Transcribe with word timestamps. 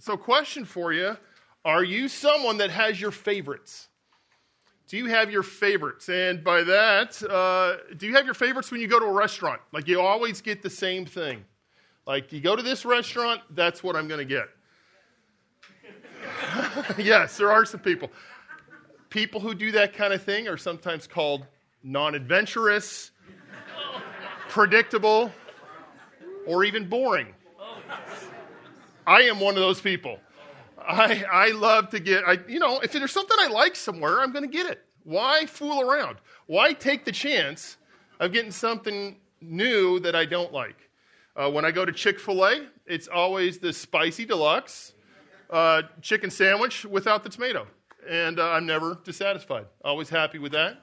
So, 0.00 0.16
question 0.16 0.64
for 0.64 0.92
you 0.92 1.16
Are 1.64 1.82
you 1.82 2.08
someone 2.08 2.58
that 2.58 2.70
has 2.70 3.00
your 3.00 3.10
favorites? 3.10 3.88
Do 4.88 4.96
you 4.96 5.06
have 5.06 5.30
your 5.30 5.42
favorites? 5.42 6.08
And 6.08 6.42
by 6.42 6.62
that, 6.62 7.22
uh, 7.22 7.76
do 7.96 8.06
you 8.06 8.14
have 8.14 8.24
your 8.24 8.34
favorites 8.34 8.70
when 8.70 8.80
you 8.80 8.86
go 8.86 8.98
to 8.98 9.04
a 9.04 9.12
restaurant? 9.12 9.60
Like 9.70 9.86
you 9.86 10.00
always 10.00 10.40
get 10.40 10.62
the 10.62 10.70
same 10.70 11.04
thing. 11.04 11.44
Like 12.06 12.32
you 12.32 12.40
go 12.40 12.56
to 12.56 12.62
this 12.62 12.86
restaurant, 12.86 13.42
that's 13.50 13.82
what 13.82 13.96
I'm 13.96 14.08
going 14.08 14.18
to 14.18 14.24
get. 14.24 14.48
yes, 16.98 17.36
there 17.36 17.52
are 17.52 17.66
some 17.66 17.80
people. 17.80 18.10
People 19.10 19.40
who 19.40 19.54
do 19.54 19.72
that 19.72 19.92
kind 19.92 20.14
of 20.14 20.22
thing 20.22 20.48
are 20.48 20.56
sometimes 20.56 21.06
called 21.06 21.46
non 21.82 22.14
adventurous, 22.14 23.10
predictable, 24.48 25.30
or 26.46 26.64
even 26.64 26.88
boring. 26.88 27.34
I 29.08 29.22
am 29.22 29.40
one 29.40 29.54
of 29.54 29.62
those 29.62 29.80
people. 29.80 30.18
I, 30.78 31.24
I 31.32 31.50
love 31.52 31.88
to 31.90 31.98
get, 31.98 32.24
I, 32.28 32.40
you 32.46 32.58
know, 32.58 32.78
if 32.80 32.92
there's 32.92 33.10
something 33.10 33.38
I 33.40 33.46
like 33.46 33.74
somewhere, 33.74 34.20
I'm 34.20 34.32
going 34.32 34.44
to 34.44 34.54
get 34.54 34.66
it. 34.66 34.84
Why 35.04 35.46
fool 35.46 35.80
around? 35.80 36.18
Why 36.44 36.74
take 36.74 37.06
the 37.06 37.12
chance 37.12 37.78
of 38.20 38.34
getting 38.34 38.50
something 38.50 39.16
new 39.40 39.98
that 40.00 40.14
I 40.14 40.26
don't 40.26 40.52
like? 40.52 40.90
Uh, 41.34 41.50
when 41.50 41.64
I 41.64 41.70
go 41.70 41.86
to 41.86 41.92
Chick 41.92 42.20
fil 42.20 42.44
A, 42.44 42.66
it's 42.84 43.08
always 43.08 43.58
the 43.58 43.72
spicy 43.72 44.26
deluxe 44.26 44.92
uh, 45.48 45.82
chicken 46.02 46.30
sandwich 46.30 46.84
without 46.84 47.24
the 47.24 47.30
tomato. 47.30 47.66
And 48.06 48.38
uh, 48.38 48.50
I'm 48.50 48.66
never 48.66 48.98
dissatisfied. 49.04 49.64
Always 49.82 50.10
happy 50.10 50.38
with 50.38 50.52
that. 50.52 50.82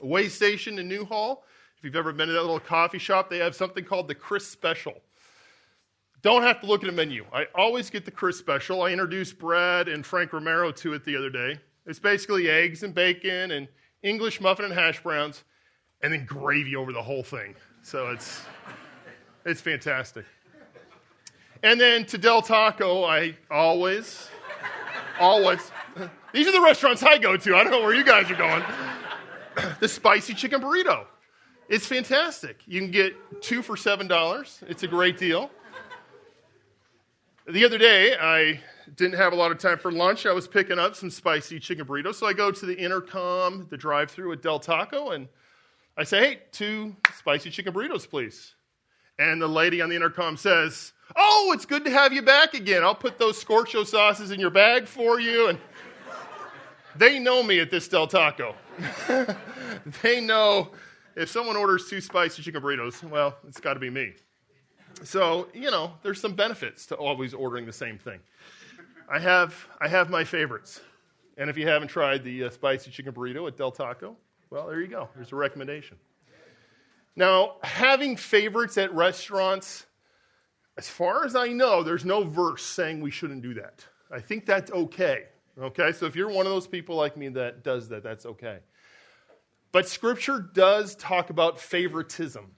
Way 0.00 0.30
Station 0.30 0.78
in 0.78 0.88
Newhall, 0.88 1.44
if 1.76 1.84
you've 1.84 1.96
ever 1.96 2.14
been 2.14 2.28
to 2.28 2.32
that 2.32 2.40
little 2.40 2.58
coffee 2.58 2.98
shop, 2.98 3.28
they 3.28 3.38
have 3.38 3.54
something 3.54 3.84
called 3.84 4.08
the 4.08 4.14
Chris 4.14 4.46
Special. 4.48 4.94
Don't 6.24 6.42
have 6.42 6.58
to 6.62 6.66
look 6.66 6.82
at 6.82 6.88
a 6.88 6.92
menu. 6.92 7.26
I 7.34 7.44
always 7.54 7.90
get 7.90 8.06
the 8.06 8.10
Chris 8.10 8.38
special. 8.38 8.80
I 8.80 8.88
introduced 8.92 9.38
Brad 9.38 9.88
and 9.88 10.06
Frank 10.06 10.32
Romero 10.32 10.72
to 10.72 10.94
it 10.94 11.04
the 11.04 11.14
other 11.16 11.28
day. 11.28 11.60
It's 11.84 11.98
basically 11.98 12.48
eggs 12.48 12.82
and 12.82 12.94
bacon 12.94 13.50
and 13.50 13.68
English 14.02 14.40
muffin 14.40 14.64
and 14.64 14.72
hash 14.72 15.02
browns, 15.02 15.44
and 16.02 16.14
then 16.14 16.24
gravy 16.24 16.76
over 16.76 16.94
the 16.94 17.02
whole 17.02 17.22
thing. 17.22 17.54
So 17.82 18.10
it's 18.10 18.40
it's 19.44 19.60
fantastic. 19.60 20.24
And 21.62 21.78
then 21.78 22.06
to 22.06 22.16
Del 22.16 22.40
Taco, 22.40 23.04
I 23.04 23.36
always, 23.50 24.30
always. 25.20 25.70
These 26.32 26.48
are 26.48 26.52
the 26.52 26.62
restaurants 26.62 27.02
I 27.02 27.18
go 27.18 27.36
to. 27.36 27.54
I 27.54 27.62
don't 27.62 27.70
know 27.70 27.82
where 27.82 27.94
you 27.94 28.02
guys 28.02 28.30
are 28.30 28.34
going. 28.34 28.62
the 29.78 29.88
spicy 29.88 30.32
chicken 30.32 30.62
burrito. 30.62 31.04
It's 31.68 31.86
fantastic. 31.86 32.60
You 32.66 32.80
can 32.80 32.90
get 32.90 33.14
two 33.42 33.60
for 33.60 33.76
$7. 33.76 34.62
It's 34.70 34.84
a 34.84 34.88
great 34.88 35.18
deal. 35.18 35.50
The 37.46 37.62
other 37.66 37.76
day, 37.76 38.16
I 38.18 38.58
didn't 38.96 39.18
have 39.18 39.34
a 39.34 39.36
lot 39.36 39.52
of 39.52 39.58
time 39.58 39.76
for 39.76 39.92
lunch. 39.92 40.24
I 40.24 40.32
was 40.32 40.48
picking 40.48 40.78
up 40.78 40.96
some 40.96 41.10
spicy 41.10 41.60
chicken 41.60 41.84
burritos. 41.84 42.14
So 42.14 42.26
I 42.26 42.32
go 42.32 42.50
to 42.50 42.66
the 42.66 42.74
intercom, 42.74 43.66
the 43.68 43.76
drive 43.76 44.10
through 44.10 44.32
at 44.32 44.40
Del 44.40 44.58
Taco, 44.58 45.10
and 45.10 45.28
I 45.94 46.04
say, 46.04 46.20
hey, 46.20 46.38
two 46.52 46.96
spicy 47.18 47.50
chicken 47.50 47.74
burritos, 47.74 48.08
please. 48.08 48.54
And 49.18 49.42
the 49.42 49.46
lady 49.46 49.82
on 49.82 49.90
the 49.90 49.96
intercom 49.96 50.38
says, 50.38 50.94
oh, 51.16 51.52
it's 51.54 51.66
good 51.66 51.84
to 51.84 51.90
have 51.90 52.14
you 52.14 52.22
back 52.22 52.54
again. 52.54 52.82
I'll 52.82 52.94
put 52.94 53.18
those 53.18 53.42
scorcho 53.42 53.86
sauces 53.86 54.30
in 54.30 54.40
your 54.40 54.48
bag 54.48 54.86
for 54.86 55.20
you. 55.20 55.48
And 55.48 55.58
they 56.96 57.18
know 57.18 57.42
me 57.42 57.60
at 57.60 57.70
this 57.70 57.88
Del 57.88 58.06
Taco. 58.06 58.54
they 60.02 60.22
know 60.22 60.70
if 61.14 61.28
someone 61.28 61.56
orders 61.56 61.90
two 61.90 62.00
spicy 62.00 62.40
chicken 62.40 62.62
burritos, 62.62 63.04
well, 63.04 63.36
it's 63.46 63.60
got 63.60 63.74
to 63.74 63.80
be 63.80 63.90
me. 63.90 64.14
So, 65.02 65.48
you 65.52 65.70
know, 65.70 65.92
there's 66.02 66.20
some 66.20 66.34
benefits 66.34 66.86
to 66.86 66.94
always 66.94 67.34
ordering 67.34 67.66
the 67.66 67.72
same 67.72 67.98
thing. 67.98 68.20
I 69.10 69.18
have, 69.18 69.66
I 69.80 69.88
have 69.88 70.10
my 70.10 70.24
favorites. 70.24 70.80
And 71.36 71.50
if 71.50 71.58
you 71.58 71.66
haven't 71.66 71.88
tried 71.88 72.24
the 72.24 72.44
uh, 72.44 72.50
spicy 72.50 72.90
chicken 72.90 73.12
burrito 73.12 73.46
at 73.48 73.56
Del 73.56 73.72
Taco, 73.72 74.16
well, 74.50 74.66
there 74.68 74.80
you 74.80 74.86
go. 74.86 75.08
There's 75.16 75.32
a 75.32 75.36
recommendation. 75.36 75.96
Now, 77.16 77.56
having 77.62 78.16
favorites 78.16 78.78
at 78.78 78.94
restaurants, 78.94 79.86
as 80.76 80.88
far 80.88 81.24
as 81.24 81.36
I 81.36 81.48
know, 81.48 81.82
there's 81.82 82.04
no 82.04 82.24
verse 82.24 82.64
saying 82.64 83.00
we 83.00 83.10
shouldn't 83.10 83.42
do 83.42 83.54
that. 83.54 83.84
I 84.10 84.20
think 84.20 84.46
that's 84.46 84.70
okay. 84.70 85.24
Okay, 85.60 85.92
so 85.92 86.06
if 86.06 86.16
you're 86.16 86.30
one 86.30 86.46
of 86.46 86.52
those 86.52 86.66
people 86.66 86.96
like 86.96 87.16
me 87.16 87.28
that 87.28 87.62
does 87.62 87.88
that, 87.88 88.02
that's 88.02 88.26
okay. 88.26 88.58
But 89.70 89.88
Scripture 89.88 90.50
does 90.54 90.94
talk 90.96 91.30
about 91.30 91.60
favoritism 91.60 92.52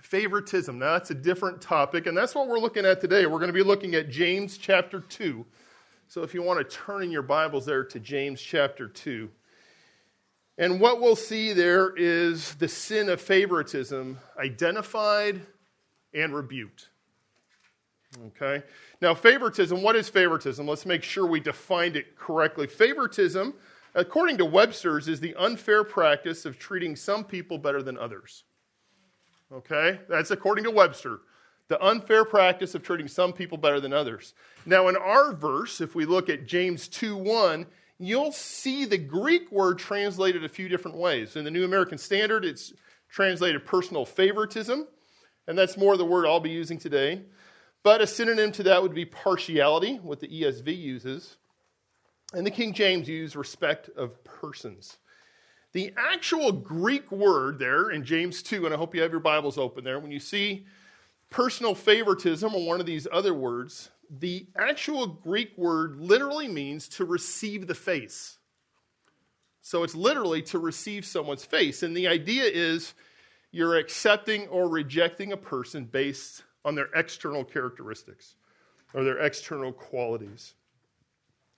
favoritism. 0.00 0.78
Now, 0.78 0.92
that's 0.94 1.10
a 1.10 1.14
different 1.14 1.60
topic, 1.60 2.06
and 2.06 2.16
that's 2.16 2.34
what 2.34 2.48
we're 2.48 2.58
looking 2.58 2.84
at 2.84 3.00
today. 3.00 3.26
We're 3.26 3.38
going 3.38 3.48
to 3.48 3.52
be 3.52 3.62
looking 3.62 3.94
at 3.94 4.10
James 4.10 4.58
chapter 4.58 5.00
2. 5.00 5.44
So, 6.08 6.22
if 6.22 6.34
you 6.34 6.42
want 6.42 6.58
to 6.58 6.76
turn 6.76 7.02
in 7.02 7.10
your 7.10 7.22
Bibles 7.22 7.66
there 7.66 7.84
to 7.84 8.00
James 8.00 8.40
chapter 8.40 8.88
2. 8.88 9.28
And 10.56 10.80
what 10.80 11.00
we'll 11.00 11.16
see 11.16 11.52
there 11.52 11.94
is 11.96 12.54
the 12.56 12.66
sin 12.66 13.08
of 13.08 13.20
favoritism 13.20 14.18
identified 14.36 15.40
and 16.12 16.34
rebuked. 16.34 16.88
Okay? 18.26 18.64
Now, 19.00 19.14
favoritism, 19.14 19.82
what 19.82 19.94
is 19.94 20.08
favoritism? 20.08 20.66
Let's 20.66 20.86
make 20.86 21.04
sure 21.04 21.26
we 21.26 21.38
defined 21.38 21.94
it 21.94 22.16
correctly. 22.16 22.66
Favoritism, 22.66 23.54
according 23.94 24.38
to 24.38 24.44
Webster's, 24.44 25.06
is 25.06 25.20
the 25.20 25.34
unfair 25.36 25.84
practice 25.84 26.44
of 26.44 26.58
treating 26.58 26.96
some 26.96 27.22
people 27.22 27.58
better 27.58 27.82
than 27.82 27.96
others. 27.96 28.44
Okay? 29.52 30.00
That's 30.08 30.30
according 30.30 30.64
to 30.64 30.70
Webster. 30.70 31.20
The 31.68 31.82
unfair 31.84 32.24
practice 32.24 32.74
of 32.74 32.82
treating 32.82 33.08
some 33.08 33.32
people 33.32 33.58
better 33.58 33.80
than 33.80 33.92
others. 33.92 34.34
Now, 34.64 34.88
in 34.88 34.96
our 34.96 35.32
verse, 35.32 35.80
if 35.80 35.94
we 35.94 36.06
look 36.06 36.30
at 36.30 36.46
James 36.46 36.88
2 36.88 37.16
1, 37.16 37.66
you'll 37.98 38.32
see 38.32 38.84
the 38.84 38.98
Greek 38.98 39.50
word 39.52 39.78
translated 39.78 40.44
a 40.44 40.48
few 40.48 40.68
different 40.68 40.96
ways. 40.96 41.36
In 41.36 41.44
the 41.44 41.50
New 41.50 41.64
American 41.64 41.98
Standard, 41.98 42.44
it's 42.44 42.72
translated 43.10 43.66
personal 43.66 44.06
favoritism, 44.06 44.86
and 45.46 45.58
that's 45.58 45.76
more 45.76 45.96
the 45.96 46.04
word 46.04 46.26
I'll 46.26 46.40
be 46.40 46.50
using 46.50 46.78
today. 46.78 47.22
But 47.82 48.00
a 48.00 48.06
synonym 48.06 48.52
to 48.52 48.62
that 48.64 48.82
would 48.82 48.94
be 48.94 49.04
partiality, 49.04 49.96
what 49.96 50.20
the 50.20 50.28
ESV 50.28 50.76
uses. 50.76 51.36
And 52.32 52.46
the 52.46 52.50
King 52.50 52.72
James 52.72 53.08
uses 53.08 53.36
respect 53.36 53.88
of 53.96 54.22
persons. 54.24 54.98
The 55.72 55.92
actual 55.96 56.50
Greek 56.50 57.10
word 57.12 57.58
there 57.58 57.90
in 57.90 58.04
James 58.04 58.42
2, 58.42 58.64
and 58.64 58.74
I 58.74 58.78
hope 58.78 58.94
you 58.94 59.02
have 59.02 59.10
your 59.10 59.20
Bibles 59.20 59.58
open 59.58 59.84
there, 59.84 60.00
when 60.00 60.10
you 60.10 60.20
see 60.20 60.66
personal 61.30 61.74
favoritism 61.74 62.54
or 62.54 62.66
one 62.66 62.80
of 62.80 62.86
these 62.86 63.06
other 63.12 63.34
words, 63.34 63.90
the 64.10 64.46
actual 64.56 65.06
Greek 65.06 65.52
word 65.58 65.96
literally 65.96 66.48
means 66.48 66.88
to 66.88 67.04
receive 67.04 67.66
the 67.66 67.74
face. 67.74 68.38
So 69.60 69.82
it's 69.82 69.94
literally 69.94 70.40
to 70.42 70.58
receive 70.58 71.04
someone's 71.04 71.44
face. 71.44 71.82
And 71.82 71.94
the 71.94 72.08
idea 72.08 72.44
is 72.44 72.94
you're 73.52 73.76
accepting 73.76 74.48
or 74.48 74.68
rejecting 74.68 75.32
a 75.32 75.36
person 75.36 75.84
based 75.84 76.42
on 76.64 76.74
their 76.74 76.88
external 76.94 77.44
characteristics 77.44 78.36
or 78.94 79.04
their 79.04 79.18
external 79.18 79.72
qualities. 79.72 80.54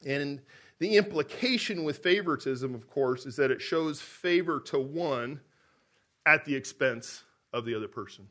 And 0.04 0.40
the 0.80 0.96
implication 0.96 1.84
with 1.84 1.98
favoritism, 1.98 2.74
of 2.74 2.88
course, 2.88 3.26
is 3.26 3.36
that 3.36 3.50
it 3.50 3.60
shows 3.60 4.00
favor 4.00 4.58
to 4.60 4.80
one 4.80 5.40
at 6.26 6.44
the 6.44 6.54
expense 6.56 7.22
of 7.52 7.66
the 7.66 7.74
other 7.74 7.86
person. 7.86 8.26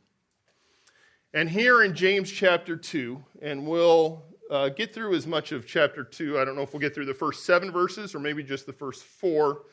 And 1.32 1.48
here 1.48 1.84
in 1.84 1.94
James 1.94 2.32
chapter 2.32 2.76
2, 2.76 3.24
and 3.44 3.68
we'll 3.68 4.24
uh, 4.50 4.70
get 4.70 4.96
through 4.96 5.14
as 5.14 5.28
much 5.28 5.52
of 5.52 5.68
chapter 5.68 6.04
2. 6.04 6.40
I 6.40 6.46
don't 6.46 6.56
know 6.56 6.64
if 6.64 6.74
we'll 6.74 6.80
get 6.80 6.96
through 6.96 7.06
the 7.06 7.14
first 7.14 7.46
seven 7.46 7.72
verses 7.72 8.16
or 8.16 8.20
maybe 8.20 8.42
just 8.42 8.66
the 8.66 8.74
first 8.74 9.04
four. 9.04 9.64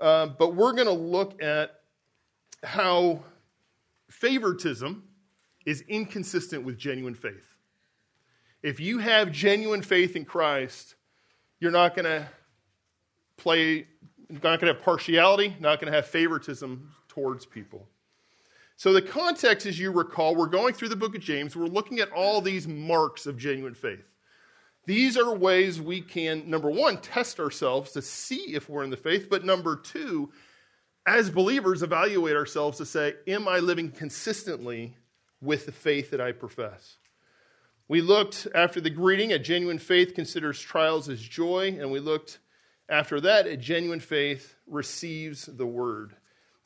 Uh, 0.00 0.26
but 0.26 0.54
we're 0.54 0.72
going 0.72 0.86
to 0.86 0.92
look 0.92 1.42
at 1.42 1.80
how 2.62 3.24
favoritism 4.08 5.02
is 5.66 5.80
inconsistent 5.88 6.62
with 6.62 6.78
genuine 6.78 7.14
faith. 7.14 7.56
If 8.62 8.78
you 8.78 8.98
have 8.98 9.32
genuine 9.32 9.82
faith 9.82 10.14
in 10.14 10.24
Christ, 10.24 10.94
you're 11.60 11.70
not 11.70 11.94
going 11.94 12.04
to 12.04 12.28
play, 13.36 13.86
you're 14.28 14.40
not 14.42 14.60
going 14.60 14.72
to 14.72 14.74
have 14.74 14.82
partiality, 14.82 15.56
not 15.60 15.80
going 15.80 15.90
to 15.90 15.96
have 15.96 16.06
favoritism 16.06 16.92
towards 17.08 17.46
people. 17.46 17.86
So, 18.76 18.92
the 18.92 19.02
context, 19.02 19.66
as 19.66 19.78
you 19.78 19.90
recall, 19.90 20.36
we're 20.36 20.46
going 20.46 20.72
through 20.72 20.90
the 20.90 20.96
book 20.96 21.16
of 21.16 21.20
James. 21.20 21.56
We're 21.56 21.66
looking 21.66 21.98
at 21.98 22.12
all 22.12 22.40
these 22.40 22.68
marks 22.68 23.26
of 23.26 23.36
genuine 23.36 23.74
faith. 23.74 24.04
These 24.86 25.16
are 25.16 25.34
ways 25.34 25.80
we 25.80 26.00
can, 26.00 26.48
number 26.48 26.70
one, 26.70 26.98
test 26.98 27.40
ourselves 27.40 27.92
to 27.92 28.02
see 28.02 28.54
if 28.54 28.68
we're 28.68 28.84
in 28.84 28.90
the 28.90 28.96
faith, 28.96 29.28
but 29.28 29.44
number 29.44 29.76
two, 29.76 30.30
as 31.06 31.28
believers, 31.28 31.82
evaluate 31.82 32.36
ourselves 32.36 32.78
to 32.78 32.86
say, 32.86 33.14
Am 33.26 33.48
I 33.48 33.58
living 33.58 33.90
consistently 33.90 34.96
with 35.40 35.66
the 35.66 35.72
faith 35.72 36.10
that 36.12 36.20
I 36.20 36.32
profess? 36.32 36.98
We 37.88 38.02
looked 38.02 38.46
after 38.54 38.82
the 38.82 38.90
greeting 38.90 39.32
at 39.32 39.42
genuine 39.42 39.78
faith 39.78 40.14
considers 40.14 40.60
trials 40.60 41.08
as 41.08 41.22
joy, 41.22 41.78
and 41.80 41.90
we 41.90 42.00
looked 42.00 42.38
after 42.86 43.18
that 43.22 43.46
at 43.46 43.60
genuine 43.60 44.00
faith 44.00 44.56
receives 44.66 45.46
the 45.46 45.66
word. 45.66 46.14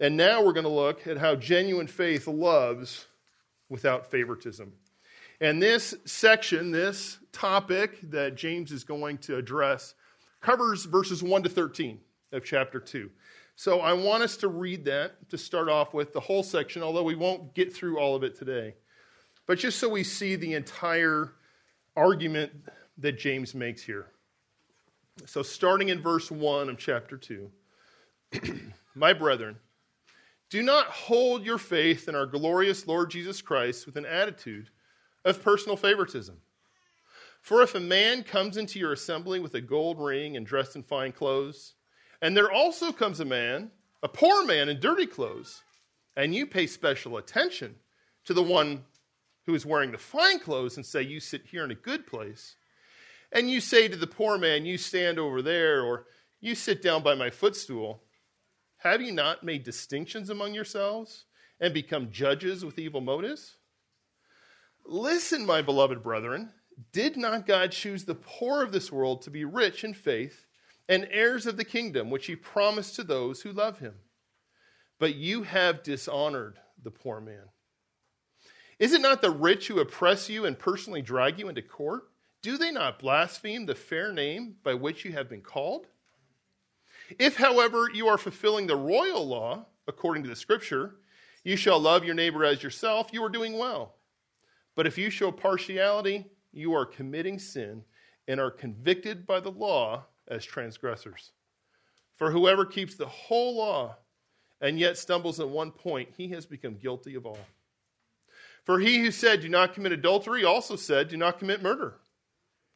And 0.01 0.17
now 0.17 0.43
we're 0.43 0.53
going 0.53 0.65
to 0.65 0.71
look 0.71 1.07
at 1.07 1.19
how 1.19 1.37
genuine 1.37 1.87
faith 1.87 2.27
loves 2.27 3.07
without 3.69 4.11
favoritism. 4.11 4.73
And 5.41 5.63
this 5.63 5.95
section, 6.05 6.73
this 6.73 7.19
topic 7.31 7.99
that 8.11 8.35
James 8.35 8.73
is 8.73 8.83
going 8.83 9.19
to 9.19 9.37
address, 9.37 9.95
covers 10.41 10.87
verses 10.87 11.23
1 11.23 11.45
to 11.45 11.49
13 11.49 12.01
of 12.33 12.45
chapter 12.45 12.81
2. 12.81 13.11
So 13.55 13.81
I 13.81 13.93
want 13.93 14.25
us 14.25 14.37
to 14.39 14.49
read 14.49 14.87
that 14.87 15.29
to 15.31 15.39
start 15.39 15.69
off 15.69 15.95
with 15.95 16.13
the 16.13 16.21
whole 16.21 16.43
section, 16.43 16.83
although 16.83 17.03
we 17.05 17.15
won't 17.15 17.55
get 17.55 17.73
through 17.73 18.01
all 18.01 18.17
of 18.17 18.25
it 18.25 18.37
today. 18.37 18.75
But 19.47 19.59
just 19.59 19.79
so 19.79 19.89
we 19.89 20.05
see 20.05 20.37
the 20.37 20.55
entire 20.55 21.33
argument 21.97 22.53
that 22.99 23.19
James 23.19 23.55
makes 23.55 23.83
here. 23.83 24.07
So, 25.27 25.43
starting 25.43 25.89
in 25.89 26.01
verse 26.01 26.31
1 26.31 26.71
of 26.71 26.79
chapter 26.79 27.17
2, 27.17 27.51
my 28.95 29.13
brethren, 29.13 29.57
do 30.49 30.63
not 30.63 30.87
hold 30.87 31.45
your 31.45 31.59
faith 31.59 32.09
in 32.09 32.15
our 32.15 32.27
glorious 32.27 32.87
Lord 32.87 33.11
Jesus 33.11 33.43
Christ 33.43 33.87
with 33.87 33.97
an 33.97 34.07
attitude 34.07 34.71
of 35.25 35.43
personal 35.43 35.77
favoritism. 35.77 36.37
For 37.41 37.63
if 37.63 37.75
a 37.75 37.81
man 37.81 38.23
comes 38.23 38.57
into 38.57 38.79
your 38.79 38.93
assembly 38.93 39.41
with 39.41 39.55
a 39.55 39.61
gold 39.61 39.99
ring 39.99 40.37
and 40.37 40.47
dressed 40.47 40.77
in 40.77 40.83
fine 40.83 41.13
clothes, 41.13 41.75
and 42.21 42.37
there 42.37 42.53
also 42.53 42.93
comes 42.93 43.21
a 43.21 43.25
man, 43.25 43.71
a 44.03 44.09
poor 44.09 44.45
man 44.45 44.69
in 44.69 44.79
dirty 44.79 45.07
clothes, 45.07 45.63
and 46.17 46.35
you 46.35 46.47
pay 46.47 46.67
special 46.67 47.17
attention 47.17 47.75
to 48.25 48.33
the 48.33 48.43
one 48.43 48.85
who 49.47 49.55
is 49.55 49.67
wearing 49.67 49.93
the 49.93 49.99
fine 49.99 50.39
clothes 50.39 50.77
and 50.77 50.87
say, 50.87 51.03
You 51.03 51.21
sit 51.21 51.47
here 51.47 51.65
in 51.65 51.71
a 51.71 51.77
good 51.77 52.07
place, 52.07 52.57
and 53.33 53.51
you 53.51 53.61
say 53.61 53.89
to 53.89 53.97
the 53.97 54.07
poor 54.07 54.39
man, 54.39 54.65
You 54.65 54.79
stand 54.79 55.19
over 55.19 55.43
there, 55.43 55.83
or 55.83 56.07
you 56.41 56.55
sit 56.55 56.83
down 56.83 57.03
by 57.03 57.15
my 57.15 57.31
footstool, 57.31 58.03
have 58.79 59.01
you 59.01 59.13
not 59.13 59.45
made 59.45 59.63
distinctions 59.63 60.29
among 60.29 60.55
yourselves 60.55 61.25
and 61.61 61.73
become 61.73 62.11
judges 62.11 62.65
with 62.65 62.81
evil 62.81 63.01
motives? 63.01 63.57
Listen, 64.85 65.47
my 65.47 65.63
beloved 65.63 66.03
brethren, 66.03 66.51
did 66.93 67.17
not 67.17 67.47
God 67.47 67.71
choose 67.71 68.05
the 68.05 68.17
poor 68.17 68.63
of 68.65 68.73
this 68.73 68.91
world 68.91 69.23
to 69.23 69.31
be 69.31 69.45
rich 69.45 69.85
in 69.85 69.95
faith 69.95 70.47
and 70.89 71.07
heirs 71.13 71.47
of 71.47 71.57
the 71.57 71.65
kingdom 71.65 72.11
which 72.11 72.27
he 72.27 72.35
promised 72.35 72.97
to 72.97 73.05
those 73.05 73.43
who 73.43 73.53
love 73.53 73.79
him? 73.79 73.95
But 74.99 75.15
you 75.15 75.45
have 75.45 75.85
dishonored 75.85 76.59
the 76.83 76.91
poor 76.91 77.21
man. 77.21 77.49
Is 78.83 78.93
it 78.93 79.01
not 79.01 79.23
the 79.23 79.31
rich 79.31 79.69
who 79.69 79.79
oppress 79.79 80.29
you 80.29 80.45
and 80.45 80.59
personally 80.59 81.03
drag 81.03 81.39
you 81.39 81.49
into 81.49 81.63
court? 81.63 82.09
Do 82.43 82.59
they 82.59 82.73
not 82.73 82.99
blaspheme 82.99 83.65
the 83.65 83.77
fair 83.77 84.13
name 84.13 84.57
by 84.65 84.75
which 84.75 85.05
you 85.05 85.13
have 85.13 85.29
been 85.29 85.41
called? 85.41 85.87
If, 87.17 87.37
however, 87.37 87.89
you 87.95 88.09
are 88.09 88.19
fulfilling 88.19 88.67
the 88.67 88.75
royal 88.75 89.25
law, 89.25 89.67
according 89.87 90.25
to 90.25 90.29
the 90.29 90.35
scripture, 90.35 90.97
you 91.45 91.55
shall 91.55 91.79
love 91.79 92.05
your 92.05 92.17
neighbor 92.17 92.45
as 92.45 92.61
yourself, 92.61 93.11
you 93.13 93.23
are 93.23 93.29
doing 93.29 93.57
well. 93.57 93.95
But 94.75 94.89
if 94.89 94.99
you 94.99 95.11
show 95.11 95.31
partiality, 95.31 96.27
you 96.51 96.75
are 96.75 96.85
committing 96.85 97.39
sin 97.39 97.85
and 98.27 98.41
are 98.41 98.51
convicted 98.51 99.29
by 99.29 99.39
the 99.39 99.53
law 99.53 100.07
as 100.27 100.45
transgressors. 100.45 101.31
For 102.17 102.33
whoever 102.33 102.67
keeps 102.67 102.97
the 102.97 103.07
whole 103.07 103.59
law 103.59 103.95
and 104.61 104.77
yet 104.77 104.99
stumbles 104.99 105.39
at 105.39 105.49
one 105.49 105.71
point, 105.71 106.09
he 106.17 106.27
has 106.31 106.47
become 106.47 106.75
guilty 106.75 107.15
of 107.15 107.27
all. 107.27 107.39
For 108.65 108.79
he 108.79 109.01
who 109.01 109.11
said, 109.11 109.41
Do 109.41 109.49
not 109.49 109.75
commit 109.75 109.93
adultery, 109.93 110.45
also 110.45 110.77
said, 110.77 111.09
Do 111.09 111.17
not 111.17 111.39
commit 111.39 111.63
murder. 111.63 111.99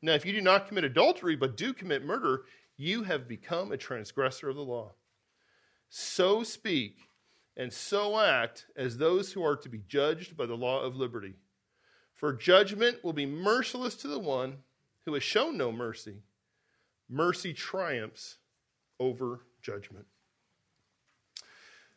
Now, 0.03 0.13
if 0.13 0.27
you 0.27 0.33
do 0.33 0.41
not 0.41 0.69
commit 0.69 0.85
adultery, 0.85 1.37
but 1.37 1.57
do 1.57 1.73
commit 1.73 2.05
murder, 2.05 2.43
you 2.77 3.05
have 3.05 3.29
become 3.29 3.73
a 3.73 3.77
transgressor 3.77 4.49
of 4.49 4.57
the 4.57 4.63
law. 4.63 4.93
So 5.89 6.43
speak 6.43 6.99
and 7.57 7.73
so 7.73 8.19
act 8.19 8.67
as 8.77 8.99
those 8.99 9.33
who 9.33 9.45
are 9.45 9.57
to 9.57 9.69
be 9.69 9.83
judged 9.89 10.37
by 10.37 10.47
the 10.47 10.57
law 10.57 10.83
of 10.83 10.97
liberty. 10.97 11.35
For 12.15 12.33
judgment 12.33 13.03
will 13.05 13.13
be 13.13 13.27
merciless 13.27 13.95
to 13.97 14.09
the 14.09 14.19
one 14.19 14.59
who 15.05 15.15
has 15.15 15.23
shown 15.23 15.57
no 15.57 15.73
mercy. 15.73 16.23
Mercy 17.09 17.53
triumphs 17.53 18.39
over 18.99 19.41
judgment. 19.63 20.07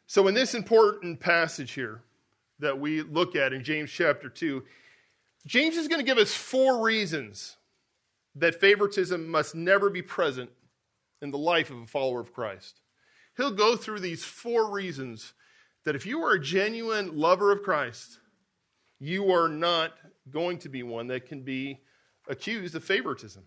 So, 0.07 0.27
in 0.27 0.33
this 0.33 0.55
important 0.55 1.19
passage 1.19 1.71
here 1.71 2.01
that 2.59 2.79
we 2.79 3.01
look 3.01 3.35
at 3.35 3.53
in 3.53 3.63
James 3.63 3.91
chapter 3.91 4.29
2, 4.29 4.63
James 5.45 5.77
is 5.77 5.87
going 5.87 5.99
to 5.99 6.05
give 6.05 6.17
us 6.17 6.33
four 6.33 6.83
reasons 6.83 7.57
that 8.35 8.59
favoritism 8.59 9.29
must 9.29 9.55
never 9.55 9.89
be 9.89 10.01
present 10.01 10.49
in 11.21 11.31
the 11.31 11.37
life 11.37 11.71
of 11.71 11.77
a 11.77 11.85
follower 11.85 12.19
of 12.19 12.33
Christ. 12.33 12.81
He'll 13.37 13.51
go 13.51 13.75
through 13.75 14.01
these 14.01 14.23
four 14.23 14.71
reasons 14.71 15.33
that 15.85 15.95
if 15.95 16.05
you 16.05 16.21
are 16.23 16.33
a 16.33 16.41
genuine 16.41 17.17
lover 17.17 17.51
of 17.51 17.63
Christ, 17.63 18.19
you 18.99 19.31
are 19.31 19.47
not 19.47 19.93
going 20.29 20.57
to 20.59 20.69
be 20.69 20.83
one 20.83 21.07
that 21.07 21.25
can 21.25 21.41
be 21.41 21.79
accused 22.27 22.75
of 22.75 22.83
favoritism. 22.83 23.43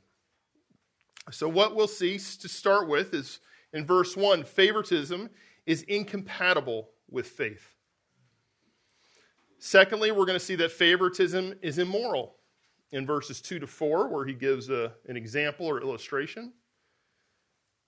So, 1.31 1.49
what 1.49 1.77
we'll 1.77 1.87
see 1.87 2.19
to 2.19 2.49
start 2.49 2.89
with 2.89 3.15
is 3.15 3.39
in 3.73 3.87
verse 3.87 4.17
1 4.17 4.45
favoritism 4.45 5.31
is 5.67 5.83
incompatible 5.83 6.89
with 7.09 7.29
faith. 7.29 7.77
Secondly, 9.65 10.11
we're 10.11 10.27
going 10.27 10.37
to 10.37 10.45
see 10.45 10.57
that 10.57 10.73
favoritism 10.73 11.55
is 11.63 11.79
immoral 11.79 12.35
in 12.91 13.07
verses 13.07 13.41
2 13.41 13.61
to 13.61 13.67
4, 13.69 14.09
where 14.09 14.27
he 14.27 14.35
gives 14.35 14.69
a, 14.71 14.93
an 15.07 15.17
example 15.17 15.67
or 15.67 15.81
illustration. 15.81 16.53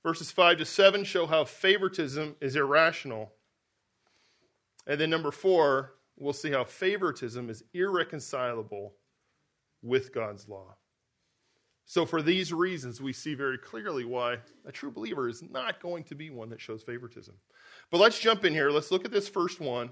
Verses 0.05 0.31
5 0.31 0.59
to 0.59 0.65
7 0.65 1.03
show 1.03 1.27
how 1.27 1.45
favoritism 1.45 2.37
is 2.41 2.55
irrational. 2.55 3.33
And 4.87 5.01
then 5.01 5.11
number 5.11 5.33
4, 5.33 5.95
we'll 6.17 6.33
see 6.33 6.53
how 6.53 6.63
favoritism 6.63 7.51
is 7.51 7.65
irreconcilable 7.75 8.95
with 9.83 10.15
God's 10.15 10.49
law. 10.49 10.77
So, 11.87 12.07
for 12.07 12.23
these 12.23 12.53
reasons, 12.53 13.01
we 13.01 13.13
see 13.13 13.35
very 13.35 13.59
clearly 13.59 14.05
why 14.05 14.39
a 14.65 14.71
true 14.71 14.93
believer 14.93 15.29
is 15.29 15.43
not 15.51 15.83
going 15.83 16.05
to 16.05 16.15
be 16.15 16.31
one 16.31 16.51
that 16.51 16.61
shows 16.61 16.85
favoritism. 16.85 17.35
But 17.91 17.99
let's 17.99 18.21
jump 18.21 18.45
in 18.45 18.53
here. 18.53 18.71
Let's 18.71 18.93
look 18.93 19.05
at 19.05 19.11
this 19.11 19.29
first 19.29 19.61
one. 19.61 19.91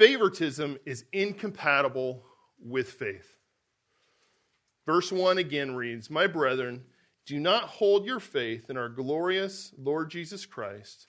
Favoritism 0.00 0.78
is 0.86 1.04
incompatible 1.12 2.24
with 2.58 2.88
faith. 2.88 3.36
Verse 4.86 5.12
1 5.12 5.36
again 5.36 5.74
reads 5.74 6.08
My 6.08 6.26
brethren, 6.26 6.84
do 7.26 7.38
not 7.38 7.64
hold 7.64 8.06
your 8.06 8.18
faith 8.18 8.70
in 8.70 8.78
our 8.78 8.88
glorious 8.88 9.74
Lord 9.76 10.10
Jesus 10.10 10.46
Christ 10.46 11.08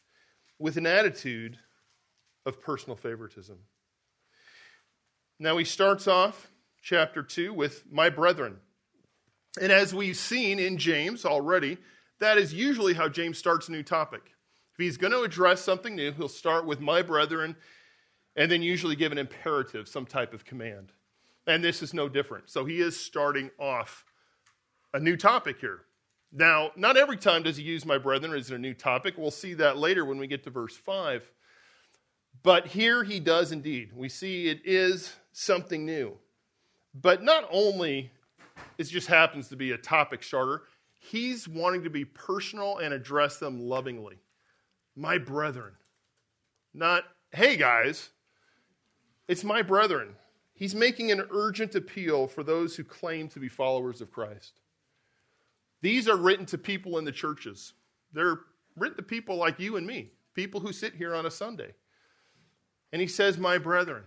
with 0.59 0.75
an 0.75 0.85
attitude 0.85 1.57
of 2.45 2.61
personal 2.61 2.97
favoritism. 2.97 3.59
Now 5.39 5.55
he 5.55 5.63
starts 5.63 6.05
off 6.05 6.51
chapter 6.81 7.23
2 7.23 7.53
with 7.53 7.85
my 7.89 8.09
brethren. 8.09 8.57
And 9.61 9.71
as 9.71 9.95
we've 9.95 10.17
seen 10.17 10.59
in 10.59 10.77
James 10.77 11.23
already, 11.23 11.77
that 12.19 12.37
is 12.37 12.53
usually 12.53 12.95
how 12.95 13.07
James 13.07 13.37
starts 13.37 13.69
a 13.69 13.71
new 13.71 13.83
topic. 13.83 14.33
If 14.73 14.83
he's 14.83 14.97
going 14.97 15.13
to 15.13 15.21
address 15.21 15.61
something 15.61 15.95
new, 15.95 16.11
he'll 16.11 16.27
start 16.27 16.65
with 16.65 16.81
my 16.81 17.01
brethren 17.01 17.55
and 18.35 18.51
then 18.51 18.61
usually 18.61 18.95
give 18.95 19.11
an 19.11 19.17
imperative, 19.17 19.87
some 19.87 20.05
type 20.05 20.33
of 20.33 20.45
command. 20.45 20.91
And 21.47 21.63
this 21.63 21.81
is 21.81 21.93
no 21.93 22.07
different. 22.07 22.49
So 22.49 22.65
he 22.65 22.79
is 22.79 22.99
starting 22.99 23.49
off 23.59 24.05
a 24.93 24.99
new 24.99 25.17
topic 25.17 25.59
here. 25.59 25.81
Now, 26.31 26.71
not 26.75 26.95
every 26.95 27.17
time 27.17 27.43
does 27.43 27.57
he 27.57 27.63
use 27.63 27.85
my 27.85 27.97
brethren 27.97 28.33
as 28.33 28.51
a 28.51 28.57
new 28.57 28.73
topic. 28.73 29.15
We'll 29.17 29.31
see 29.31 29.53
that 29.55 29.77
later 29.77 30.05
when 30.05 30.17
we 30.17 30.27
get 30.27 30.43
to 30.45 30.49
verse 30.49 30.77
5. 30.77 31.29
But 32.43 32.67
here 32.67 33.03
he 33.03 33.19
does 33.19 33.51
indeed. 33.51 33.91
We 33.93 34.07
see 34.07 34.47
it 34.47 34.61
is 34.63 35.13
something 35.33 35.85
new. 35.85 36.17
But 36.93 37.21
not 37.23 37.47
only 37.51 38.11
it 38.77 38.85
just 38.85 39.07
happens 39.07 39.49
to 39.49 39.55
be 39.55 39.71
a 39.71 39.77
topic 39.77 40.23
starter, 40.23 40.63
he's 40.99 41.47
wanting 41.47 41.83
to 41.83 41.89
be 41.89 42.05
personal 42.05 42.77
and 42.77 42.93
address 42.93 43.37
them 43.37 43.59
lovingly. 43.59 44.17
My 44.95 45.17
brethren. 45.17 45.73
Not, 46.73 47.03
hey 47.31 47.57
guys, 47.57 48.09
it's 49.31 49.45
my 49.45 49.61
brethren. 49.61 50.09
He's 50.53 50.75
making 50.75 51.09
an 51.09 51.25
urgent 51.31 51.73
appeal 51.73 52.27
for 52.27 52.43
those 52.43 52.75
who 52.75 52.83
claim 52.83 53.29
to 53.29 53.39
be 53.39 53.47
followers 53.47 54.01
of 54.01 54.11
Christ. 54.11 54.59
These 55.81 56.09
are 56.09 56.17
written 56.17 56.45
to 56.47 56.57
people 56.57 56.97
in 56.97 57.05
the 57.05 57.13
churches. 57.13 57.71
They're 58.11 58.41
written 58.75 58.97
to 58.97 59.03
people 59.03 59.37
like 59.37 59.57
you 59.57 59.77
and 59.77 59.87
me, 59.87 60.09
people 60.33 60.59
who 60.59 60.73
sit 60.73 60.95
here 60.95 61.15
on 61.15 61.25
a 61.25 61.31
Sunday. 61.31 61.73
And 62.91 63.01
he 63.01 63.07
says, 63.07 63.37
My 63.37 63.57
brethren, 63.57 64.03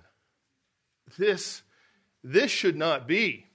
this, 1.17 1.63
this 2.23 2.51
should 2.51 2.77
not 2.77 3.09
be 3.09 3.47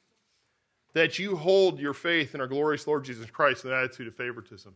that 0.95 1.19
you 1.19 1.35
hold 1.35 1.79
your 1.79 1.93
faith 1.93 2.33
in 2.33 2.41
our 2.41 2.47
glorious 2.47 2.87
Lord 2.87 3.03
Jesus 3.03 3.29
Christ 3.29 3.63
with 3.63 3.73
an 3.73 3.77
attitude 3.77 4.07
of 4.07 4.15
favoritism. 4.15 4.73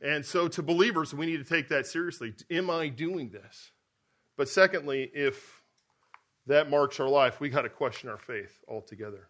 And 0.00 0.24
so, 0.24 0.46
to 0.46 0.62
believers, 0.62 1.12
we 1.12 1.26
need 1.26 1.38
to 1.38 1.44
take 1.44 1.70
that 1.70 1.88
seriously. 1.88 2.34
Am 2.52 2.70
I 2.70 2.86
doing 2.86 3.30
this? 3.30 3.72
But 4.40 4.48
secondly, 4.48 5.10
if 5.12 5.62
that 6.46 6.70
marks 6.70 6.98
our 6.98 7.10
life, 7.10 7.40
we 7.40 7.50
got 7.50 7.60
to 7.60 7.68
question 7.68 8.08
our 8.08 8.16
faith 8.16 8.58
altogether. 8.66 9.28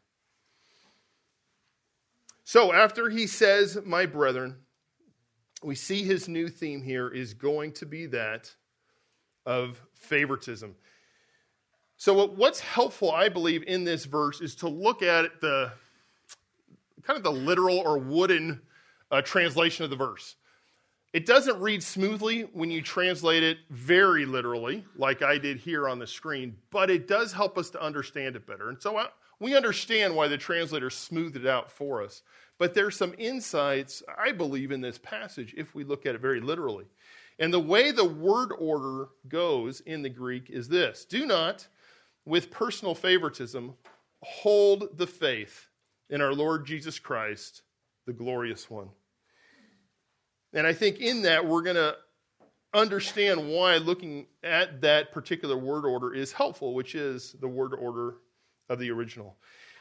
So, 2.44 2.72
after 2.72 3.10
he 3.10 3.26
says, 3.26 3.76
My 3.84 4.06
brethren, 4.06 4.54
we 5.64 5.74
see 5.74 6.04
his 6.04 6.28
new 6.28 6.48
theme 6.48 6.80
here 6.80 7.08
is 7.08 7.34
going 7.34 7.72
to 7.72 7.86
be 7.86 8.06
that 8.06 8.54
of 9.44 9.82
favoritism. 9.94 10.76
So, 11.96 12.26
what's 12.26 12.60
helpful, 12.60 13.10
I 13.10 13.28
believe, 13.28 13.64
in 13.64 13.82
this 13.82 14.04
verse 14.04 14.40
is 14.40 14.54
to 14.54 14.68
look 14.68 15.02
at 15.02 15.40
the 15.40 15.72
kind 17.02 17.16
of 17.16 17.24
the 17.24 17.32
literal 17.32 17.78
or 17.78 17.98
wooden 17.98 18.62
uh, 19.10 19.22
translation 19.22 19.82
of 19.82 19.90
the 19.90 19.96
verse. 19.96 20.36
It 21.12 21.26
doesn't 21.26 21.60
read 21.60 21.82
smoothly 21.82 22.42
when 22.52 22.70
you 22.70 22.82
translate 22.82 23.42
it 23.42 23.58
very 23.68 24.24
literally, 24.24 24.84
like 24.94 25.22
I 25.22 25.38
did 25.38 25.56
here 25.56 25.88
on 25.88 25.98
the 25.98 26.06
screen, 26.06 26.56
but 26.70 26.88
it 26.88 27.08
does 27.08 27.32
help 27.32 27.58
us 27.58 27.68
to 27.70 27.82
understand 27.82 28.36
it 28.36 28.46
better. 28.46 28.68
And 28.68 28.80
so 28.80 28.96
I, 28.96 29.08
we 29.40 29.56
understand 29.56 30.14
why 30.14 30.28
the 30.28 30.38
translator 30.38 30.88
smoothed 30.88 31.36
it 31.36 31.46
out 31.46 31.72
for 31.72 32.00
us. 32.02 32.22
But 32.58 32.74
there's 32.74 32.96
some 32.96 33.14
insights, 33.18 34.04
I 34.16 34.30
believe, 34.30 34.70
in 34.70 34.82
this 34.82 34.98
passage 34.98 35.54
if 35.56 35.74
we 35.74 35.82
look 35.82 36.06
at 36.06 36.14
it 36.14 36.20
very 36.20 36.40
literally. 36.40 36.84
And 37.40 37.52
the 37.52 37.58
way 37.58 37.90
the 37.90 38.04
word 38.04 38.52
order 38.58 39.08
goes 39.26 39.80
in 39.80 40.02
the 40.02 40.10
Greek 40.10 40.50
is 40.50 40.68
this 40.68 41.04
Do 41.06 41.26
not, 41.26 41.66
with 42.24 42.50
personal 42.50 42.94
favoritism, 42.94 43.74
hold 44.22 44.96
the 44.96 45.06
faith 45.06 45.68
in 46.10 46.20
our 46.20 46.34
Lord 46.34 46.66
Jesus 46.66 46.98
Christ, 46.98 47.62
the 48.06 48.12
glorious 48.12 48.70
one. 48.70 48.90
And 50.52 50.66
I 50.66 50.73
think 50.73 50.99
in 50.99 51.23
that, 51.23 51.47
we're 51.47 51.62
going 51.62 51.76
to 51.76 51.97
understand 52.73 53.49
why 53.49 53.76
looking 53.76 54.26
at 54.42 54.80
that 54.83 55.12
particular 55.12 55.57
word 55.57 55.85
order 55.85 56.14
is 56.14 56.33
helpful, 56.33 56.75
which 56.75 56.95
is 56.95 57.35
the 57.40 57.49
word 57.49 57.75
order 57.75 58.16
of 58.69 58.78
the 58.78 58.90
original. 58.90 59.37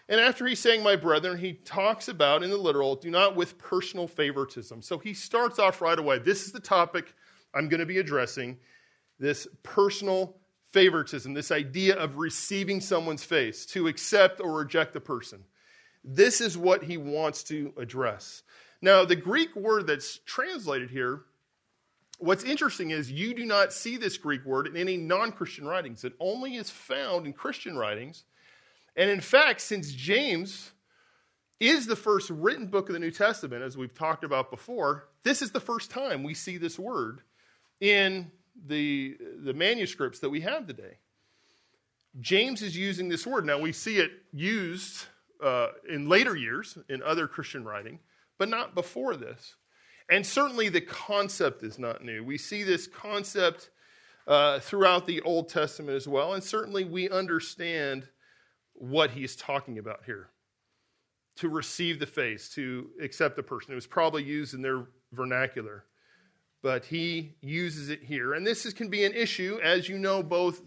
And 0.08 0.20
after 0.20 0.48
he's 0.48 0.60
saying, 0.60 0.82
my 0.82 0.96
brethren, 0.96 1.38
he 1.38 1.54
talks 1.54 2.08
about 2.08 2.42
in 2.42 2.50
the 2.50 2.58
literal, 2.58 2.96
do 2.96 3.12
not 3.12 3.36
with 3.36 3.60
personal 3.60 4.08
favoritism. 4.08 4.82
So 4.82 4.98
he 4.98 5.14
starts 5.14 5.60
off 5.60 5.82
right 5.82 6.00
away. 6.00 6.18
This 6.18 6.46
is 6.46 6.52
the 6.52 6.60
topic 6.60 7.14
I'm 7.54 7.70
going 7.70 7.80
to 7.80 7.86
be 7.86 8.00
addressing 8.00 8.58
this 9.20 9.48
personal 9.62 10.38
favoritism, 10.72 11.34
this 11.34 11.52
idea 11.52 11.96
of 11.96 12.18
receiving 12.18 12.82
someone's 12.82 13.24
face, 13.24 13.66
to 13.68 13.88
accept 13.88 14.40
or 14.40 14.54
reject 14.54 14.94
the 14.94 15.00
person. 15.00 15.44
This 16.04 16.42
is 16.42 16.58
what 16.58 16.84
he 16.84 16.98
wants 16.98 17.44
to 17.46 17.74
address. 17.78 18.42
Now, 18.82 19.06
the 19.06 19.16
Greek 19.16 19.56
word 19.56 19.88
that's 19.88 20.20
translated 20.26 20.90
here, 20.90 21.22
what's 22.18 22.44
interesting 22.44 22.92
is 22.92 23.12
you 23.12 23.34
do 23.34 23.46
not 23.46 23.74
see 23.74 23.98
this 23.98 24.18
Greek 24.18 24.46
word 24.46 24.68
in 24.68 24.78
any 24.78 24.98
non 24.98 25.32
Christian 25.32 25.66
writings. 25.66 26.04
It 26.04 26.14
only 26.20 26.56
is 26.56 26.70
found 26.70 27.26
in 27.26 27.34
Christian 27.34 27.78
writings. 27.78 28.24
And 28.96 29.10
in 29.10 29.22
fact, 29.22 29.62
since 29.62 29.92
James 29.92 30.72
is 31.60 31.88
the 31.88 31.96
first 31.96 32.30
written 32.30 32.68
book 32.68 32.90
of 32.90 32.94
the 32.94 33.00
New 33.00 33.12
Testament, 33.12 33.64
as 33.64 33.78
we've 33.78 33.94
talked 33.94 34.24
about 34.24 34.50
before, 34.50 35.10
this 35.24 35.42
is 35.42 35.52
the 35.52 35.60
first 35.60 35.92
time 35.92 36.24
we 36.24 36.34
see 36.34 36.58
this 36.58 36.80
word 36.80 37.22
in 37.82 38.32
the, 38.68 39.18
the 39.44 39.54
manuscripts 39.54 40.20
that 40.20 40.30
we 40.30 40.42
have 40.42 40.68
today. 40.68 40.98
James 42.22 42.62
is 42.62 42.76
using 42.76 43.10
this 43.10 43.28
word. 43.28 43.46
Now, 43.46 43.60
we 43.60 43.72
see 43.72 43.98
it 43.98 44.12
used 44.34 45.06
uh, 45.44 45.68
in 45.90 46.10
later 46.10 46.36
years 46.36 46.78
in 46.90 47.04
other 47.04 47.28
Christian 47.28 47.64
writing, 47.64 48.00
but 48.40 48.50
not 48.50 48.74
before 48.74 49.16
this. 49.16 49.56
And 50.10 50.26
certainly 50.26 50.70
the 50.70 50.82
concept 50.82 51.62
is 51.62 51.78
not 51.78 52.04
new. 52.04 52.24
We 52.24 52.40
see 52.40 52.64
this 52.64 52.88
concept 52.88 53.70
uh, 54.26 54.60
throughout 54.60 55.06
the 55.06 55.22
Old 55.22 55.50
Testament 55.50 55.96
as 55.96 56.08
well, 56.08 56.34
and 56.34 56.44
certainly 56.44 56.84
we 56.84 57.10
understand 57.10 58.08
what 58.74 59.12
he's 59.12 59.36
talking 59.36 59.78
about 59.78 60.06
here. 60.06 60.30
To 61.38 61.50
receive 61.50 62.00
the 62.00 62.06
face, 62.06 62.50
to 62.56 62.90
accept 63.02 63.36
the 63.36 63.44
person. 63.44 63.72
It 63.72 63.76
was 63.76 63.88
probably 63.88 64.24
used 64.24 64.54
in 64.54 64.62
their 64.62 64.88
vernacular, 65.14 65.86
but 66.62 66.86
he 66.86 67.36
uses 67.42 67.90
it 67.90 68.04
here. 68.04 68.34
And 68.34 68.46
this 68.46 68.66
is, 68.66 68.74
can 68.74 68.90
be 68.90 69.06
an 69.06 69.14
issue, 69.14 69.60
as 69.64 69.88
you 69.88 69.98
know, 69.98 70.22
both 70.22 70.62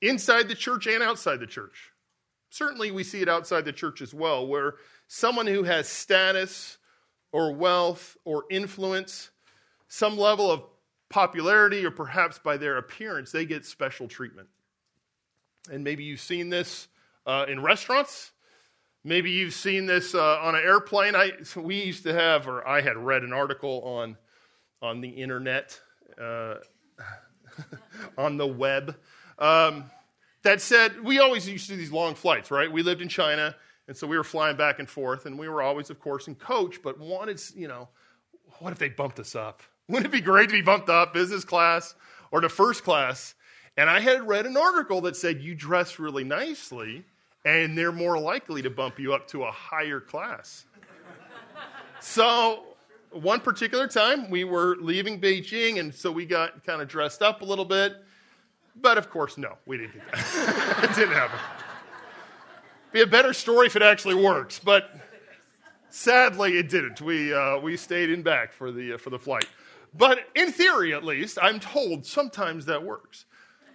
inside 0.00 0.48
the 0.48 0.54
church 0.54 0.86
and 0.86 1.02
outside 1.02 1.40
the 1.40 1.46
church. 1.46 1.90
Certainly, 2.48 2.92
we 2.92 3.04
see 3.04 3.20
it 3.20 3.28
outside 3.28 3.64
the 3.64 3.72
church 3.72 4.00
as 4.00 4.14
well, 4.14 4.46
where 4.46 4.74
someone 5.06 5.46
who 5.46 5.64
has 5.64 5.86
status, 5.86 6.78
or 7.32 7.52
wealth 7.52 8.16
or 8.24 8.44
influence, 8.50 9.30
some 9.88 10.16
level 10.16 10.50
of 10.50 10.62
popularity, 11.08 11.84
or 11.84 11.90
perhaps 11.90 12.38
by 12.38 12.56
their 12.56 12.76
appearance, 12.76 13.32
they 13.32 13.44
get 13.44 13.64
special 13.64 14.08
treatment. 14.08 14.48
And 15.70 15.84
maybe 15.84 16.04
you've 16.04 16.20
seen 16.20 16.48
this 16.48 16.88
uh, 17.26 17.46
in 17.48 17.60
restaurants. 17.60 18.30
Maybe 19.02 19.30
you've 19.30 19.54
seen 19.54 19.86
this 19.86 20.14
uh, 20.14 20.38
on 20.40 20.54
an 20.54 20.62
airplane. 20.62 21.14
I, 21.14 21.32
so 21.42 21.60
we 21.60 21.82
used 21.82 22.04
to 22.04 22.12
have, 22.12 22.46
or 22.46 22.66
I 22.66 22.80
had 22.80 22.96
read 22.96 23.22
an 23.22 23.32
article 23.32 23.82
on, 23.82 24.16
on 24.82 25.00
the 25.00 25.08
internet, 25.08 25.80
uh, 26.20 26.56
on 28.18 28.36
the 28.36 28.46
web, 28.46 28.96
um, 29.38 29.90
that 30.42 30.60
said 30.60 31.02
we 31.02 31.18
always 31.18 31.48
used 31.48 31.66
to 31.66 31.72
do 31.72 31.78
these 31.78 31.92
long 31.92 32.14
flights, 32.14 32.50
right? 32.50 32.70
We 32.70 32.82
lived 32.82 33.02
in 33.02 33.08
China 33.08 33.54
and 33.90 33.96
so 33.96 34.06
we 34.06 34.16
were 34.16 34.22
flying 34.22 34.56
back 34.56 34.78
and 34.78 34.88
forth, 34.88 35.26
and 35.26 35.36
we 35.36 35.48
were 35.48 35.62
always, 35.62 35.90
of 35.90 35.98
course, 35.98 36.28
in 36.28 36.36
coach, 36.36 36.80
but 36.80 37.00
wanted, 37.00 37.42
you 37.56 37.66
know, 37.66 37.88
what 38.60 38.70
if 38.70 38.78
they 38.78 38.88
bumped 38.88 39.18
us 39.18 39.34
up? 39.34 39.64
Wouldn't 39.88 40.06
it 40.06 40.12
be 40.12 40.20
great 40.20 40.48
to 40.48 40.54
be 40.54 40.62
bumped 40.62 40.88
up, 40.88 41.12
business 41.12 41.44
class 41.44 41.96
or 42.30 42.40
to 42.40 42.48
first 42.48 42.84
class? 42.84 43.34
And 43.76 43.90
I 43.90 43.98
had 43.98 44.28
read 44.28 44.46
an 44.46 44.56
article 44.56 45.00
that 45.00 45.16
said 45.16 45.40
you 45.40 45.56
dress 45.56 45.98
really 45.98 46.22
nicely, 46.22 47.04
and 47.44 47.76
they're 47.76 47.90
more 47.90 48.16
likely 48.16 48.62
to 48.62 48.70
bump 48.70 49.00
you 49.00 49.12
up 49.12 49.26
to 49.30 49.42
a 49.42 49.50
higher 49.50 49.98
class. 49.98 50.66
so 52.00 52.66
one 53.10 53.40
particular 53.40 53.88
time 53.88 54.30
we 54.30 54.44
were 54.44 54.76
leaving 54.76 55.20
Beijing, 55.20 55.80
and 55.80 55.92
so 55.92 56.12
we 56.12 56.26
got 56.26 56.62
kind 56.62 56.80
of 56.80 56.86
dressed 56.86 57.22
up 57.22 57.42
a 57.42 57.44
little 57.44 57.64
bit. 57.64 57.96
But 58.76 58.98
of 58.98 59.10
course, 59.10 59.36
no, 59.36 59.56
we 59.66 59.78
didn't 59.78 59.94
do 59.94 60.00
that. 60.12 60.78
it 60.84 60.94
didn't 60.94 61.14
happen 61.14 61.40
be 62.92 63.02
a 63.02 63.06
better 63.06 63.32
story 63.32 63.66
if 63.66 63.76
it 63.76 63.82
actually 63.82 64.14
works, 64.14 64.58
but 64.58 64.96
sadly 65.90 66.58
it 66.58 66.68
didn't. 66.68 67.00
We, 67.00 67.32
uh, 67.32 67.58
we 67.58 67.76
stayed 67.76 68.10
in 68.10 68.22
back 68.22 68.52
for 68.52 68.72
the, 68.72 68.94
uh, 68.94 68.98
for 68.98 69.10
the 69.10 69.18
flight. 69.18 69.46
But 69.94 70.20
in 70.34 70.52
theory, 70.52 70.94
at 70.94 71.04
least, 71.04 71.38
I'm 71.40 71.58
told 71.58 72.06
sometimes 72.06 72.66
that 72.66 72.82
works 72.82 73.24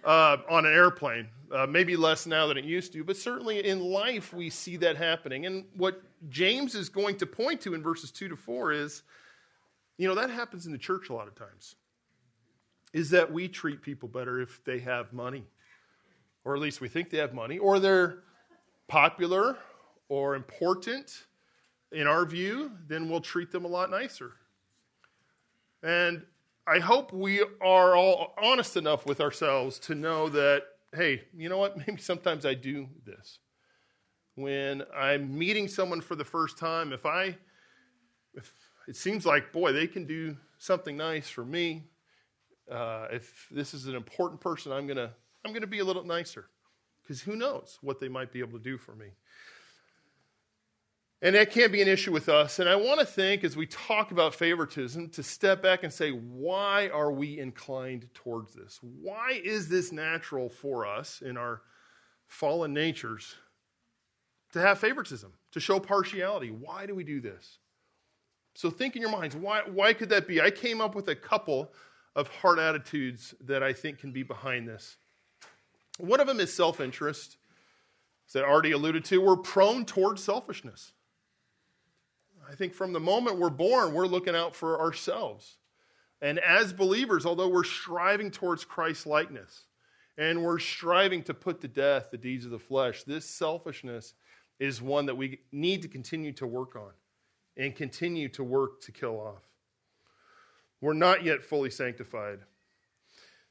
uh, 0.04 0.38
on 0.48 0.66
an 0.66 0.72
airplane. 0.72 1.28
Uh, 1.52 1.64
maybe 1.64 1.94
less 1.94 2.26
now 2.26 2.48
than 2.48 2.56
it 2.56 2.64
used 2.64 2.92
to, 2.92 3.04
but 3.04 3.16
certainly 3.16 3.64
in 3.64 3.80
life 3.80 4.34
we 4.34 4.50
see 4.50 4.76
that 4.76 4.96
happening. 4.96 5.46
And 5.46 5.64
what 5.76 6.02
James 6.28 6.74
is 6.74 6.88
going 6.88 7.16
to 7.18 7.26
point 7.26 7.60
to 7.60 7.74
in 7.74 7.84
verses 7.84 8.10
2 8.10 8.28
to 8.30 8.36
4 8.36 8.72
is 8.72 9.04
you 9.98 10.06
know, 10.06 10.14
that 10.14 10.30
happens 10.30 10.66
in 10.66 10.72
the 10.72 10.78
church 10.78 11.08
a 11.08 11.14
lot 11.14 11.26
of 11.28 11.34
times. 11.34 11.76
Is 12.92 13.10
that 13.10 13.32
we 13.32 13.48
treat 13.48 13.82
people 13.82 14.08
better 14.08 14.40
if 14.40 14.62
they 14.64 14.78
have 14.80 15.12
money, 15.12 15.44
or 16.44 16.54
at 16.54 16.60
least 16.60 16.80
we 16.80 16.88
think 16.88 17.10
they 17.10 17.18
have 17.18 17.34
money, 17.34 17.58
or 17.58 17.78
they're 17.78 18.18
popular 18.88 19.56
or 20.08 20.34
important 20.34 21.26
in 21.92 22.06
our 22.06 22.24
view, 22.24 22.72
then 22.88 23.08
we'll 23.08 23.20
treat 23.20 23.50
them 23.50 23.64
a 23.64 23.68
lot 23.68 23.90
nicer. 23.90 24.32
And 25.82 26.24
I 26.66 26.78
hope 26.78 27.12
we 27.12 27.42
are 27.60 27.96
all 27.96 28.34
honest 28.42 28.76
enough 28.76 29.06
with 29.06 29.20
ourselves 29.20 29.78
to 29.80 29.94
know 29.94 30.28
that, 30.30 30.64
hey, 30.94 31.22
you 31.36 31.48
know 31.48 31.58
what? 31.58 31.76
Maybe 31.86 32.00
sometimes 32.00 32.44
I 32.44 32.54
do 32.54 32.88
this. 33.04 33.38
When 34.34 34.82
I'm 34.94 35.36
meeting 35.36 35.68
someone 35.68 36.00
for 36.00 36.14
the 36.14 36.24
first 36.24 36.58
time, 36.58 36.92
if 36.92 37.06
I, 37.06 37.36
if 38.34 38.52
it 38.86 38.96
seems 38.96 39.24
like, 39.24 39.52
boy, 39.52 39.72
they 39.72 39.86
can 39.86 40.06
do 40.06 40.36
something 40.58 40.96
nice 40.96 41.28
for 41.28 41.44
me. 41.44 41.84
Uh, 42.70 43.06
if 43.12 43.46
this 43.50 43.72
is 43.72 43.86
an 43.86 43.94
important 43.94 44.40
person, 44.40 44.72
I'm 44.72 44.86
gonna, 44.86 45.12
I'm 45.44 45.52
gonna 45.52 45.66
be 45.66 45.78
a 45.78 45.84
little 45.84 46.04
nicer 46.04 46.46
because 47.06 47.22
who 47.22 47.36
knows 47.36 47.78
what 47.82 48.00
they 48.00 48.08
might 48.08 48.32
be 48.32 48.40
able 48.40 48.58
to 48.58 48.64
do 48.64 48.76
for 48.76 48.96
me. 48.96 49.06
And 51.22 51.34
that 51.34 51.50
can't 51.50 51.72
be 51.72 51.80
an 51.80 51.88
issue 51.88 52.12
with 52.12 52.28
us. 52.28 52.58
And 52.58 52.68
I 52.68 52.76
want 52.76 53.00
to 53.00 53.06
think, 53.06 53.42
as 53.42 53.56
we 53.56 53.66
talk 53.66 54.10
about 54.10 54.34
favoritism, 54.34 55.10
to 55.10 55.22
step 55.22 55.62
back 55.62 55.82
and 55.82 55.92
say, 55.92 56.10
why 56.10 56.88
are 56.88 57.10
we 57.10 57.38
inclined 57.38 58.08
towards 58.12 58.54
this? 58.54 58.80
Why 58.82 59.40
is 59.42 59.68
this 59.68 59.92
natural 59.92 60.50
for 60.50 60.84
us 60.84 61.22
in 61.24 61.36
our 61.36 61.62
fallen 62.26 62.74
natures 62.74 63.34
to 64.52 64.60
have 64.60 64.78
favoritism, 64.78 65.32
to 65.52 65.60
show 65.60 65.80
partiality? 65.80 66.50
Why 66.50 66.84
do 66.86 66.94
we 66.94 67.04
do 67.04 67.20
this? 67.20 67.58
So 68.54 68.70
think 68.70 68.96
in 68.96 69.02
your 69.02 69.10
minds, 69.10 69.36
why, 69.36 69.62
why 69.66 69.92
could 69.92 70.10
that 70.10 70.26
be? 70.26 70.40
I 70.40 70.50
came 70.50 70.80
up 70.80 70.94
with 70.94 71.08
a 71.08 71.16
couple 71.16 71.72
of 72.14 72.28
heart 72.28 72.58
attitudes 72.58 73.34
that 73.44 73.62
I 73.62 73.72
think 73.72 73.98
can 73.98 74.12
be 74.12 74.22
behind 74.22 74.68
this. 74.68 74.96
One 75.98 76.20
of 76.20 76.26
them 76.26 76.40
is 76.40 76.52
self 76.52 76.80
interest. 76.80 77.36
As 78.28 78.36
I 78.36 78.40
already 78.40 78.72
alluded 78.72 79.04
to, 79.06 79.20
we're 79.20 79.36
prone 79.36 79.84
towards 79.84 80.22
selfishness. 80.22 80.92
I 82.48 82.54
think 82.54 82.74
from 82.74 82.92
the 82.92 83.00
moment 83.00 83.38
we're 83.38 83.50
born, 83.50 83.92
we're 83.92 84.06
looking 84.06 84.36
out 84.36 84.54
for 84.54 84.80
ourselves. 84.80 85.56
And 86.20 86.38
as 86.38 86.72
believers, 86.72 87.26
although 87.26 87.48
we're 87.48 87.64
striving 87.64 88.30
towards 88.30 88.64
Christ's 88.64 89.06
likeness 89.06 89.64
and 90.16 90.42
we're 90.42 90.58
striving 90.58 91.22
to 91.24 91.34
put 91.34 91.60
to 91.60 91.68
death 91.68 92.08
the 92.10 92.18
deeds 92.18 92.44
of 92.44 92.50
the 92.50 92.58
flesh, 92.58 93.02
this 93.02 93.28
selfishness 93.28 94.14
is 94.58 94.80
one 94.80 95.06
that 95.06 95.16
we 95.16 95.40
need 95.52 95.82
to 95.82 95.88
continue 95.88 96.32
to 96.32 96.46
work 96.46 96.74
on 96.76 96.92
and 97.56 97.74
continue 97.74 98.28
to 98.30 98.42
work 98.42 98.80
to 98.82 98.92
kill 98.92 99.20
off. 99.20 99.42
We're 100.80 100.94
not 100.94 101.24
yet 101.24 101.44
fully 101.44 101.70
sanctified. 101.70 102.40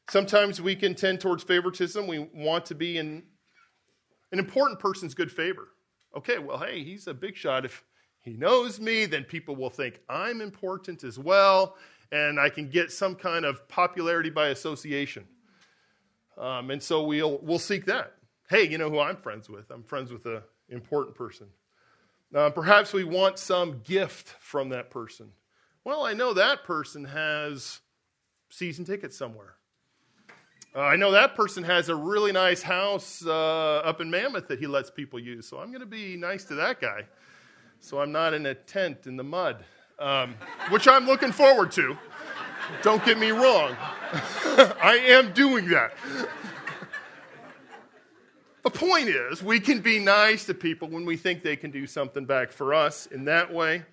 Sometimes 0.09 0.61
we 0.61 0.75
can 0.75 0.93
tend 0.93 1.19
towards 1.19 1.43
favoritism. 1.43 2.07
We 2.07 2.29
want 2.33 2.65
to 2.67 2.75
be 2.75 2.97
in 2.97 3.23
an 4.31 4.39
important 4.39 4.79
person's 4.79 5.13
good 5.13 5.31
favor. 5.31 5.69
Okay, 6.15 6.37
well, 6.37 6.57
hey, 6.59 6.83
he's 6.83 7.07
a 7.07 7.13
big 7.13 7.35
shot. 7.35 7.65
If 7.65 7.83
he 8.21 8.33
knows 8.33 8.79
me, 8.79 9.05
then 9.05 9.23
people 9.23 9.55
will 9.55 9.69
think 9.69 9.99
I'm 10.09 10.41
important 10.41 11.03
as 11.03 11.19
well, 11.19 11.75
and 12.11 12.39
I 12.39 12.49
can 12.49 12.69
get 12.69 12.91
some 12.91 13.15
kind 13.15 13.45
of 13.45 13.67
popularity 13.67 14.29
by 14.29 14.47
association. 14.47 15.25
Um, 16.37 16.71
and 16.71 16.81
so 16.81 17.03
we'll, 17.03 17.39
we'll 17.41 17.59
seek 17.59 17.85
that. 17.85 18.13
Hey, 18.49 18.67
you 18.67 18.77
know 18.77 18.89
who 18.89 18.99
I'm 18.99 19.17
friends 19.17 19.49
with? 19.49 19.71
I'm 19.71 19.83
friends 19.83 20.11
with 20.11 20.25
an 20.25 20.41
important 20.69 21.15
person. 21.15 21.47
Uh, 22.33 22.49
perhaps 22.49 22.93
we 22.93 23.03
want 23.03 23.39
some 23.39 23.81
gift 23.83 24.35
from 24.39 24.69
that 24.69 24.89
person. 24.89 25.31
Well, 25.83 26.05
I 26.05 26.13
know 26.13 26.33
that 26.33 26.63
person 26.63 27.05
has 27.05 27.79
season 28.49 28.85
tickets 28.85 29.17
somewhere. 29.17 29.55
Uh, 30.75 30.81
I 30.81 30.97
know 30.97 31.11
that 31.11 31.35
person 31.35 31.63
has 31.63 31.87
a 31.87 31.95
really 31.95 32.33
nice 32.33 32.61
house 32.61 33.25
uh, 33.25 33.77
up 33.77 34.01
in 34.01 34.11
Mammoth 34.11 34.49
that 34.49 34.59
he 34.59 34.67
lets 34.67 34.91
people 34.91 35.17
use, 35.17 35.47
so 35.47 35.57
I'm 35.57 35.69
going 35.69 35.79
to 35.79 35.85
be 35.85 36.17
nice 36.17 36.43
to 36.45 36.55
that 36.55 36.81
guy. 36.81 37.05
So 37.79 38.01
I'm 38.01 38.11
not 38.11 38.33
in 38.33 38.45
a 38.45 38.55
tent 38.55 39.07
in 39.07 39.15
the 39.15 39.23
mud, 39.23 39.63
um, 39.99 40.35
which 40.71 40.85
I'm 40.85 41.05
looking 41.05 41.31
forward 41.31 41.71
to. 41.73 41.97
Don't 42.81 43.05
get 43.05 43.17
me 43.17 43.29
wrong. 43.29 43.77
I 44.11 44.99
am 45.11 45.31
doing 45.31 45.69
that. 45.69 45.93
the 48.63 48.69
point 48.69 49.07
is, 49.07 49.41
we 49.41 49.61
can 49.61 49.79
be 49.79 49.97
nice 49.99 50.45
to 50.47 50.53
people 50.53 50.89
when 50.89 51.05
we 51.05 51.15
think 51.15 51.41
they 51.41 51.55
can 51.55 51.71
do 51.71 51.87
something 51.87 52.25
back 52.25 52.51
for 52.51 52.73
us 52.73 53.05
in 53.05 53.25
that 53.25 53.53
way. 53.53 53.83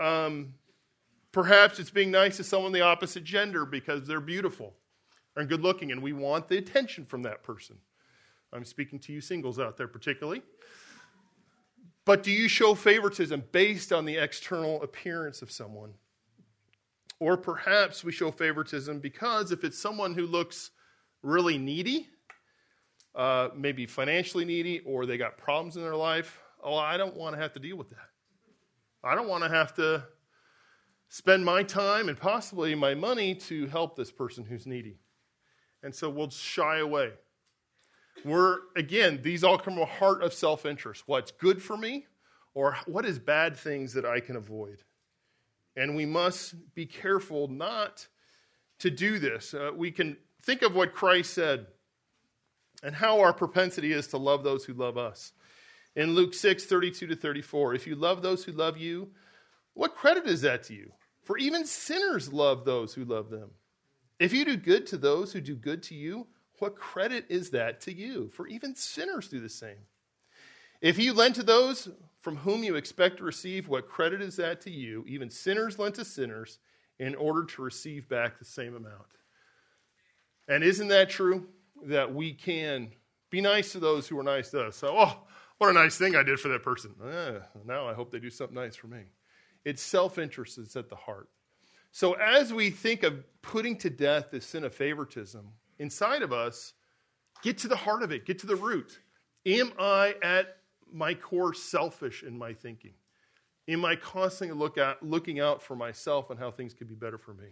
Um, 0.00 0.54
perhaps 1.30 1.78
it's 1.78 1.90
being 1.90 2.10
nice 2.10 2.38
to 2.38 2.44
someone 2.44 2.72
the 2.72 2.80
opposite 2.80 3.22
gender 3.22 3.64
because 3.64 4.08
they're 4.08 4.18
beautiful 4.18 4.74
and 5.36 5.48
good 5.48 5.62
looking, 5.62 5.92
and 5.92 6.02
we 6.02 6.12
want 6.12 6.48
the 6.48 6.58
attention 6.58 7.04
from 7.04 7.22
that 7.22 7.42
person. 7.42 7.76
I'm 8.52 8.64
speaking 8.64 8.98
to 9.00 9.12
you 9.12 9.20
singles 9.20 9.58
out 9.58 9.76
there, 9.76 9.88
particularly. 9.88 10.42
But 12.04 12.22
do 12.22 12.30
you 12.30 12.48
show 12.48 12.74
favoritism 12.74 13.44
based 13.50 13.92
on 13.92 14.04
the 14.04 14.16
external 14.16 14.82
appearance 14.82 15.42
of 15.42 15.50
someone? 15.50 15.94
Or 17.18 17.36
perhaps 17.36 18.04
we 18.04 18.12
show 18.12 18.30
favoritism 18.30 19.00
because 19.00 19.52
if 19.52 19.64
it's 19.64 19.78
someone 19.78 20.14
who 20.14 20.26
looks 20.26 20.70
really 21.22 21.56
needy, 21.56 22.08
uh, 23.14 23.48
maybe 23.56 23.86
financially 23.86 24.44
needy, 24.44 24.80
or 24.80 25.06
they 25.06 25.16
got 25.16 25.38
problems 25.38 25.76
in 25.76 25.82
their 25.82 25.96
life, 25.96 26.40
oh, 26.62 26.76
I 26.76 26.96
don't 26.96 27.16
want 27.16 27.34
to 27.34 27.40
have 27.40 27.52
to 27.54 27.60
deal 27.60 27.76
with 27.76 27.90
that. 27.90 28.10
I 29.02 29.14
don't 29.14 29.28
want 29.28 29.44
to 29.44 29.50
have 29.50 29.74
to 29.74 30.04
spend 31.08 31.44
my 31.44 31.62
time 31.62 32.08
and 32.08 32.18
possibly 32.18 32.74
my 32.74 32.94
money 32.94 33.34
to 33.34 33.66
help 33.66 33.96
this 33.96 34.10
person 34.10 34.44
who's 34.44 34.66
needy. 34.66 34.98
And 35.84 35.94
so 35.94 36.08
we'll 36.08 36.30
shy 36.30 36.78
away. 36.78 37.12
We're, 38.24 38.60
again, 38.74 39.20
these 39.22 39.44
all 39.44 39.58
come 39.58 39.74
from 39.74 39.82
a 39.82 39.86
heart 39.86 40.22
of 40.22 40.32
self 40.32 40.64
interest. 40.64 41.04
What's 41.06 41.30
good 41.30 41.62
for 41.62 41.76
me, 41.76 42.06
or 42.54 42.78
what 42.86 43.04
is 43.04 43.18
bad 43.18 43.56
things 43.56 43.92
that 43.92 44.06
I 44.06 44.20
can 44.20 44.34
avoid? 44.34 44.82
And 45.76 45.94
we 45.94 46.06
must 46.06 46.54
be 46.74 46.86
careful 46.86 47.48
not 47.48 48.08
to 48.78 48.90
do 48.90 49.18
this. 49.18 49.52
Uh, 49.52 49.70
we 49.76 49.90
can 49.90 50.16
think 50.42 50.62
of 50.62 50.74
what 50.74 50.94
Christ 50.94 51.34
said 51.34 51.66
and 52.82 52.94
how 52.94 53.20
our 53.20 53.32
propensity 53.32 53.92
is 53.92 54.06
to 54.08 54.18
love 54.18 54.42
those 54.42 54.64
who 54.64 54.72
love 54.72 54.96
us. 54.96 55.32
In 55.96 56.14
Luke 56.14 56.34
6, 56.34 56.64
32 56.64 57.08
to 57.08 57.16
34, 57.16 57.74
if 57.74 57.86
you 57.86 57.94
love 57.94 58.22
those 58.22 58.42
who 58.42 58.52
love 58.52 58.78
you, 58.78 59.10
what 59.74 59.94
credit 59.94 60.26
is 60.26 60.40
that 60.42 60.62
to 60.64 60.74
you? 60.74 60.92
For 61.24 61.36
even 61.38 61.66
sinners 61.66 62.32
love 62.32 62.64
those 62.64 62.94
who 62.94 63.04
love 63.04 63.30
them. 63.30 63.50
If 64.18 64.32
you 64.32 64.44
do 64.44 64.56
good 64.56 64.86
to 64.88 64.96
those 64.96 65.32
who 65.32 65.40
do 65.40 65.56
good 65.56 65.82
to 65.84 65.94
you, 65.94 66.26
what 66.58 66.76
credit 66.76 67.26
is 67.28 67.50
that 67.50 67.80
to 67.82 67.92
you? 67.92 68.30
For 68.32 68.46
even 68.46 68.74
sinners 68.74 69.28
do 69.28 69.40
the 69.40 69.48
same. 69.48 69.86
If 70.80 70.98
you 70.98 71.12
lend 71.12 71.34
to 71.36 71.42
those 71.42 71.88
from 72.20 72.36
whom 72.36 72.62
you 72.62 72.76
expect 72.76 73.18
to 73.18 73.24
receive, 73.24 73.68
what 73.68 73.88
credit 73.88 74.22
is 74.22 74.36
that 74.36 74.60
to 74.62 74.70
you? 74.70 75.04
Even 75.06 75.30
sinners 75.30 75.78
lend 75.78 75.94
to 75.96 76.04
sinners 76.04 76.58
in 76.98 77.14
order 77.14 77.44
to 77.44 77.62
receive 77.62 78.08
back 78.08 78.38
the 78.38 78.44
same 78.44 78.76
amount. 78.76 79.16
And 80.48 80.62
isn't 80.62 80.88
that 80.88 81.10
true? 81.10 81.48
That 81.86 82.14
we 82.14 82.32
can 82.32 82.92
be 83.30 83.40
nice 83.40 83.72
to 83.72 83.78
those 83.80 84.06
who 84.06 84.18
are 84.18 84.22
nice 84.22 84.50
to 84.50 84.66
us. 84.66 84.76
So, 84.76 84.94
oh, 84.96 85.18
what 85.58 85.70
a 85.70 85.72
nice 85.72 85.96
thing 85.96 86.16
I 86.16 86.22
did 86.22 86.38
for 86.38 86.48
that 86.48 86.62
person. 86.62 86.94
Eh, 87.04 87.38
now 87.64 87.88
I 87.88 87.94
hope 87.94 88.10
they 88.10 88.18
do 88.18 88.30
something 88.30 88.54
nice 88.54 88.76
for 88.76 88.86
me. 88.86 89.02
It's 89.64 89.82
self 89.82 90.18
interest 90.18 90.56
that's 90.56 90.76
at 90.76 90.88
the 90.88 90.96
heart. 90.96 91.28
So, 91.94 92.14
as 92.14 92.52
we 92.52 92.70
think 92.70 93.04
of 93.04 93.22
putting 93.40 93.76
to 93.76 93.88
death 93.88 94.32
the 94.32 94.40
sin 94.40 94.64
of 94.64 94.74
favoritism 94.74 95.46
inside 95.78 96.22
of 96.22 96.32
us, 96.32 96.72
get 97.40 97.56
to 97.58 97.68
the 97.68 97.76
heart 97.76 98.02
of 98.02 98.10
it, 98.10 98.26
get 98.26 98.36
to 98.40 98.48
the 98.48 98.56
root. 98.56 98.98
Am 99.46 99.70
I 99.78 100.16
at 100.20 100.56
my 100.92 101.14
core 101.14 101.54
selfish 101.54 102.24
in 102.24 102.36
my 102.36 102.52
thinking? 102.52 102.94
Am 103.68 103.84
I 103.84 103.94
constantly 103.94 104.58
look 104.58 104.76
at, 104.76 105.04
looking 105.04 105.38
out 105.38 105.62
for 105.62 105.76
myself 105.76 106.30
and 106.30 106.38
how 106.38 106.50
things 106.50 106.74
could 106.74 106.88
be 106.88 106.96
better 106.96 107.16
for 107.16 107.32
me? 107.32 107.46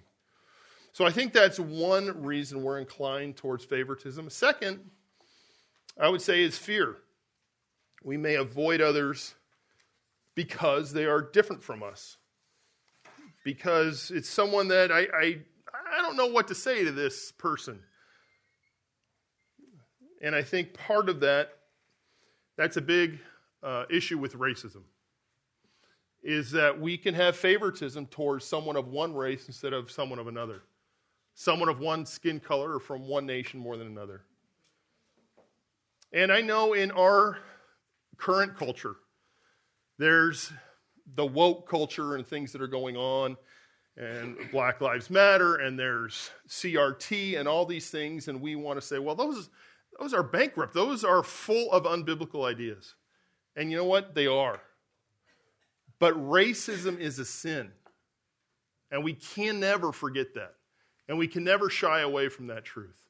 So, 0.92 1.04
I 1.04 1.12
think 1.12 1.32
that's 1.32 1.60
one 1.60 2.20
reason 2.20 2.64
we're 2.64 2.80
inclined 2.80 3.36
towards 3.36 3.64
favoritism. 3.64 4.28
Second, 4.28 4.80
I 6.00 6.08
would 6.08 6.20
say, 6.20 6.42
is 6.42 6.58
fear. 6.58 6.96
We 8.02 8.16
may 8.16 8.34
avoid 8.34 8.80
others 8.80 9.36
because 10.34 10.92
they 10.92 11.04
are 11.04 11.22
different 11.22 11.62
from 11.62 11.84
us 11.84 12.16
because 13.44 14.10
it's 14.14 14.28
someone 14.28 14.68
that 14.68 14.92
I, 14.92 15.00
I, 15.00 15.38
I 15.74 16.02
don't 16.02 16.16
know 16.16 16.26
what 16.26 16.48
to 16.48 16.54
say 16.54 16.84
to 16.84 16.92
this 16.92 17.32
person. 17.32 17.80
And 20.22 20.34
I 20.34 20.42
think 20.42 20.74
part 20.74 21.08
of 21.08 21.20
that, 21.20 21.50
that's 22.56 22.76
a 22.76 22.80
big 22.80 23.18
uh, 23.62 23.84
issue 23.90 24.18
with 24.18 24.34
racism, 24.34 24.82
is 26.22 26.52
that 26.52 26.80
we 26.80 26.96
can 26.96 27.14
have 27.14 27.36
favoritism 27.36 28.06
towards 28.06 28.44
someone 28.44 28.76
of 28.76 28.86
one 28.88 29.14
race 29.14 29.48
instead 29.48 29.72
of 29.72 29.90
someone 29.90 30.20
of 30.20 30.28
another, 30.28 30.62
someone 31.34 31.68
of 31.68 31.80
one 31.80 32.06
skin 32.06 32.38
color 32.38 32.74
or 32.74 32.80
from 32.80 33.08
one 33.08 33.26
nation 33.26 33.58
more 33.58 33.76
than 33.76 33.88
another. 33.88 34.22
And 36.12 36.30
I 36.30 36.42
know 36.42 36.74
in 36.74 36.92
our 36.92 37.38
current 38.16 38.56
culture, 38.56 38.94
there's 39.98 40.52
the 41.14 41.26
woke 41.26 41.68
culture 41.68 42.16
and 42.16 42.26
things 42.26 42.52
that 42.52 42.62
are 42.62 42.68
going 42.68 42.96
on, 42.96 43.36
and 43.96 44.36
Black 44.50 44.80
Lives 44.80 45.10
Matter, 45.10 45.56
and 45.56 45.78
there's 45.78 46.30
CRT 46.48 47.38
and 47.38 47.46
all 47.46 47.66
these 47.66 47.90
things, 47.90 48.28
and 48.28 48.40
we 48.40 48.56
want 48.56 48.80
to 48.80 48.86
say, 48.86 48.98
well, 48.98 49.14
those, 49.14 49.50
those 50.00 50.14
are 50.14 50.22
bankrupt. 50.22 50.72
Those 50.72 51.04
are 51.04 51.22
full 51.22 51.70
of 51.72 51.84
unbiblical 51.84 52.48
ideas. 52.48 52.94
And 53.54 53.70
you 53.70 53.76
know 53.76 53.84
what? 53.84 54.14
They 54.14 54.26
are. 54.26 54.60
But 55.98 56.14
racism 56.14 56.98
is 56.98 57.18
a 57.18 57.24
sin. 57.24 57.70
And 58.90 59.04
we 59.04 59.12
can 59.14 59.60
never 59.60 59.92
forget 59.92 60.34
that. 60.34 60.54
And 61.08 61.18
we 61.18 61.28
can 61.28 61.44
never 61.44 61.68
shy 61.68 62.00
away 62.00 62.28
from 62.28 62.46
that 62.46 62.64
truth. 62.64 63.02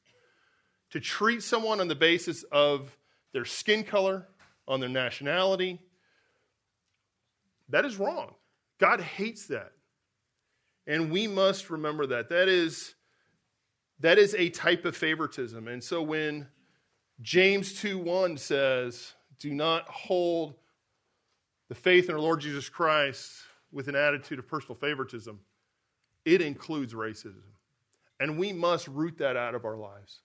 To 0.91 0.99
treat 0.99 1.43
someone 1.43 1.79
on 1.79 1.87
the 1.87 1.95
basis 1.95 2.43
of 2.51 2.95
their 3.31 3.45
skin 3.45 3.83
color, 3.83 4.27
on 4.67 4.79
their 4.79 4.89
nationality, 4.89 5.79
that 7.73 7.85
is 7.85 7.97
wrong. 7.97 8.35
God 8.79 9.01
hates 9.01 9.47
that. 9.47 9.71
And 10.85 11.11
we 11.11 11.27
must 11.27 11.71
remember 11.71 12.05
that. 12.05 12.29
That 12.29 12.47
is, 12.47 12.93
that 13.99 14.19
is 14.19 14.35
a 14.35 14.49
type 14.49 14.85
of 14.85 14.95
favoritism. 14.95 15.67
And 15.67 15.83
so 15.83 16.03
when 16.03 16.47
James 17.21 17.81
2 17.81 17.97
1 17.97 18.37
says, 18.37 19.13
Do 19.39 19.55
not 19.55 19.87
hold 19.89 20.53
the 21.67 21.73
faith 21.73 22.09
in 22.09 22.15
our 22.15 22.21
Lord 22.21 22.41
Jesus 22.41 22.69
Christ 22.69 23.31
with 23.71 23.87
an 23.87 23.95
attitude 23.95 24.37
of 24.37 24.47
personal 24.47 24.75
favoritism, 24.75 25.39
it 26.25 26.41
includes 26.41 26.93
racism. 26.93 27.41
And 28.19 28.37
we 28.37 28.53
must 28.53 28.87
root 28.87 29.17
that 29.17 29.35
out 29.35 29.55
of 29.55 29.65
our 29.65 29.77
lives. 29.77 30.19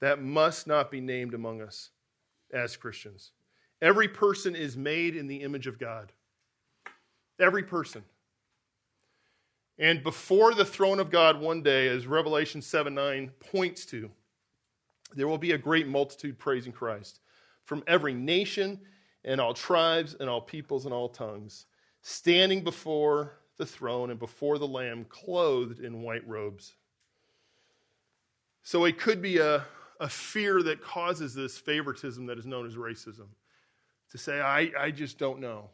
That 0.00 0.20
must 0.20 0.66
not 0.66 0.90
be 0.90 1.00
named 1.00 1.32
among 1.32 1.62
us 1.62 1.90
as 2.52 2.76
Christians. 2.76 3.32
Every 3.80 4.08
person 4.08 4.54
is 4.54 4.76
made 4.76 5.16
in 5.16 5.26
the 5.26 5.40
image 5.40 5.66
of 5.66 5.78
God. 5.78 6.12
Every 7.40 7.62
person. 7.62 8.04
And 9.78 10.02
before 10.02 10.54
the 10.54 10.64
throne 10.64 11.00
of 11.00 11.10
God 11.10 11.40
one 11.40 11.62
day, 11.62 11.88
as 11.88 12.06
Revelation 12.06 12.60
7 12.60 12.94
9 12.94 13.30
points 13.40 13.86
to, 13.86 14.10
there 15.14 15.26
will 15.26 15.38
be 15.38 15.52
a 15.52 15.58
great 15.58 15.88
multitude 15.88 16.38
praising 16.38 16.72
Christ 16.72 17.20
from 17.64 17.82
every 17.86 18.12
nation 18.12 18.78
and 19.24 19.40
all 19.40 19.54
tribes 19.54 20.16
and 20.20 20.28
all 20.28 20.40
peoples 20.40 20.84
and 20.84 20.94
all 20.94 21.08
tongues, 21.08 21.66
standing 22.02 22.62
before 22.62 23.38
the 23.56 23.66
throne 23.66 24.10
and 24.10 24.18
before 24.18 24.58
the 24.58 24.66
Lamb, 24.66 25.06
clothed 25.08 25.80
in 25.80 26.02
white 26.02 26.26
robes. 26.28 26.74
So 28.62 28.84
it 28.84 28.98
could 28.98 29.20
be 29.20 29.38
a, 29.38 29.64
a 30.00 30.08
fear 30.08 30.62
that 30.62 30.82
causes 30.82 31.34
this 31.34 31.58
favoritism 31.58 32.26
that 32.26 32.38
is 32.38 32.46
known 32.46 32.66
as 32.66 32.76
racism. 32.76 33.26
To 34.10 34.18
say, 34.18 34.40
I, 34.40 34.70
I 34.78 34.90
just 34.90 35.18
don't 35.18 35.40
know. 35.40 35.70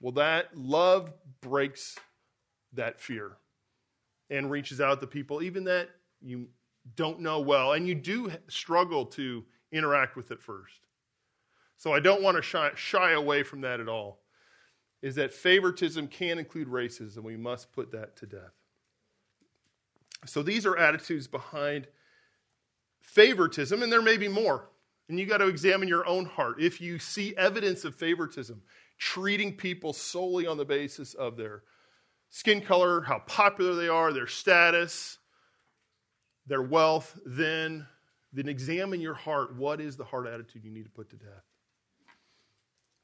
Well, 0.00 0.12
that 0.12 0.56
love 0.56 1.12
breaks 1.40 1.96
that 2.74 3.00
fear 3.00 3.32
and 4.30 4.50
reaches 4.50 4.80
out 4.80 5.00
to 5.00 5.06
people, 5.06 5.42
even 5.42 5.64
that 5.64 5.88
you 6.20 6.48
don't 6.96 7.20
know 7.20 7.40
well, 7.40 7.72
and 7.72 7.86
you 7.86 7.94
do 7.94 8.30
struggle 8.48 9.06
to 9.06 9.44
interact 9.72 10.16
with 10.16 10.30
it 10.30 10.40
first. 10.40 10.80
So 11.76 11.92
I 11.92 12.00
don't 12.00 12.22
want 12.22 12.36
to 12.36 12.42
shy, 12.42 12.70
shy 12.74 13.12
away 13.12 13.42
from 13.42 13.60
that 13.62 13.80
at 13.80 13.88
all. 13.88 14.20
Is 15.00 15.14
that 15.14 15.32
favoritism 15.32 16.08
can 16.08 16.38
include 16.38 16.66
racism. 16.66 17.22
We 17.22 17.36
must 17.36 17.72
put 17.72 17.92
that 17.92 18.16
to 18.16 18.26
death. 18.26 18.52
So 20.26 20.42
these 20.42 20.66
are 20.66 20.76
attitudes 20.76 21.28
behind 21.28 21.86
favoritism, 23.00 23.82
and 23.82 23.92
there 23.92 24.02
may 24.02 24.16
be 24.16 24.26
more. 24.26 24.70
And 25.08 25.18
you 25.18 25.24
got 25.24 25.38
to 25.38 25.46
examine 25.46 25.88
your 25.88 26.06
own 26.06 26.24
heart. 26.24 26.60
If 26.60 26.80
you 26.80 26.98
see 26.98 27.34
evidence 27.36 27.84
of 27.84 27.94
favoritism, 27.94 28.60
treating 28.98 29.56
people 29.56 29.92
solely 29.92 30.46
on 30.46 30.56
the 30.56 30.64
basis 30.64 31.14
of 31.14 31.36
their 31.36 31.62
skin 32.30 32.60
color, 32.60 33.02
how 33.02 33.20
popular 33.20 33.74
they 33.74 33.88
are, 33.88 34.12
their 34.12 34.26
status, 34.26 35.18
their 36.46 36.62
wealth, 36.62 37.18
then, 37.24 37.86
then 38.32 38.48
examine 38.48 39.00
your 39.00 39.14
heart. 39.14 39.56
What 39.56 39.80
is 39.80 39.96
the 39.96 40.04
heart 40.04 40.26
attitude 40.26 40.64
you 40.64 40.70
need 40.70 40.84
to 40.84 40.90
put 40.90 41.10
to 41.10 41.16
death? 41.16 41.44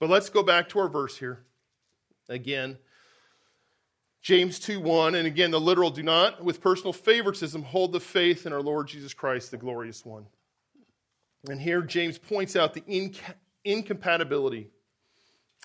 But 0.00 0.10
let's 0.10 0.28
go 0.28 0.42
back 0.42 0.68
to 0.70 0.80
our 0.80 0.88
verse 0.88 1.16
here. 1.16 1.44
Again, 2.28 2.78
James 4.20 4.58
2 4.58 4.80
1, 4.80 5.14
and 5.14 5.26
again, 5.26 5.50
the 5.50 5.60
literal 5.60 5.90
do 5.90 6.02
not, 6.02 6.42
with 6.42 6.60
personal 6.60 6.92
favoritism, 6.92 7.62
hold 7.62 7.92
the 7.92 8.00
faith 8.00 8.46
in 8.46 8.52
our 8.52 8.62
Lord 8.62 8.88
Jesus 8.88 9.12
Christ, 9.12 9.50
the 9.50 9.58
glorious 9.58 10.04
one. 10.04 10.26
And 11.48 11.60
here, 11.60 11.82
James 11.82 12.18
points 12.18 12.56
out 12.56 12.72
the 12.72 12.82
incompatibility 13.64 14.70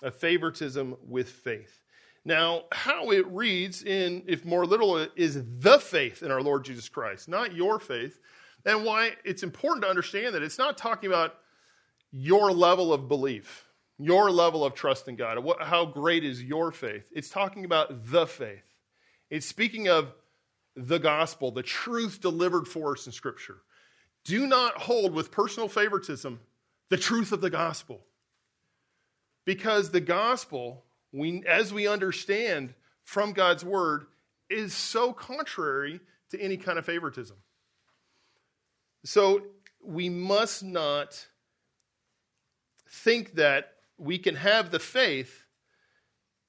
of 0.02 0.14
favoritism 0.14 0.96
with 1.06 1.28
faith. 1.28 1.80
Now, 2.24 2.64
how 2.72 3.10
it 3.10 3.26
reads 3.28 3.82
in, 3.82 4.24
if 4.26 4.44
more 4.44 4.66
literal, 4.66 5.06
is 5.16 5.42
the 5.58 5.78
faith 5.78 6.22
in 6.22 6.30
our 6.30 6.42
Lord 6.42 6.64
Jesus 6.64 6.88
Christ, 6.88 7.28
not 7.28 7.54
your 7.54 7.78
faith. 7.78 8.18
And 8.66 8.84
why 8.84 9.12
it's 9.24 9.42
important 9.42 9.84
to 9.84 9.88
understand 9.88 10.34
that 10.34 10.42
it's 10.42 10.58
not 10.58 10.76
talking 10.76 11.08
about 11.08 11.34
your 12.12 12.52
level 12.52 12.92
of 12.92 13.08
belief, 13.08 13.66
your 13.98 14.30
level 14.30 14.64
of 14.64 14.74
trust 14.74 15.08
in 15.08 15.16
God, 15.16 15.38
what, 15.38 15.62
how 15.62 15.86
great 15.86 16.24
is 16.24 16.42
your 16.42 16.72
faith. 16.72 17.04
It's 17.12 17.30
talking 17.30 17.64
about 17.64 18.06
the 18.06 18.26
faith. 18.26 18.64
It's 19.30 19.46
speaking 19.46 19.88
of 19.88 20.12
the 20.76 20.98
gospel, 20.98 21.50
the 21.50 21.62
truth 21.62 22.20
delivered 22.20 22.66
for 22.68 22.92
us 22.92 23.06
in 23.06 23.12
Scripture. 23.12 23.58
Do 24.24 24.46
not 24.46 24.76
hold 24.76 25.14
with 25.14 25.30
personal 25.30 25.68
favoritism 25.68 26.40
the 26.90 26.96
truth 26.96 27.32
of 27.32 27.40
the 27.40 27.50
gospel. 27.50 28.04
Because 29.44 29.90
the 29.90 30.00
gospel 30.00 30.84
we, 31.12 31.42
as 31.46 31.72
we 31.72 31.86
understand 31.88 32.74
from 33.04 33.32
God's 33.32 33.64
word, 33.64 34.06
is 34.48 34.74
so 34.74 35.12
contrary 35.12 36.00
to 36.30 36.40
any 36.40 36.56
kind 36.56 36.78
of 36.78 36.84
favoritism. 36.84 37.36
So 39.04 39.42
we 39.82 40.08
must 40.08 40.62
not 40.62 41.26
think 42.88 43.34
that 43.34 43.72
we 43.98 44.18
can 44.18 44.36
have 44.36 44.70
the 44.70 44.78
faith 44.78 45.44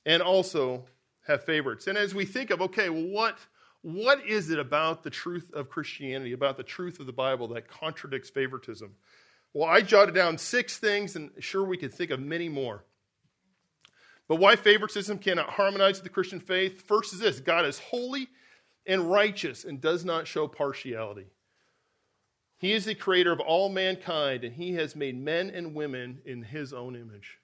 and 0.06 0.22
also 0.22 0.86
have 1.28 1.44
favorites. 1.44 1.88
And 1.88 1.98
as 1.98 2.16
we 2.16 2.26
think 2.26 2.50
of, 2.50 2.62
okay, 2.62 2.90
well, 2.90 3.08
what, 3.08 3.38
what 3.82 4.26
is 4.26 4.50
it 4.50 4.60
about 4.60 5.04
the 5.04 5.10
truth 5.10 5.52
of 5.54 5.70
Christianity, 5.70 6.34
about 6.34 6.58
the 6.58 6.64
truth 6.64 7.00
of 7.00 7.06
the 7.06 7.14
Bible 7.14 7.48
that 7.50 7.68
contradicts 7.68 8.30
favoritism? 8.30 8.96
Well, 9.54 9.70
I 9.70 9.82
jotted 9.82 10.16
down 10.16 10.38
six 10.38 10.78
things, 10.78 11.16
and 11.16 11.32
sure, 11.40 11.64
we 11.64 11.78
could 11.78 11.94
think 11.94 12.12
of 12.12 12.20
many 12.20 12.48
more. 12.48 12.84
But 14.28 14.38
why 14.38 14.56
favoritism 14.56 15.20
cannot 15.20 15.50
harmonize 15.50 15.98
with 15.98 16.04
the 16.04 16.10
Christian 16.10 16.40
faith? 16.40 16.82
First 16.88 17.14
is 17.14 17.20
this 17.20 17.40
God 17.40 17.66
is 17.66 17.80
holy 17.80 18.30
and 18.86 19.12
righteous 19.12 19.66
and 19.66 19.82
does 19.82 20.06
not 20.06 20.28
show 20.28 20.48
partiality. 20.48 21.28
He 22.58 22.74
is 22.74 22.86
the 22.86 22.96
creator 22.96 23.32
of 23.32 23.40
all 23.40 23.70
mankind, 23.70 24.44
and 24.44 24.54
he 24.54 24.74
has 24.74 24.96
made 24.96 25.20
men 25.20 25.50
and 25.50 25.76
women 25.76 26.22
in 26.26 26.44
his 26.44 26.74
own 26.74 26.96
image. 26.96 27.40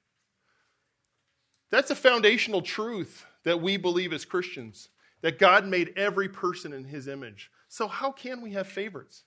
That's 1.69 1.91
a 1.91 1.95
foundational 1.95 2.61
truth 2.61 3.25
that 3.43 3.61
we 3.61 3.77
believe 3.77 4.13
as 4.13 4.25
Christians 4.25 4.89
that 5.21 5.39
God 5.39 5.65
made 5.65 5.93
every 5.97 6.29
person 6.29 6.71
in 6.71 6.85
his 6.85 7.07
image. 7.07 7.51
So, 7.67 7.87
how 7.87 8.11
can 8.11 8.41
we 8.41 8.51
have 8.51 8.67
favorites? 8.67 9.23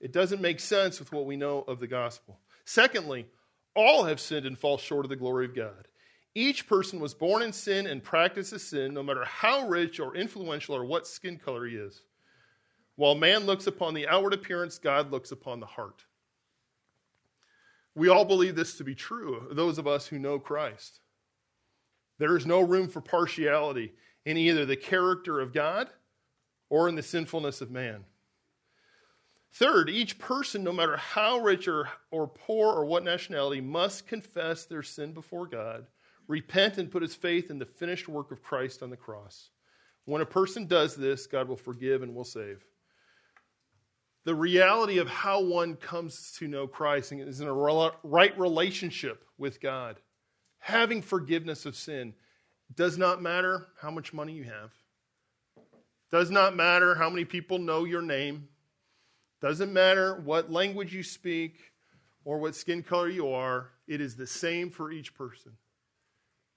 It 0.00 0.12
doesn't 0.12 0.40
make 0.40 0.60
sense 0.60 0.98
with 0.98 1.12
what 1.12 1.26
we 1.26 1.36
know 1.36 1.60
of 1.62 1.78
the 1.78 1.86
gospel. 1.86 2.40
Secondly, 2.64 3.26
all 3.74 4.04
have 4.04 4.20
sinned 4.20 4.46
and 4.46 4.58
fall 4.58 4.78
short 4.78 5.04
of 5.04 5.10
the 5.10 5.16
glory 5.16 5.44
of 5.44 5.54
God. 5.54 5.88
Each 6.34 6.66
person 6.66 7.00
was 7.00 7.12
born 7.12 7.42
in 7.42 7.52
sin 7.52 7.86
and 7.86 8.02
practices 8.02 8.66
sin, 8.66 8.94
no 8.94 9.02
matter 9.02 9.24
how 9.24 9.68
rich 9.68 10.00
or 10.00 10.16
influential 10.16 10.76
or 10.76 10.84
what 10.84 11.06
skin 11.06 11.36
color 11.36 11.66
he 11.66 11.74
is. 11.74 12.02
While 12.96 13.14
man 13.14 13.46
looks 13.46 13.66
upon 13.66 13.94
the 13.94 14.08
outward 14.08 14.34
appearance, 14.34 14.78
God 14.78 15.10
looks 15.10 15.32
upon 15.32 15.60
the 15.60 15.66
heart. 15.66 16.04
We 17.94 18.08
all 18.08 18.24
believe 18.24 18.54
this 18.54 18.76
to 18.78 18.84
be 18.84 18.94
true, 18.94 19.48
those 19.50 19.78
of 19.78 19.86
us 19.86 20.06
who 20.06 20.18
know 20.18 20.38
Christ. 20.38 21.00
There 22.18 22.36
is 22.36 22.46
no 22.46 22.60
room 22.60 22.88
for 22.88 23.00
partiality 23.00 23.94
in 24.24 24.36
either 24.36 24.64
the 24.64 24.76
character 24.76 25.40
of 25.40 25.52
God 25.52 25.90
or 26.68 26.88
in 26.88 26.94
the 26.94 27.02
sinfulness 27.02 27.60
of 27.60 27.70
man. 27.70 28.04
Third, 29.52 29.90
each 29.90 30.18
person, 30.18 30.62
no 30.62 30.72
matter 30.72 30.96
how 30.96 31.38
rich 31.38 31.66
or, 31.66 31.88
or 32.10 32.28
poor 32.28 32.72
or 32.72 32.84
what 32.84 33.04
nationality, 33.04 33.60
must 33.60 34.06
confess 34.06 34.64
their 34.64 34.82
sin 34.82 35.12
before 35.12 35.46
God, 35.46 35.86
repent, 36.28 36.78
and 36.78 36.90
put 36.90 37.02
his 37.02 37.14
faith 37.14 37.50
in 37.50 37.58
the 37.58 37.66
finished 37.66 38.08
work 38.08 38.30
of 38.30 38.42
Christ 38.42 38.82
on 38.82 38.90
the 38.90 38.96
cross. 38.96 39.50
When 40.04 40.22
a 40.22 40.26
person 40.26 40.66
does 40.66 40.94
this, 40.94 41.26
God 41.26 41.48
will 41.48 41.56
forgive 41.56 42.02
and 42.02 42.14
will 42.14 42.24
save. 42.24 42.64
The 44.24 44.34
reality 44.34 44.98
of 44.98 45.08
how 45.08 45.42
one 45.42 45.76
comes 45.76 46.32
to 46.38 46.46
know 46.46 46.66
Christ 46.66 47.12
is 47.12 47.40
in 47.40 47.48
a 47.48 47.52
right 47.52 48.38
relationship 48.38 49.24
with 49.38 49.60
God. 49.60 49.96
Having 50.58 51.02
forgiveness 51.02 51.64
of 51.64 51.74
sin 51.74 52.14
does 52.74 52.98
not 52.98 53.22
matter 53.22 53.66
how 53.80 53.90
much 53.90 54.12
money 54.12 54.34
you 54.34 54.44
have. 54.44 54.72
Does 56.10 56.30
not 56.30 56.54
matter 56.54 56.94
how 56.94 57.08
many 57.08 57.24
people 57.24 57.58
know 57.58 57.84
your 57.84 58.02
name. 58.02 58.48
Doesn't 59.40 59.72
matter 59.72 60.16
what 60.16 60.52
language 60.52 60.94
you 60.94 61.02
speak 61.02 61.72
or 62.24 62.38
what 62.38 62.54
skin 62.54 62.82
color 62.82 63.08
you 63.08 63.28
are, 63.30 63.70
it 63.88 64.00
is 64.00 64.14
the 64.16 64.26
same 64.26 64.70
for 64.70 64.90
each 64.90 65.14
person. 65.14 65.52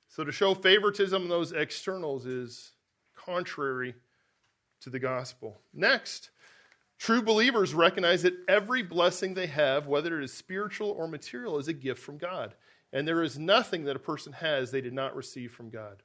So 0.09 0.23
to 0.23 0.31
show 0.31 0.53
favoritism 0.53 1.23
in 1.23 1.29
those 1.29 1.53
externals 1.53 2.25
is 2.25 2.73
contrary 3.15 3.95
to 4.81 4.89
the 4.89 4.99
gospel. 4.99 5.57
Next, 5.73 6.29
true 6.99 7.21
believers 7.21 7.73
recognize 7.73 8.21
that 8.23 8.37
every 8.47 8.83
blessing 8.83 9.33
they 9.33 9.47
have, 9.47 9.87
whether 9.87 10.19
it 10.19 10.23
is 10.25 10.33
spiritual 10.33 10.91
or 10.91 11.07
material, 11.07 11.57
is 11.57 11.67
a 11.67 11.73
gift 11.73 12.01
from 12.01 12.17
God. 12.17 12.53
And 12.91 13.07
there 13.07 13.23
is 13.23 13.39
nothing 13.39 13.85
that 13.85 13.95
a 13.95 13.99
person 13.99 14.33
has 14.33 14.69
they 14.69 14.81
did 14.81 14.93
not 14.93 15.15
receive 15.15 15.51
from 15.51 15.69
God. 15.69 16.03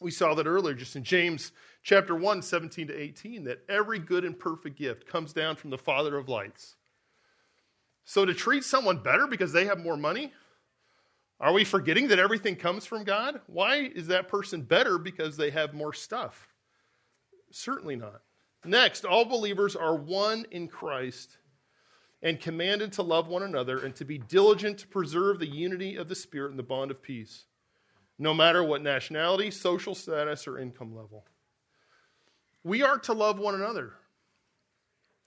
We 0.00 0.10
saw 0.10 0.34
that 0.34 0.46
earlier 0.46 0.74
just 0.74 0.96
in 0.96 1.04
James 1.04 1.52
chapter 1.82 2.14
1, 2.14 2.42
17 2.42 2.88
to 2.88 2.94
18, 2.94 3.44
that 3.44 3.62
every 3.68 3.98
good 3.98 4.24
and 4.24 4.38
perfect 4.38 4.76
gift 4.78 5.06
comes 5.06 5.32
down 5.32 5.56
from 5.56 5.70
the 5.70 5.78
Father 5.78 6.16
of 6.16 6.28
lights. 6.28 6.76
So 8.04 8.24
to 8.24 8.34
treat 8.34 8.64
someone 8.64 8.98
better 8.98 9.26
because 9.26 9.52
they 9.52 9.64
have 9.64 9.78
more 9.78 9.96
money, 9.96 10.32
are 11.40 11.52
we 11.52 11.64
forgetting 11.64 12.08
that 12.08 12.18
everything 12.18 12.56
comes 12.56 12.86
from 12.86 13.04
God? 13.04 13.40
Why 13.46 13.90
is 13.94 14.06
that 14.08 14.28
person 14.28 14.62
better 14.62 14.98
because 14.98 15.36
they 15.36 15.50
have 15.50 15.74
more 15.74 15.92
stuff? 15.92 16.54
Certainly 17.50 17.96
not. 17.96 18.22
Next, 18.64 19.04
all 19.04 19.24
believers 19.24 19.76
are 19.76 19.96
one 19.96 20.44
in 20.50 20.68
Christ 20.68 21.38
and 22.22 22.40
commanded 22.40 22.92
to 22.94 23.02
love 23.02 23.28
one 23.28 23.42
another 23.42 23.78
and 23.78 23.94
to 23.96 24.04
be 24.04 24.18
diligent 24.18 24.78
to 24.78 24.88
preserve 24.88 25.38
the 25.38 25.46
unity 25.46 25.96
of 25.96 26.08
the 26.08 26.14
Spirit 26.14 26.50
and 26.50 26.58
the 26.58 26.64
bond 26.64 26.90
of 26.90 27.02
peace 27.02 27.44
no 28.18 28.32
matter 28.32 28.64
what 28.64 28.82
nationality, 28.82 29.50
social 29.50 29.94
status, 29.94 30.46
or 30.46 30.58
income 30.58 30.94
level. 30.94 31.24
We 32.64 32.82
are 32.82 32.98
to 33.00 33.12
love 33.12 33.38
one 33.38 33.54
another. 33.54 33.92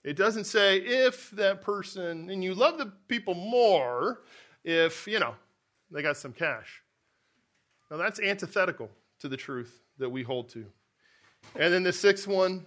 It 0.02 0.16
doesn't 0.16 0.44
say 0.44 0.78
if 0.78 1.30
that 1.32 1.60
person, 1.60 2.30
and 2.30 2.42
you 2.42 2.54
love 2.54 2.78
the 2.78 2.92
people 3.08 3.34
more 3.34 4.22
if, 4.64 5.06
you 5.06 5.18
know, 5.18 5.34
they 5.90 6.02
got 6.02 6.16
some 6.16 6.32
cash. 6.32 6.82
Now 7.90 7.96
that's 7.96 8.20
antithetical 8.20 8.90
to 9.20 9.28
the 9.28 9.36
truth 9.36 9.82
that 9.98 10.08
we 10.08 10.22
hold 10.22 10.48
to. 10.50 10.64
And 11.56 11.72
then 11.72 11.82
the 11.82 11.92
sixth 11.92 12.26
one 12.26 12.64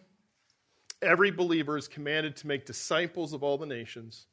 every 1.02 1.32
believer 1.32 1.78
is 1.78 1.88
commanded 1.88 2.36
to 2.38 2.48
make 2.48 2.66
disciples 2.66 3.34
of 3.34 3.44
all 3.44 3.58
the 3.58 3.66
nations 3.66 4.28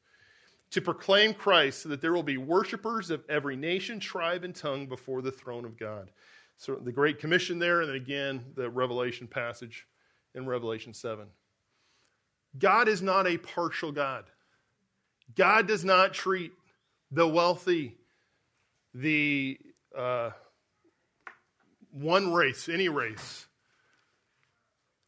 to 0.71 0.81
proclaim 0.81 1.35
Christ 1.35 1.83
so 1.83 1.89
that 1.89 2.01
there 2.01 2.13
will 2.13 2.23
be 2.23 2.37
worshipers 2.37 3.11
of 3.11 3.25
every 3.29 3.57
nation, 3.57 3.99
tribe, 3.99 4.45
and 4.45 4.55
tongue 4.55 4.87
before 4.87 5.21
the 5.21 5.33
throne 5.33 5.65
of 5.65 5.79
God. 5.79 6.11
So 6.57 6.77
the 6.77 6.93
Great 6.93 7.19
Commission 7.19 7.59
there, 7.59 7.81
and 7.81 7.89
then 7.89 7.97
again, 7.97 8.45
the 8.55 8.71
Revelation 8.71 9.27
passage 9.27 9.87
in 10.35 10.47
Revelation 10.47 10.95
7. 10.95 11.27
God 12.59 12.89
is 12.89 13.03
not 13.03 13.27
a 13.27 13.39
partial 13.39 13.93
God. 13.93 14.25
God 15.37 15.67
does 15.67 15.85
not 15.85 16.13
treat 16.13 16.53
the 17.11 17.27
wealthy, 17.27 17.97
the 18.95 19.59
uh, 19.97 20.31
one 21.93 22.33
race, 22.33 22.69
any 22.69 22.89
race, 22.89 23.47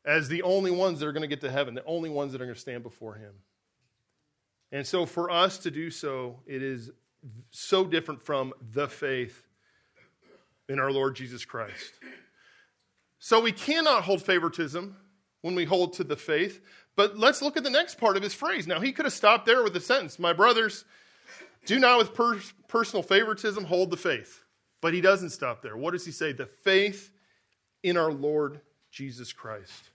as 0.04 0.28
the 0.28 0.42
only 0.42 0.70
ones 0.70 1.00
that 1.00 1.06
are 1.06 1.12
going 1.12 1.22
to 1.22 1.28
get 1.28 1.40
to 1.42 1.50
heaven, 1.50 1.74
the 1.74 1.84
only 1.84 2.10
ones 2.10 2.32
that 2.32 2.40
are 2.40 2.44
going 2.44 2.54
to 2.54 2.60
stand 2.60 2.82
before 2.82 3.14
Him. 3.14 3.32
And 4.72 4.86
so, 4.86 5.04
for 5.06 5.30
us 5.30 5.58
to 5.58 5.70
do 5.70 5.90
so, 5.90 6.40
it 6.46 6.62
is 6.62 6.90
so 7.50 7.84
different 7.84 8.22
from 8.22 8.54
the 8.72 8.88
faith 8.88 9.46
in 10.68 10.80
our 10.80 10.90
Lord 10.90 11.14
Jesus 11.14 11.44
Christ. 11.44 11.92
So 13.18 13.40
we 13.40 13.52
cannot 13.52 14.02
hold 14.02 14.22
favoritism 14.22 14.96
when 15.42 15.54
we 15.54 15.64
hold 15.64 15.92
to 15.94 16.04
the 16.04 16.16
faith. 16.16 16.60
But 16.96 17.16
let's 17.16 17.40
look 17.40 17.56
at 17.56 17.62
the 17.62 17.70
next 17.70 17.98
part 17.98 18.16
of 18.16 18.22
his 18.22 18.34
phrase. 18.34 18.66
Now, 18.66 18.80
he 18.80 18.92
could 18.92 19.04
have 19.04 19.12
stopped 19.12 19.46
there 19.46 19.62
with 19.62 19.74
the 19.74 19.80
sentence, 19.80 20.18
My 20.18 20.32
brothers, 20.32 20.84
do 21.66 21.78
not 21.78 21.98
with 21.98 22.14
per- 22.14 22.40
personal 22.66 23.02
favoritism 23.02 23.64
hold 23.64 23.90
the 23.90 23.96
faith. 23.96 24.42
But 24.80 24.94
he 24.94 25.00
doesn't 25.00 25.30
stop 25.30 25.62
there. 25.62 25.76
What 25.76 25.92
does 25.92 26.04
he 26.04 26.10
say? 26.10 26.32
The 26.32 26.46
faith 26.46 27.12
in 27.84 27.96
our 27.96 28.10
Lord 28.10 28.60
Jesus 28.90 29.32
Christ. 29.32 29.90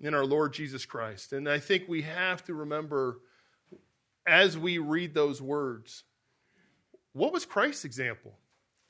In 0.00 0.14
our 0.14 0.26
Lord 0.26 0.52
Jesus 0.52 0.84
Christ. 0.84 1.32
And 1.32 1.48
I 1.48 1.58
think 1.58 1.84
we 1.88 2.02
have 2.02 2.44
to 2.44 2.54
remember 2.54 3.18
as 4.26 4.58
we 4.58 4.78
read 4.78 5.14
those 5.14 5.40
words, 5.40 6.04
what 7.12 7.32
was 7.32 7.46
Christ's 7.46 7.84
example? 7.84 8.34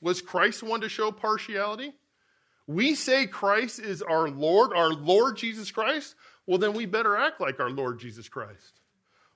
Was 0.01 0.21
Christ 0.21 0.63
one 0.63 0.81
to 0.81 0.89
show 0.89 1.11
partiality? 1.11 1.93
We 2.67 2.95
say 2.95 3.25
Christ 3.25 3.79
is 3.79 4.01
our 4.01 4.29
Lord, 4.29 4.73
our 4.75 4.89
Lord 4.89 5.37
Jesus 5.37 5.71
Christ. 5.71 6.15
Well, 6.45 6.57
then 6.57 6.73
we 6.73 6.85
better 6.85 7.15
act 7.15 7.39
like 7.39 7.59
our 7.59 7.69
Lord 7.69 7.99
Jesus 7.99 8.27
Christ. 8.27 8.81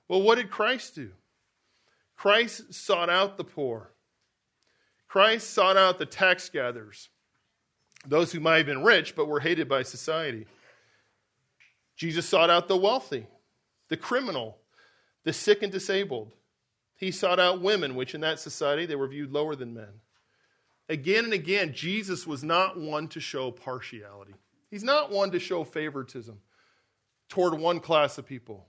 Well, 0.08 0.22
what 0.22 0.34
did 0.36 0.50
Christ 0.50 0.94
do? 0.94 1.10
Christ 2.16 2.74
sought 2.74 3.08
out 3.08 3.38
the 3.38 3.44
poor. 3.44 3.90
Christ 5.08 5.50
sought 5.50 5.76
out 5.76 5.98
the 5.98 6.06
tax 6.06 6.48
gatherers, 6.48 7.08
those 8.06 8.32
who 8.32 8.40
might 8.40 8.58
have 8.58 8.66
been 8.66 8.84
rich 8.84 9.14
but 9.16 9.28
were 9.28 9.40
hated 9.40 9.68
by 9.68 9.82
society. 9.82 10.46
Jesus 11.96 12.28
sought 12.28 12.50
out 12.50 12.68
the 12.68 12.76
wealthy, 12.76 13.26
the 13.88 13.96
criminal, 13.96 14.58
the 15.24 15.32
sick 15.32 15.62
and 15.62 15.70
disabled. 15.70 16.32
He 16.96 17.10
sought 17.10 17.40
out 17.40 17.60
women, 17.60 17.94
which 17.94 18.14
in 18.14 18.20
that 18.22 18.40
society 18.40 18.86
they 18.86 18.96
were 18.96 19.08
viewed 19.08 19.32
lower 19.32 19.54
than 19.54 19.74
men. 19.74 20.00
Again 20.88 21.24
and 21.24 21.32
again, 21.32 21.72
Jesus 21.72 22.26
was 22.26 22.42
not 22.42 22.78
one 22.78 23.08
to 23.08 23.20
show 23.20 23.50
partiality. 23.50 24.34
He's 24.70 24.84
not 24.84 25.10
one 25.10 25.30
to 25.32 25.38
show 25.38 25.64
favoritism 25.64 26.38
toward 27.28 27.54
one 27.54 27.80
class 27.80 28.18
of 28.18 28.26
people. 28.26 28.66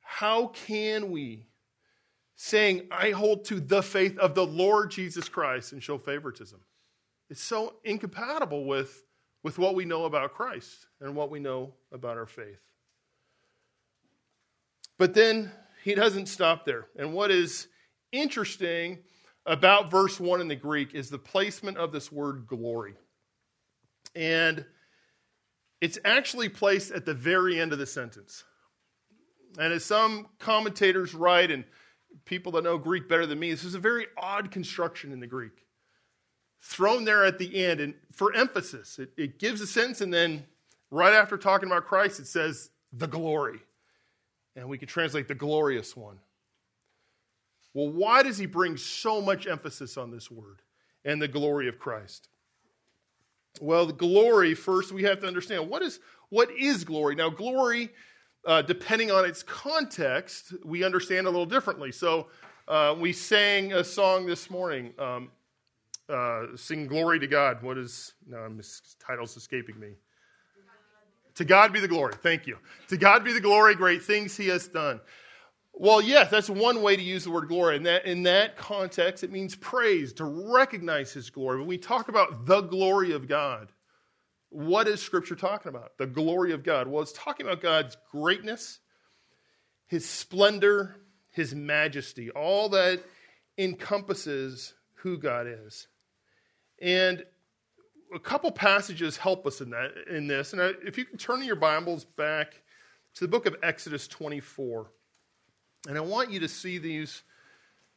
How 0.00 0.48
can 0.48 1.10
we, 1.10 1.46
saying, 2.36 2.88
I 2.90 3.10
hold 3.10 3.44
to 3.46 3.60
the 3.60 3.82
faith 3.82 4.18
of 4.18 4.34
the 4.34 4.46
Lord 4.46 4.90
Jesus 4.90 5.28
Christ, 5.28 5.72
and 5.72 5.82
show 5.82 5.98
favoritism? 5.98 6.60
It's 7.30 7.42
so 7.42 7.74
incompatible 7.84 8.64
with, 8.64 9.04
with 9.42 9.58
what 9.58 9.74
we 9.74 9.84
know 9.84 10.04
about 10.04 10.34
Christ 10.34 10.86
and 11.00 11.14
what 11.14 11.30
we 11.30 11.38
know 11.38 11.74
about 11.92 12.16
our 12.16 12.26
faith. 12.26 12.60
But 14.98 15.14
then 15.14 15.52
he 15.84 15.94
doesn't 15.94 16.26
stop 16.26 16.64
there. 16.64 16.86
And 16.96 17.12
what 17.12 17.30
is 17.30 17.68
interesting 18.12 18.98
about 19.46 19.90
verse 19.90 20.18
1 20.18 20.40
in 20.40 20.48
the 20.48 20.56
Greek 20.56 20.94
is 20.94 21.08
the 21.08 21.18
placement 21.18 21.78
of 21.78 21.92
this 21.92 22.10
word 22.10 22.46
glory. 22.46 22.94
And 24.14 24.64
it's 25.80 25.98
actually 26.04 26.48
placed 26.48 26.90
at 26.90 27.06
the 27.06 27.14
very 27.14 27.60
end 27.60 27.72
of 27.72 27.78
the 27.78 27.86
sentence. 27.86 28.44
And 29.58 29.72
as 29.72 29.84
some 29.84 30.26
commentators 30.38 31.14
write, 31.14 31.50
and 31.50 31.64
people 32.24 32.52
that 32.52 32.64
know 32.64 32.76
Greek 32.76 33.08
better 33.08 33.26
than 33.26 33.38
me, 33.38 33.50
this 33.50 33.64
is 33.64 33.74
a 33.74 33.78
very 33.78 34.06
odd 34.16 34.50
construction 34.50 35.12
in 35.12 35.20
the 35.20 35.26
Greek. 35.26 35.67
Thrown 36.60 37.04
there 37.04 37.24
at 37.24 37.38
the 37.38 37.64
end, 37.64 37.80
and 37.80 37.94
for 38.12 38.34
emphasis, 38.34 38.98
it, 38.98 39.10
it 39.16 39.38
gives 39.38 39.60
a 39.60 39.66
sentence, 39.66 40.00
and 40.00 40.12
then 40.12 40.44
right 40.90 41.14
after 41.14 41.36
talking 41.36 41.68
about 41.68 41.86
Christ, 41.86 42.20
it 42.20 42.26
says 42.26 42.70
the 42.92 43.06
glory. 43.06 43.60
And 44.56 44.68
we 44.68 44.76
could 44.76 44.88
translate 44.88 45.28
the 45.28 45.34
glorious 45.34 45.96
one. 45.96 46.18
Well, 47.74 47.90
why 47.90 48.22
does 48.22 48.38
he 48.38 48.46
bring 48.46 48.76
so 48.76 49.20
much 49.20 49.46
emphasis 49.46 49.96
on 49.96 50.10
this 50.10 50.30
word 50.30 50.62
and 51.04 51.22
the 51.22 51.28
glory 51.28 51.68
of 51.68 51.78
Christ? 51.78 52.28
Well, 53.60 53.86
the 53.86 53.92
glory, 53.92 54.54
first, 54.54 54.90
we 54.92 55.04
have 55.04 55.20
to 55.20 55.26
understand 55.26 55.68
what 55.68 55.82
is, 55.82 56.00
what 56.28 56.50
is 56.50 56.84
glory? 56.84 57.14
Now, 57.14 57.30
glory, 57.30 57.90
uh, 58.44 58.62
depending 58.62 59.10
on 59.10 59.24
its 59.24 59.42
context, 59.42 60.54
we 60.64 60.82
understand 60.82 61.26
a 61.26 61.30
little 61.30 61.46
differently. 61.46 61.92
So, 61.92 62.28
uh, 62.66 62.94
we 62.98 63.12
sang 63.12 63.72
a 63.72 63.82
song 63.82 64.26
this 64.26 64.50
morning, 64.50 64.92
um, 64.98 65.30
uh, 66.08 66.56
Sing 66.56 66.86
Glory 66.86 67.18
to 67.20 67.26
God. 67.26 67.62
What 67.62 67.78
is, 67.78 68.14
no, 68.26 68.48
title's 68.98 69.36
escaping 69.36 69.78
me. 69.78 69.94
To 71.36 71.44
God 71.44 71.72
be 71.72 71.78
the 71.78 71.88
glory. 71.88 72.14
Thank 72.20 72.48
you. 72.48 72.58
To 72.88 72.96
God 72.96 73.22
be 73.22 73.32
the 73.32 73.40
glory, 73.40 73.76
great 73.76 74.02
things 74.02 74.36
he 74.36 74.48
has 74.48 74.66
done. 74.66 75.00
Well, 75.72 76.00
yes, 76.02 76.30
that's 76.32 76.50
one 76.50 76.82
way 76.82 76.96
to 76.96 77.02
use 77.02 77.22
the 77.22 77.30
word 77.30 77.46
glory. 77.46 77.76
In 77.76 77.84
that, 77.84 78.04
in 78.06 78.24
that 78.24 78.56
context, 78.56 79.22
it 79.22 79.30
means 79.30 79.54
praise, 79.54 80.12
to 80.14 80.24
recognize 80.24 81.12
his 81.12 81.30
glory. 81.30 81.58
When 81.58 81.68
we 81.68 81.78
talk 81.78 82.08
about 82.08 82.46
the 82.46 82.62
glory 82.62 83.12
of 83.12 83.28
God, 83.28 83.68
what 84.50 84.88
is 84.88 85.00
Scripture 85.00 85.36
talking 85.36 85.68
about? 85.68 85.96
The 85.96 86.06
glory 86.06 86.52
of 86.52 86.64
God. 86.64 86.88
Well, 86.88 87.02
it's 87.02 87.12
talking 87.12 87.46
about 87.46 87.60
God's 87.60 87.96
greatness, 88.10 88.80
his 89.86 90.08
splendor, 90.08 90.96
his 91.30 91.54
majesty, 91.54 92.30
all 92.30 92.70
that 92.70 93.00
encompasses 93.56 94.74
who 94.94 95.18
God 95.18 95.46
is. 95.46 95.86
And 96.80 97.24
a 98.14 98.18
couple 98.18 98.50
passages 98.50 99.16
help 99.16 99.46
us 99.46 99.60
in 99.60 99.70
that 99.70 99.92
in 100.10 100.26
this. 100.26 100.52
And 100.52 100.60
if 100.86 100.96
you 100.96 101.04
can 101.04 101.18
turn 101.18 101.42
your 101.42 101.56
Bibles 101.56 102.04
back 102.04 102.62
to 103.14 103.24
the 103.24 103.28
book 103.28 103.46
of 103.46 103.56
Exodus 103.62 104.06
24. 104.08 104.90
And 105.88 105.96
I 105.96 106.00
want 106.00 106.30
you 106.30 106.40
to 106.40 106.48
see 106.48 106.78
these 106.78 107.22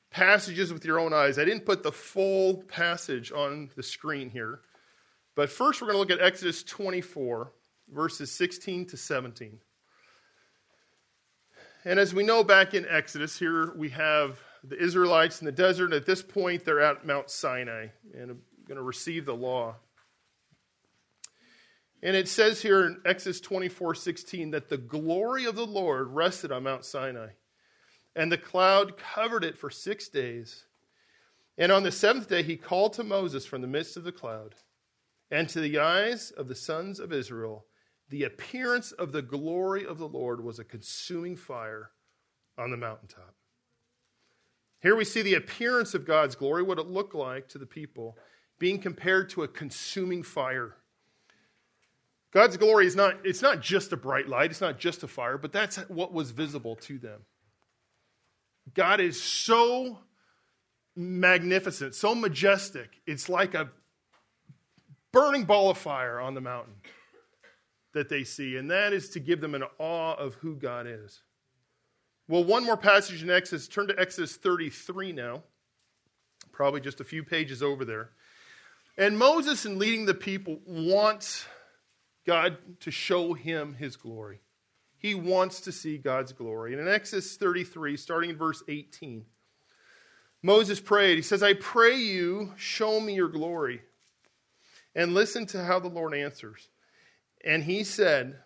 passages 0.10 0.74
with 0.74 0.86
your 0.86 1.00
own 1.00 1.14
eyes. 1.14 1.40
I 1.40 1.46
didn't 1.46 1.66
put 1.66 1.84
the 1.84 1.92
full 1.92 2.64
passage 2.64 3.32
on 3.32 3.70
the 3.76 3.84
screen 3.84 4.30
here. 4.30 4.62
But 5.36 5.50
first, 5.50 5.82
we're 5.82 5.88
going 5.88 5.96
to 5.96 6.00
look 6.00 6.20
at 6.20 6.26
Exodus 6.26 6.64
24, 6.64 7.52
verses 7.94 8.32
16 8.32 8.88
to 8.88 8.98
17. 8.98 9.60
And 11.86 12.00
as 12.00 12.14
we 12.14 12.24
know 12.24 12.44
back 12.44 12.74
in 12.74 12.86
Exodus, 12.88 13.40
here 13.40 13.74
we 13.76 13.90
have 13.90 14.40
the 14.64 14.78
Israelites 14.82 15.42
in 15.42 15.46
the 15.46 15.52
desert. 15.52 15.94
At 15.94 16.06
this 16.06 16.22
point, 16.22 16.66
they're 16.66 16.82
at 16.82 17.06
Mount 17.06 17.30
Sinai 17.30 17.88
and 18.14 18.40
going 18.72 18.78
to 18.78 18.84
receive 18.84 19.26
the 19.26 19.36
law. 19.36 19.76
And 22.02 22.16
it 22.16 22.30
says 22.30 22.62
here 22.62 22.86
in 22.86 23.02
Exodus 23.06 23.42
24 23.42 23.96
16 23.96 24.52
that 24.52 24.70
the 24.70 24.78
glory 24.78 25.44
of 25.44 25.58
the 25.58 25.66
Lord 25.66 26.08
rested 26.08 26.54
on 26.54 26.64
Mount 26.64 26.86
Sinai. 26.86 27.32
And 28.16 28.32
the 28.32 28.38
cloud 28.38 28.94
covered 28.98 29.44
it 29.44 29.58
for 29.58 29.70
six 29.70 30.08
days. 30.08 30.64
And 31.58 31.70
on 31.70 31.84
the 31.84 31.92
seventh 31.92 32.30
day, 32.30 32.44
he 32.44 32.56
called 32.56 32.94
to 32.94 33.04
Moses 33.04 33.46
from 33.46 33.62
the 33.62 33.68
midst 33.68 33.98
of 33.98 34.06
the 34.06 34.12
cloud. 34.14 34.56
And 35.30 35.50
to 35.50 35.60
the 35.60 35.80
eyes 35.80 36.32
of 36.32 36.48
the 36.48 36.56
sons 36.56 37.02
of 37.02 37.12
Israel, 37.12 37.66
the 38.08 38.24
appearance 38.24 38.94
of 38.94 39.12
the 39.12 39.22
glory 39.22 39.86
of 39.86 39.98
the 39.98 40.08
Lord 40.08 40.42
was 40.42 40.60
a 40.60 40.64
consuming 40.64 41.36
fire 41.36 41.92
on 42.58 42.72
the 42.72 42.78
mountaintop. 42.78 43.36
Here 44.82 44.96
we 44.96 45.04
see 45.04 45.22
the 45.22 45.36
appearance 45.36 45.94
of 45.94 46.08
God's 46.08 46.36
glory, 46.36 46.64
what 46.64 46.80
it 46.80 46.88
looked 46.88 47.14
like 47.14 47.50
to 47.50 47.58
the 47.58 47.66
people, 47.66 48.18
being 48.62 48.78
compared 48.78 49.28
to 49.28 49.42
a 49.42 49.48
consuming 49.48 50.22
fire. 50.22 50.76
God's 52.30 52.58
glory 52.58 52.86
is 52.86 52.96
not, 52.96 53.16
it's 53.24 53.42
not 53.42 53.60
just 53.60 53.92
a 53.92 53.98
bright 53.98 54.30
light, 54.30 54.52
it's 54.52 54.62
not 54.62 54.78
just 54.78 55.02
a 55.02 55.08
fire, 55.08 55.40
but 55.40 55.52
that's 55.52 55.78
what 55.90 56.14
was 56.14 56.30
visible 56.30 56.76
to 56.76 57.00
them. 57.00 57.22
God 58.76 59.00
is 59.00 59.20
so 59.20 59.98
magnificent, 60.96 61.96
so 61.96 62.14
majestic. 62.14 63.02
It's 63.08 63.28
like 63.28 63.56
a 63.56 63.72
burning 65.12 65.46
ball 65.46 65.72
of 65.72 65.80
fire 65.80 66.20
on 66.20 66.36
the 66.36 66.42
mountain 66.42 66.76
that 67.96 68.10
they 68.10 68.24
see, 68.24 68.58
and 68.58 68.70
that 68.70 68.94
is 68.94 69.10
to 69.10 69.20
give 69.20 69.42
them 69.42 69.56
an 69.56 69.64
awe 69.80 70.14
of 70.14 70.36
who 70.36 70.56
God 70.56 70.86
is. 70.86 71.24
Well, 72.28 72.44
one 72.44 72.64
more 72.64 72.78
passage 72.78 73.24
in 73.24 73.32
Exodus. 73.32 73.68
Turn 73.68 73.88
to 73.88 74.00
Exodus 74.00 74.36
33 74.36 75.14
now, 75.14 75.42
probably 76.52 76.80
just 76.80 77.02
a 77.02 77.04
few 77.04 77.24
pages 77.24 77.64
over 77.64 77.84
there. 77.84 78.12
And 78.98 79.18
Moses, 79.18 79.66
in 79.66 79.80
leading 79.80 80.06
the 80.06 80.14
people, 80.14 80.60
wants 80.66 81.46
God 82.26 82.58
to 82.82 82.92
show 82.92 83.34
him 83.34 83.74
his 83.74 83.96
glory. 83.96 84.42
He 84.98 85.16
wants 85.16 85.62
to 85.62 85.72
see 85.72 85.98
God's 85.98 86.34
glory. 86.34 86.74
And 86.74 86.82
in 86.82 86.94
Exodus 86.94 87.36
33, 87.36 87.98
starting 87.98 88.30
in 88.30 88.38
verse 88.38 88.62
18, 88.68 89.26
Moses 90.44 90.80
prayed. 90.80 91.16
He 91.16 91.22
says, 91.24 91.42
I 91.42 91.54
pray 91.54 91.96
you, 91.96 92.54
show 92.58 93.00
me 93.00 93.16
your 93.16 93.30
glory. 93.30 93.82
And 94.96 95.14
listen 95.14 95.46
to 95.48 95.64
how 95.64 95.80
the 95.80 95.88
Lord 95.88 96.14
answers. 96.14 96.68
And 97.44 97.64
he 97.64 97.84
said, 97.84 98.38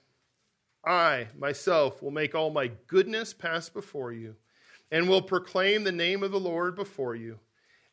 I 0.85 1.27
myself 1.37 2.01
will 2.01 2.11
make 2.11 2.35
all 2.35 2.51
my 2.51 2.71
goodness 2.87 3.33
pass 3.33 3.67
before 3.69 4.11
you, 4.11 4.35
and 4.91 5.09
will 5.09 5.21
proclaim 5.21 5.83
the 5.83 5.91
name 5.91 6.23
of 6.23 6.31
the 6.31 6.39
Lord 6.39 6.75
before 6.75 7.15
you. 7.15 7.39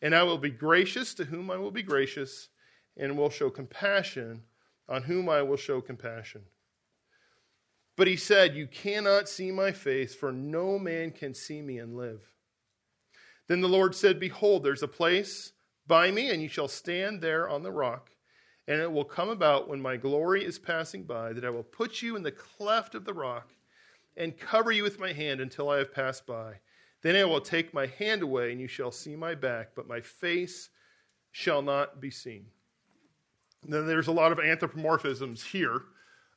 And 0.02 0.14
I 0.14 0.24
will 0.24 0.38
be 0.38 0.50
gracious 0.50 1.14
to 1.14 1.24
whom 1.24 1.50
I 1.50 1.56
will 1.56 1.70
be 1.70 1.82
gracious, 1.82 2.48
and 2.96 3.16
will 3.16 3.30
show 3.30 3.48
compassion 3.48 4.42
on 4.88 5.04
whom 5.04 5.28
I 5.28 5.42
will 5.42 5.56
show 5.56 5.80
compassion. 5.80 6.42
But 7.96 8.08
he 8.08 8.16
said, 8.16 8.56
You 8.56 8.66
cannot 8.66 9.28
see 9.28 9.50
my 9.50 9.72
face, 9.72 10.14
for 10.14 10.32
no 10.32 10.78
man 10.78 11.12
can 11.12 11.34
see 11.34 11.62
me 11.62 11.78
and 11.78 11.96
live. 11.96 12.20
Then 13.48 13.60
the 13.60 13.68
Lord 13.68 13.94
said, 13.94 14.18
Behold, 14.18 14.64
there's 14.64 14.82
a 14.82 14.88
place 14.88 15.52
by 15.86 16.10
me, 16.10 16.30
and 16.30 16.42
you 16.42 16.48
shall 16.48 16.68
stand 16.68 17.20
there 17.20 17.48
on 17.48 17.62
the 17.62 17.72
rock. 17.72 18.10
And 18.68 18.80
it 18.80 18.90
will 18.90 19.04
come 19.04 19.28
about 19.28 19.68
when 19.68 19.80
my 19.80 19.96
glory 19.96 20.44
is 20.44 20.58
passing 20.58 21.02
by 21.02 21.32
that 21.32 21.44
I 21.44 21.50
will 21.50 21.64
put 21.64 22.00
you 22.00 22.16
in 22.16 22.22
the 22.22 22.32
cleft 22.32 22.94
of 22.94 23.04
the 23.04 23.14
rock 23.14 23.52
and 24.16 24.38
cover 24.38 24.70
you 24.70 24.82
with 24.82 25.00
my 25.00 25.12
hand 25.12 25.40
until 25.40 25.68
I 25.68 25.78
have 25.78 25.92
passed 25.92 26.26
by. 26.26 26.60
Then 27.02 27.16
I 27.16 27.24
will 27.24 27.40
take 27.40 27.74
my 27.74 27.86
hand 27.86 28.22
away, 28.22 28.52
and 28.52 28.60
you 28.60 28.68
shall 28.68 28.92
see 28.92 29.16
my 29.16 29.34
back, 29.34 29.70
but 29.74 29.88
my 29.88 30.00
face 30.00 30.70
shall 31.32 31.62
not 31.62 32.00
be 32.00 32.10
seen. 32.10 32.46
Then 33.66 33.86
there's 33.86 34.08
a 34.08 34.12
lot 34.12 34.32
of 34.32 34.38
anthropomorphisms 34.38 35.42
here. 35.42 35.82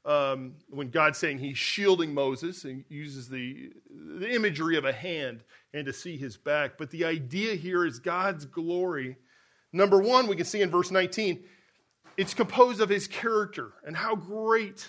Um, 0.06 0.54
when 0.70 0.92
God's 0.92 1.18
saying 1.18 1.40
he's 1.40 1.58
shielding 1.58 2.14
Moses 2.14 2.64
and 2.64 2.86
uses 2.90 3.28
the, 3.28 3.72
the 3.90 4.32
imagery 4.32 4.78
of 4.78 4.86
a 4.86 4.94
hand 4.94 5.44
and 5.74 5.88
to 5.88 5.94
see 5.94 6.16
his 6.16 6.38
back. 6.38 6.78
But 6.78 6.92
the 6.92 7.06
idea 7.06 7.56
here 7.56 7.84
is 7.84 7.98
God's 7.98 8.46
glory. 8.46 9.18
Number 9.74 10.00
one, 10.00 10.28
we 10.28 10.36
can 10.36 10.46
see 10.46 10.62
in 10.62 10.70
verse 10.70 10.92
19, 10.92 11.44
it's 12.18 12.36
composed 12.36 12.82
of 12.82 12.90
his 12.90 13.08
character 13.08 13.74
and 13.84 13.98
how 13.98 14.16
great 14.16 14.88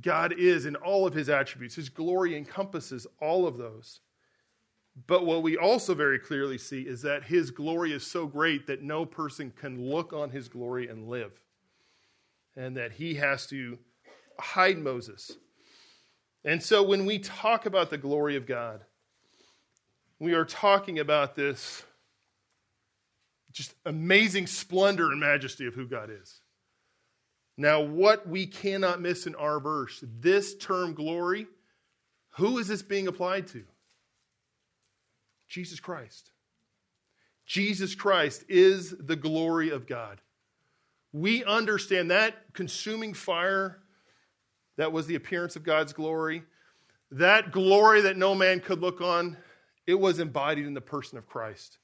God 0.00 0.32
is 0.32 0.66
in 0.66 0.76
all 0.76 1.06
of 1.06 1.14
his 1.14 1.28
attributes. 1.28 1.76
His 1.76 1.88
glory 1.88 2.36
encompasses 2.36 3.06
all 3.20 3.46
of 3.46 3.56
those. 3.56 4.00
But 5.06 5.26
what 5.26 5.42
we 5.42 5.56
also 5.56 5.94
very 5.94 6.18
clearly 6.18 6.58
see 6.58 6.82
is 6.82 7.02
that 7.02 7.24
his 7.24 7.50
glory 7.50 7.92
is 7.92 8.06
so 8.06 8.26
great 8.26 8.66
that 8.66 8.82
no 8.82 9.04
person 9.04 9.52
can 9.54 9.90
look 9.90 10.12
on 10.12 10.30
his 10.30 10.48
glory 10.48 10.88
and 10.88 11.08
live. 11.08 11.32
And 12.56 12.76
that 12.76 12.92
he 12.92 13.14
has 13.14 13.46
to 13.48 13.78
hide 14.38 14.78
Moses. 14.78 15.32
And 16.44 16.62
so 16.62 16.82
when 16.82 17.06
we 17.06 17.18
talk 17.18 17.66
about 17.66 17.90
the 17.90 17.98
glory 17.98 18.36
of 18.36 18.46
God, 18.46 18.84
we 20.18 20.34
are 20.34 20.44
talking 20.44 20.98
about 20.98 21.34
this 21.34 21.82
just 23.50 23.74
amazing 23.86 24.46
splendor 24.46 25.10
and 25.10 25.20
majesty 25.20 25.66
of 25.66 25.74
who 25.74 25.86
God 25.86 26.10
is. 26.10 26.40
Now, 27.56 27.80
what 27.80 28.28
we 28.28 28.46
cannot 28.46 29.00
miss 29.00 29.26
in 29.26 29.34
our 29.36 29.60
verse, 29.60 30.02
this 30.20 30.56
term 30.56 30.94
glory, 30.94 31.46
who 32.30 32.58
is 32.58 32.68
this 32.68 32.82
being 32.82 33.06
applied 33.06 33.46
to? 33.48 33.64
Jesus 35.48 35.78
Christ. 35.78 36.32
Jesus 37.46 37.94
Christ 37.94 38.44
is 38.48 38.94
the 38.98 39.16
glory 39.16 39.70
of 39.70 39.86
God. 39.86 40.20
We 41.12 41.44
understand 41.44 42.10
that 42.10 42.52
consuming 42.54 43.14
fire 43.14 43.78
that 44.76 44.90
was 44.90 45.06
the 45.06 45.14
appearance 45.14 45.54
of 45.54 45.62
God's 45.62 45.92
glory, 45.92 46.42
that 47.12 47.52
glory 47.52 48.00
that 48.00 48.16
no 48.16 48.34
man 48.34 48.58
could 48.58 48.80
look 48.80 49.00
on, 49.00 49.36
it 49.86 49.94
was 49.94 50.18
embodied 50.18 50.66
in 50.66 50.74
the 50.74 50.80
person 50.80 51.18
of 51.18 51.28
Christ. 51.28 51.78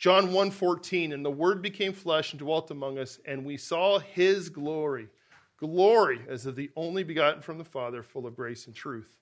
John 0.00 0.32
1:14 0.32 1.14
and 1.14 1.24
the 1.24 1.30
word 1.30 1.62
became 1.62 1.92
flesh 1.92 2.32
and 2.32 2.40
dwelt 2.40 2.72
among 2.72 2.98
us 2.98 3.20
and 3.24 3.44
we 3.44 3.56
saw 3.56 4.00
his 4.00 4.48
glory 4.48 5.08
glory 5.58 6.22
as 6.28 6.46
of 6.46 6.56
the 6.56 6.70
only 6.74 7.04
begotten 7.04 7.42
from 7.42 7.58
the 7.58 7.64
father 7.64 8.02
full 8.02 8.26
of 8.26 8.34
grace 8.34 8.66
and 8.66 8.74
truth 8.74 9.20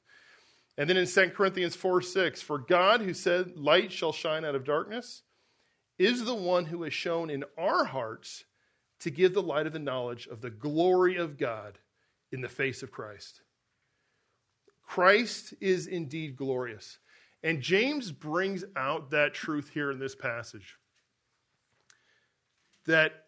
and 0.79 0.89
then 0.89 0.97
in 0.97 1.09
2 1.09 1.31
Corinthians 1.31 1.75
4 1.75 2.01
6, 2.01 2.41
for 2.41 2.57
God 2.57 3.01
who 3.01 3.13
said, 3.13 3.57
Light 3.57 3.91
shall 3.91 4.13
shine 4.13 4.45
out 4.45 4.55
of 4.55 4.65
darkness, 4.65 5.23
is 5.99 6.25
the 6.25 6.35
one 6.35 6.65
who 6.67 6.85
has 6.85 6.95
shown 6.95 7.31
in 7.31 7.45
our 7.59 7.85
hearts 7.85 8.45
to 9.01 9.11
give 9.11 9.35
the 9.35 9.43
light 9.43 9.67
of 9.67 9.73
the 9.73 9.81
knowledge 9.81 10.29
of 10.29 10.41
the 10.41 10.51
glory 10.51 11.17
of 11.17 11.37
God 11.37 11.79
in 12.31 12.41
the 12.41 12.49
face 12.49 12.85
of 12.85 12.93
Christ. 12.93 13.41
Christ 14.87 15.53
is 15.61 15.89
indeed 15.89 16.37
glorious. 16.37 16.99
And 17.43 17.61
James 17.61 18.11
brings 18.11 18.65
out 18.77 19.11
that 19.11 19.35
truth 19.35 19.71
here 19.73 19.91
in 19.91 19.99
this 19.99 20.15
passage 20.15 20.77
that 22.87 23.27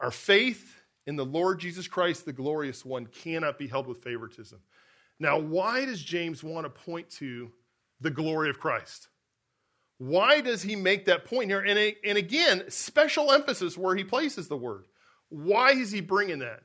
our 0.00 0.10
faith 0.10 0.82
in 1.06 1.16
the 1.16 1.24
Lord 1.24 1.60
Jesus 1.60 1.86
Christ, 1.86 2.24
the 2.24 2.32
glorious 2.32 2.84
one, 2.84 3.06
cannot 3.06 3.58
be 3.58 3.66
held 3.66 3.86
with 3.86 4.02
favoritism. 4.02 4.60
Now, 5.18 5.38
why 5.38 5.84
does 5.84 6.02
James 6.02 6.42
want 6.42 6.64
to 6.64 6.70
point 6.70 7.08
to 7.10 7.52
the 8.00 8.10
glory 8.10 8.50
of 8.50 8.58
Christ? 8.58 9.08
Why 9.98 10.40
does 10.40 10.62
he 10.62 10.74
make 10.74 11.04
that 11.04 11.24
point 11.24 11.48
here? 11.48 11.60
And, 11.60 11.94
and 12.04 12.18
again, 12.18 12.64
special 12.68 13.30
emphasis 13.30 13.78
where 13.78 13.94
he 13.94 14.02
places 14.02 14.48
the 14.48 14.56
word. 14.56 14.86
Why 15.28 15.70
is 15.70 15.92
he 15.92 16.00
bringing 16.00 16.40
that? 16.40 16.62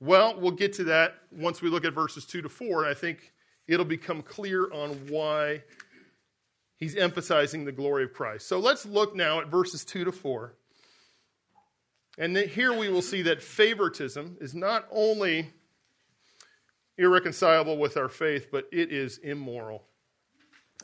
Well, 0.00 0.38
we'll 0.38 0.50
get 0.50 0.74
to 0.74 0.84
that 0.84 1.14
once 1.30 1.62
we 1.62 1.70
look 1.70 1.84
at 1.84 1.94
verses 1.94 2.26
2 2.26 2.42
to 2.42 2.48
4, 2.48 2.82
and 2.82 2.90
I 2.90 2.94
think 2.94 3.31
it'll 3.66 3.84
become 3.84 4.22
clear 4.22 4.70
on 4.72 4.90
why 5.08 5.62
he's 6.76 6.96
emphasizing 6.96 7.64
the 7.64 7.72
glory 7.72 8.04
of 8.04 8.12
Christ. 8.12 8.46
So 8.48 8.58
let's 8.58 8.84
look 8.84 9.14
now 9.14 9.40
at 9.40 9.48
verses 9.48 9.84
2 9.84 10.04
to 10.04 10.12
4. 10.12 10.54
And 12.18 12.36
here 12.36 12.76
we 12.76 12.90
will 12.90 13.02
see 13.02 13.22
that 13.22 13.42
favoritism 13.42 14.36
is 14.40 14.54
not 14.54 14.86
only 14.90 15.50
irreconcilable 16.98 17.78
with 17.78 17.96
our 17.96 18.08
faith, 18.08 18.48
but 18.50 18.68
it 18.70 18.92
is 18.92 19.18
immoral. 19.18 19.84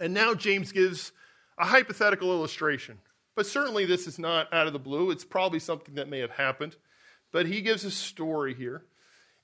And 0.01 0.15
now 0.15 0.35
James 0.35 0.73
gives 0.73 1.13
a 1.59 1.67
hypothetical 1.67 2.31
illustration. 2.31 2.99
But 3.35 3.47
certainly 3.47 3.85
this 3.85 4.07
is 4.07 4.19
not 4.19 4.53
out 4.53 4.67
of 4.67 4.73
the 4.73 4.79
blue. 4.79 5.11
It's 5.11 5.25
probably 5.25 5.59
something 5.59 5.97
that 5.97 6.09
may 6.09 6.21
have 6.21 6.31
happened. 6.31 6.77
But 7.31 7.47
he 7.47 7.61
gives 7.61 7.85
a 7.85 7.91
story 7.91 8.55
here 8.55 8.85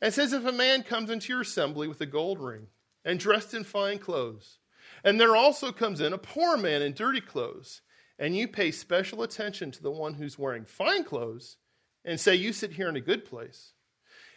and 0.01 0.12
says 0.12 0.33
if 0.33 0.44
a 0.44 0.53
man 0.53 0.83
comes 0.83 1.11
into 1.11 1.33
your 1.33 1.42
assembly 1.42 1.87
with 1.87 2.01
a 2.01 2.07
gold 2.07 2.40
ring 2.40 2.68
and 3.05 3.19
dressed 3.19 3.55
in 3.55 3.64
fine 3.64 3.99
clothes, 3.99 4.59
and 5.03 5.21
there 5.21 5.37
also 5.37 5.73
comes 5.73 6.01
in 6.01 6.12
a 6.12 6.19
poor 6.19 6.57
man 6.57 6.83
in 6.83 6.93
dirty 6.93 7.21
clothes, 7.21 7.83
and 8.19 8.37
you 8.37 8.49
pay 8.49 8.71
special 8.71 9.23
attention 9.23 9.71
to 9.73 9.83
the 9.83 9.90
one 9.90 10.14
who's 10.14 10.38
wearing 10.38 10.64
fine 10.64 11.05
clothes 11.05 11.57
and 12.05 12.19
say, 12.19 12.35
You 12.35 12.53
sit 12.53 12.73
here 12.73 12.88
in 12.88 12.97
a 12.97 13.01
good 13.01 13.25
place, 13.25 13.73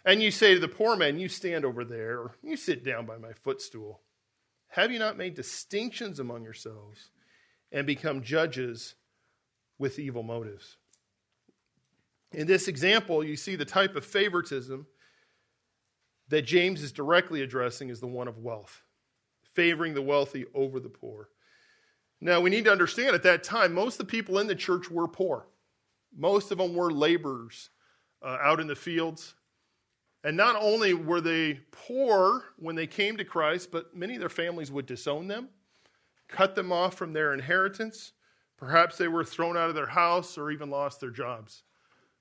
and 0.05 0.21
you 0.21 0.31
say 0.31 0.53
to 0.53 0.59
the 0.59 0.67
poor 0.67 0.95
man, 0.95 1.19
You 1.19 1.29
stand 1.29 1.65
over 1.65 1.85
there, 1.85 2.19
or 2.19 2.35
you 2.41 2.57
sit 2.57 2.83
down 2.83 3.05
by 3.05 3.17
my 3.17 3.33
footstool. 3.33 4.01
Have 4.69 4.91
you 4.91 4.99
not 4.99 5.17
made 5.17 5.35
distinctions 5.35 6.19
among 6.19 6.43
yourselves 6.43 7.09
and 7.71 7.87
become 7.87 8.21
judges 8.21 8.95
with 9.79 9.99
evil 9.99 10.23
motives? 10.23 10.77
In 12.33 12.47
this 12.47 12.67
example, 12.67 13.23
you 13.23 13.37
see 13.37 13.55
the 13.55 13.65
type 13.65 13.95
of 13.95 14.05
favoritism 14.05 14.85
that 16.29 16.43
James 16.43 16.83
is 16.83 16.91
directly 16.91 17.41
addressing 17.41 17.89
is 17.89 17.99
the 17.99 18.07
one 18.07 18.27
of 18.27 18.39
wealth, 18.39 18.83
favoring 19.53 19.93
the 19.93 20.01
wealthy 20.01 20.45
over 20.53 20.79
the 20.79 20.89
poor. 20.89 21.29
Now, 22.19 22.41
we 22.41 22.49
need 22.49 22.65
to 22.65 22.71
understand 22.71 23.15
at 23.15 23.23
that 23.23 23.43
time, 23.43 23.73
most 23.73 23.99
of 23.99 24.07
the 24.07 24.11
people 24.11 24.39
in 24.39 24.47
the 24.47 24.55
church 24.55 24.89
were 24.89 25.07
poor. 25.07 25.47
Most 26.15 26.51
of 26.51 26.57
them 26.57 26.73
were 26.73 26.91
laborers 26.91 27.69
uh, 28.23 28.37
out 28.41 28.59
in 28.59 28.67
the 28.67 28.75
fields. 28.75 29.35
And 30.23 30.35
not 30.35 30.55
only 30.59 30.93
were 30.93 31.21
they 31.21 31.59
poor 31.71 32.43
when 32.57 32.75
they 32.75 32.87
came 32.87 33.17
to 33.17 33.23
Christ, 33.23 33.71
but 33.71 33.95
many 33.95 34.15
of 34.15 34.19
their 34.19 34.29
families 34.29 34.71
would 34.71 34.87
disown 34.87 35.27
them, 35.27 35.49
cut 36.27 36.55
them 36.55 36.71
off 36.71 36.95
from 36.95 37.13
their 37.13 37.33
inheritance. 37.33 38.13
Perhaps 38.57 38.97
they 38.97 39.07
were 39.07 39.23
thrown 39.23 39.55
out 39.55 39.69
of 39.69 39.75
their 39.75 39.85
house 39.85 40.37
or 40.37 40.49
even 40.49 40.71
lost 40.71 40.99
their 40.99 41.11
jobs 41.11 41.63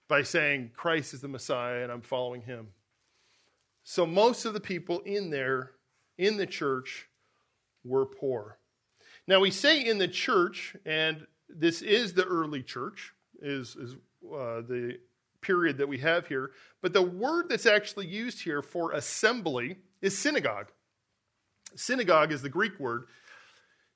by 0.08 0.22
saying, 0.22 0.70
Christ 0.76 1.14
is 1.14 1.22
the 1.22 1.28
Messiah 1.28 1.82
and 1.82 1.90
I'm 1.90 2.02
following 2.02 2.42
him. 2.42 2.68
So 3.88 4.04
most 4.04 4.46
of 4.46 4.52
the 4.52 4.58
people 4.58 4.98
in 5.06 5.30
there, 5.30 5.70
in 6.18 6.38
the 6.38 6.46
church, 6.46 7.08
were 7.84 8.04
poor. 8.04 8.58
Now 9.28 9.38
we 9.38 9.52
say 9.52 9.80
in 9.86 9.98
the 9.98 10.08
church, 10.08 10.74
and 10.84 11.24
this 11.48 11.82
is 11.82 12.12
the 12.12 12.24
early 12.24 12.64
church, 12.64 13.12
is, 13.40 13.76
is 13.76 13.92
uh, 14.24 14.62
the 14.62 14.98
period 15.40 15.78
that 15.78 15.86
we 15.86 15.98
have 15.98 16.26
here. 16.26 16.50
But 16.82 16.94
the 16.94 17.02
word 17.02 17.48
that's 17.48 17.64
actually 17.64 18.08
used 18.08 18.42
here 18.42 18.60
for 18.60 18.90
assembly 18.90 19.76
is 20.02 20.18
synagogue. 20.18 20.72
Synagogue 21.76 22.32
is 22.32 22.42
the 22.42 22.48
Greek 22.48 22.80
word 22.80 23.04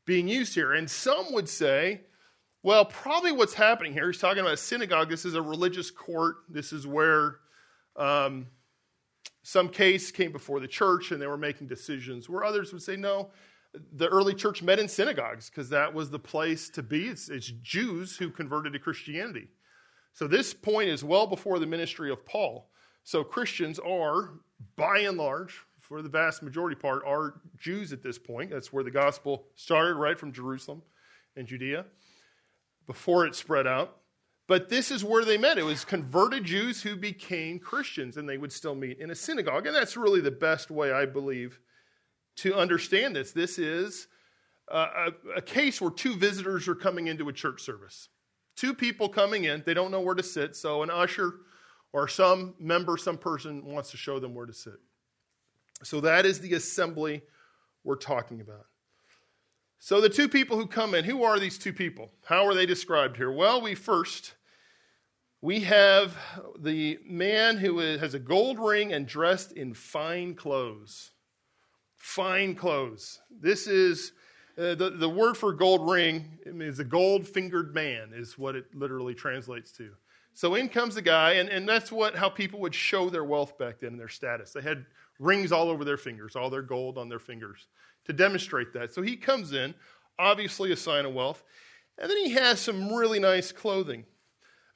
being 0.05 0.29
used 0.29 0.55
here. 0.55 0.73
And 0.73 0.89
some 0.89 1.33
would 1.33 1.49
say, 1.49 2.03
well, 2.63 2.85
probably 2.85 3.33
what's 3.33 3.55
happening 3.55 3.93
here, 3.93 4.07
he's 4.07 4.21
talking 4.21 4.41
about 4.41 4.55
a 4.55 4.57
synagogue. 4.57 5.11
This 5.11 5.25
is 5.25 5.35
a 5.35 5.43
religious 5.43 5.91
court. 5.91 6.37
This 6.49 6.73
is 6.73 6.87
where 6.87 7.39
um, 7.97 8.47
some 9.43 9.69
case 9.69 10.11
came 10.11 10.33
before 10.33 10.61
the 10.61 10.69
church 10.69 11.13
and 11.13 11.21
they 11.21 11.27
were 11.27 11.37
making 11.37 11.67
decisions, 11.67 12.29
where 12.29 12.45
others 12.45 12.73
would 12.73 12.83
say, 12.83 12.97
no, 12.97 13.31
the 13.93 14.09
early 14.09 14.35
church 14.35 14.63
met 14.63 14.79
in 14.79 14.89
synagogues 14.89 15.49
because 15.49 15.71
that 15.71 15.95
was 15.95 16.11
the 16.11 16.19
place 16.19 16.69
to 16.71 16.83
be. 16.83 17.07
It's, 17.07 17.29
it's 17.29 17.53
Jews 17.63 18.17
who 18.17 18.31
converted 18.31 18.73
to 18.73 18.79
Christianity. 18.79 19.49
So 20.13 20.27
this 20.27 20.53
point 20.53 20.89
is 20.89 21.05
well 21.05 21.27
before 21.27 21.59
the 21.59 21.67
ministry 21.67 22.11
of 22.11 22.27
Paul. 22.27 22.69
So 23.05 23.25
Christians 23.25 23.79
are, 23.79 24.33
by 24.77 25.01
and 25.01 25.17
large, 25.17 25.61
for 25.79 26.03
the 26.03 26.09
vast 26.09 26.43
majority 26.43 26.77
part, 26.77 27.03
are 27.07 27.41
Jews 27.57 27.93
at 27.93 28.03
this 28.03 28.19
point. 28.19 28.51
That's 28.51 28.73
where 28.73 28.85
the 28.85 28.91
gospel 28.91 29.47
started, 29.57 29.95
right 29.95 30.19
from 30.19 30.33
Jerusalem 30.33 30.83
and 31.37 31.47
Judea, 31.47 31.87
before 32.87 33.27
it 33.27 33.35
spread 33.35 33.67
out. 33.67 34.00
But 34.51 34.69
this 34.69 34.91
is 34.91 35.05
where 35.05 35.25
they 35.25 35.39
met. 35.39 35.59
It 35.59 35.65
was 35.65 35.85
converted 35.85 36.43
Jews 36.43 36.83
who 36.83 36.97
became 36.97 37.61
Christians, 37.61 38.17
and 38.17 38.29
they 38.29 38.37
would 38.37 38.51
still 38.51 38.75
meet 38.75 38.99
in 38.99 39.13
a 39.13 39.15
synagogue. 39.15 39.69
And 39.69 39.77
that's 39.77 39.97
really 39.97 40.21
the 40.21 40.33
best 40.33 40.73
way, 40.73 40.91
I 40.91 41.07
believe, 41.07 41.61
to 42.39 42.57
understand 42.57 43.15
this. 43.15 43.31
This 43.31 43.61
is 43.61 44.09
a, 44.67 45.13
a 45.37 45.41
case 45.41 45.81
where 45.81 45.93
two 45.93 46.17
visitors 46.17 46.67
are 46.67 46.75
coming 46.75 47.07
into 47.07 47.29
a 47.29 47.33
church 47.33 47.63
service. 47.63 48.09
Two 48.57 48.75
people 48.75 49.09
coming 49.09 49.45
in, 49.45 49.63
they 49.65 49.73
don't 49.73 49.93
know 49.93 50.01
where 50.01 50.17
to 50.17 50.23
sit, 50.25 50.57
so 50.57 50.83
an 50.83 50.91
usher 50.91 51.33
or 51.93 52.09
some 52.09 52.55
member, 52.59 52.97
some 52.97 53.19
person 53.19 53.65
wants 53.65 53.93
to 53.93 53.97
show 53.97 54.19
them 54.19 54.35
where 54.35 54.47
to 54.47 54.53
sit. 54.53 54.81
So 55.85 56.01
that 56.01 56.27
is 56.27 56.41
the 56.41 56.55
assembly 56.55 57.23
we're 57.85 57.95
talking 57.95 58.41
about. 58.41 58.67
So 59.79 60.01
the 60.01 60.09
two 60.09 60.29
people 60.29 60.57
who 60.57 60.67
come 60.67 60.97
in, 60.97 61.05
who 61.05 61.23
are 61.23 61.39
these 61.39 61.57
two 61.57 61.73
people? 61.73 62.11
How 62.25 62.45
are 62.47 62.55
they 62.55 62.67
described 62.67 63.17
here? 63.17 63.31
Well, 63.31 63.63
we 63.63 63.77
first 63.77 64.35
we 65.43 65.61
have 65.61 66.17
the 66.59 66.99
man 67.05 67.57
who 67.57 67.79
has 67.79 68.15
a 68.15 68.19
gold 68.19 68.59
ring 68.59 68.93
and 68.93 69.07
dressed 69.07 69.53
in 69.53 69.73
fine 69.73 70.35
clothes. 70.35 71.13
Fine 71.97 72.55
clothes. 72.55 73.21
This 73.31 73.67
is 73.67 74.13
uh, 74.59 74.75
the, 74.75 74.91
the 74.91 75.09
word 75.09 75.37
for 75.37 75.53
gold 75.53 75.89
ring 75.91 76.39
is 76.45 76.79
a 76.79 76.85
gold 76.85 77.27
fingered 77.27 77.75
man, 77.75 78.11
is 78.15 78.37
what 78.37 78.55
it 78.55 78.67
literally 78.75 79.15
translates 79.15 79.73
to. 79.73 79.91
So 80.35 80.55
in 80.55 80.69
comes 80.69 80.95
the 80.95 81.03
guy, 81.03 81.33
and, 81.35 81.49
and 81.49 81.69
that's 81.69 81.91
what 81.91 82.15
how 82.15 82.29
people 82.29 82.61
would 82.61 82.75
show 82.75 83.09
their 83.09 83.25
wealth 83.25 83.59
back 83.59 83.81
then 83.81 83.91
and 83.91 84.01
their 84.01 84.09
status. 84.09 84.53
They 84.53 84.63
had 84.63 84.85
rings 85.19 85.53
all 85.53 85.69
over 85.69 85.85
their 85.85 85.97
fingers, 85.97 86.37
all 86.37 86.51
their 86.51 86.63
gold 86.63 86.99
on 86.99 87.09
their 87.09 87.19
fingers 87.19 87.67
to 88.05 88.13
demonstrate 88.13 88.73
that. 88.75 88.93
So 88.93 89.03
he 89.03 89.17
comes 89.17 89.53
in, 89.53 89.75
obviously 90.19 90.73
a 90.73 90.77
sign 90.77 91.05
of 91.05 91.15
wealth, 91.15 91.43
and 91.99 92.11
then 92.11 92.19
he 92.19 92.31
has 92.33 92.61
some 92.61 92.93
really 92.93 93.19
nice 93.19 93.53
clothing. 93.53 94.05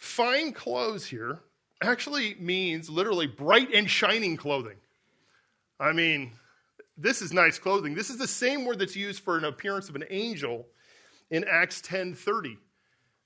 Fine 0.04 0.52
clothes 0.52 1.06
here 1.06 1.40
actually 1.82 2.36
means 2.38 2.90
literally 2.90 3.26
bright 3.26 3.72
and 3.72 3.90
shining 3.90 4.36
clothing. 4.36 4.76
I 5.80 5.92
mean, 5.92 6.32
this 6.98 7.22
is 7.22 7.32
nice 7.32 7.58
clothing. 7.58 7.94
This 7.94 8.10
is 8.10 8.18
the 8.18 8.28
same 8.28 8.66
word 8.66 8.78
that's 8.78 8.94
used 8.94 9.24
for 9.24 9.38
an 9.38 9.44
appearance 9.44 9.88
of 9.88 9.96
an 9.96 10.04
angel 10.10 10.66
in 11.30 11.42
Acts 11.44 11.80
10:30. 11.80 12.58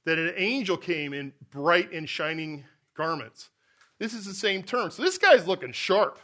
That 0.04 0.18
an 0.18 0.32
angel 0.36 0.76
came 0.76 1.12
in 1.12 1.32
bright 1.50 1.92
and 1.92 2.08
shining 2.08 2.64
garments. 2.94 3.50
This 3.98 4.14
is 4.14 4.24
the 4.24 4.32
same 4.32 4.62
term. 4.62 4.92
So 4.92 5.02
this 5.02 5.18
guy's 5.18 5.48
looking 5.48 5.72
sharp. 5.72 6.20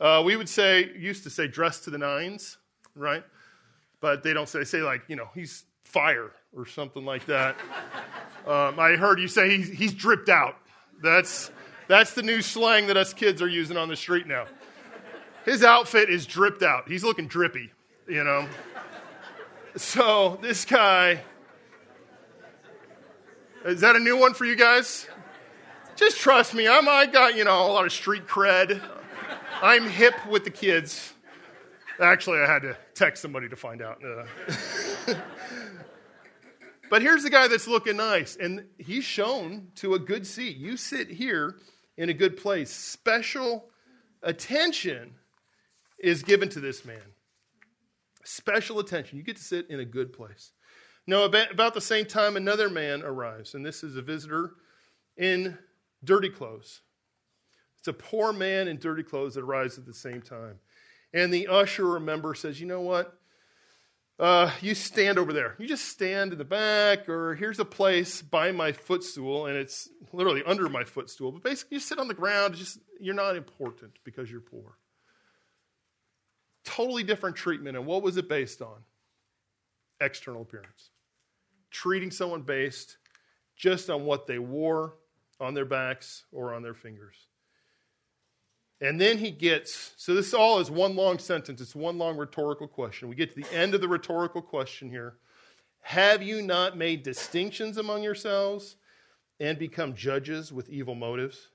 Uh, 0.00 0.22
we 0.26 0.34
would 0.34 0.48
say, 0.48 0.90
used 0.98 1.22
to 1.22 1.30
say 1.30 1.46
dressed 1.46 1.84
to 1.84 1.90
the 1.90 1.98
nines, 1.98 2.58
right? 2.96 3.24
But 4.00 4.24
they 4.24 4.34
don't 4.34 4.48
say, 4.48 4.64
say 4.64 4.82
like, 4.82 5.02
you 5.06 5.14
know, 5.14 5.28
he's 5.34 5.64
fire 5.88 6.30
or 6.54 6.66
something 6.66 7.04
like 7.04 7.26
that. 7.26 7.56
Um, 8.46 8.78
I 8.78 8.96
heard 8.96 9.20
you 9.20 9.28
say 9.28 9.56
he's, 9.56 9.68
he's 9.68 9.94
dripped 9.94 10.28
out. 10.28 10.56
That's, 11.02 11.50
that's 11.86 12.14
the 12.14 12.22
new 12.22 12.42
slang 12.42 12.86
that 12.88 12.96
us 12.96 13.12
kids 13.12 13.42
are 13.42 13.48
using 13.48 13.76
on 13.76 13.88
the 13.88 13.96
street 13.96 14.26
now. 14.26 14.46
His 15.44 15.62
outfit 15.62 16.10
is 16.10 16.26
dripped 16.26 16.62
out. 16.62 16.88
He's 16.88 17.04
looking 17.04 17.26
drippy, 17.26 17.72
you 18.06 18.22
know. 18.24 18.46
So 19.76 20.38
this 20.42 20.64
guy, 20.64 21.22
is 23.64 23.80
that 23.80 23.96
a 23.96 23.98
new 23.98 24.18
one 24.18 24.34
for 24.34 24.44
you 24.44 24.56
guys? 24.56 25.08
Just 25.96 26.18
trust 26.18 26.54
me. 26.54 26.68
I'm, 26.68 26.88
I 26.88 27.06
got, 27.06 27.34
you 27.34 27.44
know, 27.44 27.66
a 27.66 27.72
lot 27.72 27.86
of 27.86 27.92
street 27.92 28.26
cred. 28.26 28.80
I'm 29.62 29.88
hip 29.88 30.14
with 30.28 30.44
the 30.44 30.50
kids. 30.50 31.12
Actually, 32.00 32.40
I 32.40 32.46
had 32.46 32.62
to 32.62 32.76
text 32.94 33.22
somebody 33.22 33.48
to 33.48 33.56
find 33.56 33.82
out. 33.82 34.00
Uh, 34.04 35.14
but 36.90 37.02
here's 37.02 37.22
the 37.22 37.30
guy 37.30 37.48
that's 37.48 37.68
looking 37.68 37.96
nice, 37.96 38.36
and 38.36 38.64
he's 38.78 39.04
shown 39.04 39.68
to 39.76 39.94
a 39.94 39.98
good 39.98 40.26
seat. 40.26 40.56
You 40.56 40.76
sit 40.76 41.08
here 41.08 41.56
in 41.96 42.08
a 42.08 42.14
good 42.14 42.36
place. 42.36 42.70
Special 42.70 43.68
attention 44.22 45.14
is 45.98 46.22
given 46.22 46.48
to 46.50 46.60
this 46.60 46.84
man. 46.84 47.02
Special 48.24 48.78
attention. 48.78 49.18
You 49.18 49.24
get 49.24 49.36
to 49.36 49.42
sit 49.42 49.68
in 49.70 49.80
a 49.80 49.84
good 49.84 50.12
place. 50.12 50.52
Now, 51.06 51.24
about 51.24 51.74
the 51.74 51.80
same 51.80 52.04
time, 52.04 52.36
another 52.36 52.68
man 52.68 53.02
arrives, 53.02 53.54
and 53.54 53.64
this 53.64 53.82
is 53.82 53.96
a 53.96 54.02
visitor 54.02 54.52
in 55.16 55.56
dirty 56.04 56.28
clothes. 56.28 56.82
It's 57.78 57.88
a 57.88 57.92
poor 57.92 58.32
man 58.32 58.68
in 58.68 58.78
dirty 58.78 59.02
clothes 59.02 59.34
that 59.34 59.44
arrives 59.44 59.78
at 59.78 59.86
the 59.86 59.94
same 59.94 60.20
time. 60.20 60.58
And 61.14 61.32
the 61.32 61.46
usher 61.46 61.94
or 61.94 62.00
member 62.00 62.34
says, 62.34 62.60
You 62.60 62.66
know 62.66 62.82
what? 62.82 63.18
Uh, 64.18 64.50
you 64.60 64.74
stand 64.74 65.16
over 65.16 65.32
there. 65.32 65.54
You 65.58 65.68
just 65.68 65.84
stand 65.84 66.32
in 66.32 66.38
the 66.38 66.44
back, 66.44 67.08
or 67.08 67.36
here's 67.36 67.60
a 67.60 67.64
place 67.64 68.20
by 68.20 68.50
my 68.50 68.72
footstool, 68.72 69.46
and 69.46 69.56
it's 69.56 69.88
literally 70.12 70.42
under 70.44 70.68
my 70.68 70.82
footstool. 70.82 71.30
But 71.30 71.44
basically, 71.44 71.76
you 71.76 71.80
sit 71.80 72.00
on 72.00 72.08
the 72.08 72.14
ground. 72.14 72.56
Just 72.56 72.78
you're 72.98 73.14
not 73.14 73.36
important 73.36 73.92
because 74.04 74.28
you're 74.28 74.40
poor. 74.40 74.76
Totally 76.64 77.04
different 77.04 77.36
treatment. 77.36 77.76
And 77.76 77.86
what 77.86 78.02
was 78.02 78.16
it 78.16 78.28
based 78.28 78.60
on? 78.60 78.78
External 80.00 80.42
appearance. 80.42 80.90
Treating 81.70 82.10
someone 82.10 82.42
based 82.42 82.96
just 83.56 83.88
on 83.88 84.04
what 84.04 84.26
they 84.26 84.40
wore 84.40 84.94
on 85.38 85.54
their 85.54 85.64
backs 85.64 86.24
or 86.32 86.54
on 86.54 86.62
their 86.62 86.74
fingers. 86.74 87.27
And 88.80 89.00
then 89.00 89.18
he 89.18 89.30
gets, 89.30 89.92
so 89.96 90.14
this 90.14 90.32
all 90.32 90.60
is 90.60 90.70
one 90.70 90.94
long 90.94 91.18
sentence, 91.18 91.60
it's 91.60 91.74
one 91.74 91.98
long 91.98 92.16
rhetorical 92.16 92.68
question. 92.68 93.08
We 93.08 93.16
get 93.16 93.34
to 93.34 93.42
the 93.42 93.52
end 93.52 93.74
of 93.74 93.80
the 93.80 93.88
rhetorical 93.88 94.40
question 94.40 94.88
here. 94.88 95.16
Have 95.80 96.22
you 96.22 96.42
not 96.42 96.76
made 96.76 97.02
distinctions 97.02 97.76
among 97.76 98.02
yourselves 98.02 98.76
and 99.40 99.58
become 99.58 99.94
judges 99.94 100.52
with 100.52 100.68
evil 100.68 100.94
motives? 100.94 101.48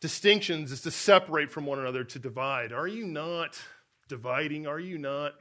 Distinctions 0.00 0.72
is 0.72 0.80
to 0.82 0.90
separate 0.90 1.50
from 1.50 1.66
one 1.66 1.78
another, 1.78 2.04
to 2.04 2.18
divide. 2.18 2.72
Are 2.72 2.88
you 2.88 3.06
not 3.06 3.60
dividing? 4.08 4.66
Are 4.66 4.80
you 4.80 4.98
not 4.98 5.34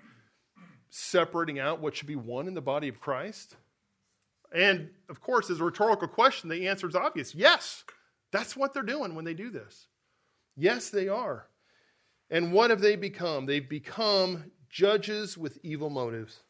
separating 0.90 1.60
out 1.60 1.80
what 1.80 1.96
should 1.96 2.08
be 2.08 2.16
one 2.16 2.48
in 2.48 2.54
the 2.54 2.62
body 2.62 2.90
of 2.90 3.00
Christ? 3.00 3.56
And 4.54 4.90
of 5.10 5.22
course, 5.22 5.50
as 5.50 5.62
a 5.62 5.64
rhetorical 5.64 6.10
question, 6.10 6.50
the 6.50 6.68
answer 6.68 6.88
is 6.88 6.96
obvious 6.96 7.34
yes, 7.34 7.86
that's 8.32 8.56
what 8.56 8.74
they're 8.74 8.84
doing 8.84 9.16
when 9.16 9.26
they 9.26 9.34
do 9.34 9.50
this. 9.50 9.88
Yes, 10.62 10.92
they 10.92 11.08
are. 11.08 11.48
And 12.30 12.54
what 12.54 12.70
have 12.70 12.82
they 12.82 12.96
become? 12.96 13.48
They've 13.48 13.68
become 13.68 14.52
judges 14.70 15.36
with 15.36 15.58
evil 15.64 15.90
motives. 15.90 16.44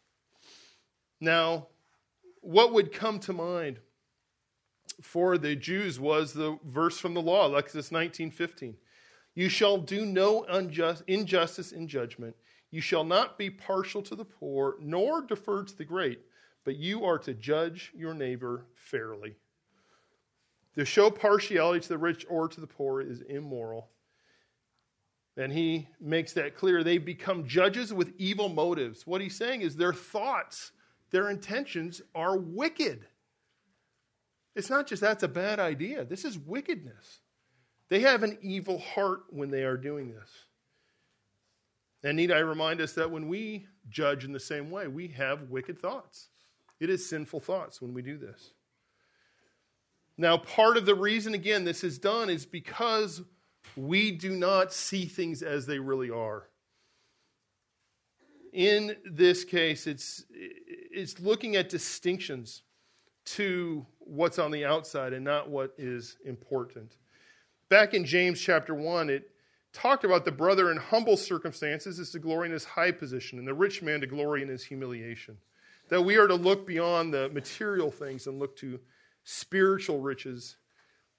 Now, 1.21 1.67
what 2.41 2.73
would 2.73 2.91
come 2.91 3.19
to 3.21 3.31
mind 3.31 3.79
for 5.01 5.37
the 5.37 5.55
Jews 5.55 5.97
was 5.97 6.33
the 6.33 6.59
verse 6.65 6.99
from 6.99 7.13
the 7.13 7.21
law, 7.21 7.55
Exodus 7.55 7.89
19:15. 7.89 8.75
You 9.33 9.47
shall 9.47 9.77
do 9.77 10.05
no 10.05 10.43
unjust, 10.43 11.03
injustice 11.07 11.71
in 11.71 11.87
judgment. 11.87 12.35
You 12.69 12.81
shall 12.81 13.05
not 13.05 13.37
be 13.37 13.49
partial 13.49 14.01
to 14.01 14.15
the 14.15 14.25
poor, 14.25 14.75
nor 14.81 15.21
defer 15.21 15.63
to 15.63 15.77
the 15.77 15.85
great, 15.85 16.19
but 16.65 16.75
you 16.75 17.05
are 17.05 17.19
to 17.19 17.33
judge 17.33 17.93
your 17.95 18.13
neighbor 18.13 18.65
fairly. 18.75 19.37
To 20.75 20.83
show 20.83 21.09
partiality 21.09 21.79
to 21.79 21.87
the 21.87 21.97
rich 21.97 22.25
or 22.29 22.49
to 22.49 22.59
the 22.59 22.67
poor 22.67 22.99
is 22.99 23.21
immoral. 23.21 23.89
And 25.41 25.51
he 25.51 25.87
makes 25.99 26.33
that 26.33 26.55
clear. 26.55 26.83
They 26.83 26.99
become 26.99 27.47
judges 27.47 27.91
with 27.91 28.13
evil 28.19 28.47
motives. 28.47 29.07
What 29.07 29.21
he's 29.21 29.35
saying 29.35 29.61
is 29.61 29.75
their 29.75 29.93
thoughts, 29.93 30.71
their 31.09 31.31
intentions 31.31 31.99
are 32.13 32.37
wicked. 32.37 33.07
It's 34.55 34.69
not 34.69 34.85
just 34.85 35.01
that's 35.01 35.23
a 35.23 35.27
bad 35.27 35.59
idea, 35.59 36.05
this 36.05 36.25
is 36.25 36.37
wickedness. 36.37 37.21
They 37.89 38.01
have 38.01 38.21
an 38.21 38.37
evil 38.41 38.77
heart 38.77 39.23
when 39.31 39.49
they 39.49 39.63
are 39.63 39.77
doing 39.77 40.11
this. 40.11 40.29
And 42.03 42.17
need 42.17 42.31
I 42.31 42.39
remind 42.39 42.79
us 42.79 42.93
that 42.93 43.11
when 43.11 43.27
we 43.27 43.65
judge 43.89 44.23
in 44.23 44.31
the 44.33 44.39
same 44.39 44.69
way, 44.69 44.87
we 44.87 45.07
have 45.09 45.49
wicked 45.49 45.79
thoughts. 45.79 46.29
It 46.79 46.89
is 46.89 47.09
sinful 47.09 47.39
thoughts 47.41 47.81
when 47.81 47.93
we 47.93 48.01
do 48.03 48.17
this. 48.17 48.51
Now, 50.17 50.37
part 50.37 50.77
of 50.77 50.85
the 50.85 50.95
reason, 50.95 51.33
again, 51.33 51.63
this 51.63 51.83
is 51.83 51.97
done 51.97 52.29
is 52.29 52.45
because 52.45 53.21
we 53.75 54.11
do 54.11 54.35
not 54.35 54.73
see 54.73 55.05
things 55.05 55.41
as 55.43 55.65
they 55.65 55.79
really 55.79 56.09
are. 56.09 56.47
In 58.53 58.97
this 59.05 59.43
case, 59.43 59.87
it's, 59.87 60.25
it's 60.31 61.19
looking 61.19 61.55
at 61.55 61.69
distinctions 61.69 62.63
to 63.23 63.85
what's 63.99 64.39
on 64.39 64.51
the 64.51 64.65
outside 64.65 65.13
and 65.13 65.23
not 65.23 65.49
what 65.49 65.73
is 65.77 66.17
important. 66.25 66.97
Back 67.69 67.93
in 67.93 68.03
James 68.03 68.41
chapter 68.41 68.73
1, 68.73 69.09
it 69.09 69.31
talked 69.71 70.03
about 70.03 70.25
the 70.25 70.31
brother 70.31 70.71
in 70.71 70.77
humble 70.77 71.15
circumstances 71.15 71.99
is 71.99 72.11
to 72.11 72.19
glory 72.19 72.47
in 72.47 72.51
his 72.51 72.65
high 72.65 72.91
position, 72.91 73.39
and 73.39 73.47
the 73.47 73.53
rich 73.53 73.81
man 73.81 74.01
to 74.01 74.07
glory 74.07 74.41
in 74.41 74.49
his 74.49 74.63
humiliation. 74.63 75.37
That 75.89 76.01
we 76.01 76.17
are 76.17 76.27
to 76.27 76.35
look 76.35 76.67
beyond 76.67 77.13
the 77.13 77.29
material 77.29 77.91
things 77.91 78.27
and 78.27 78.39
look 78.39 78.55
to 78.57 78.79
spiritual 79.23 79.99
riches 79.99 80.57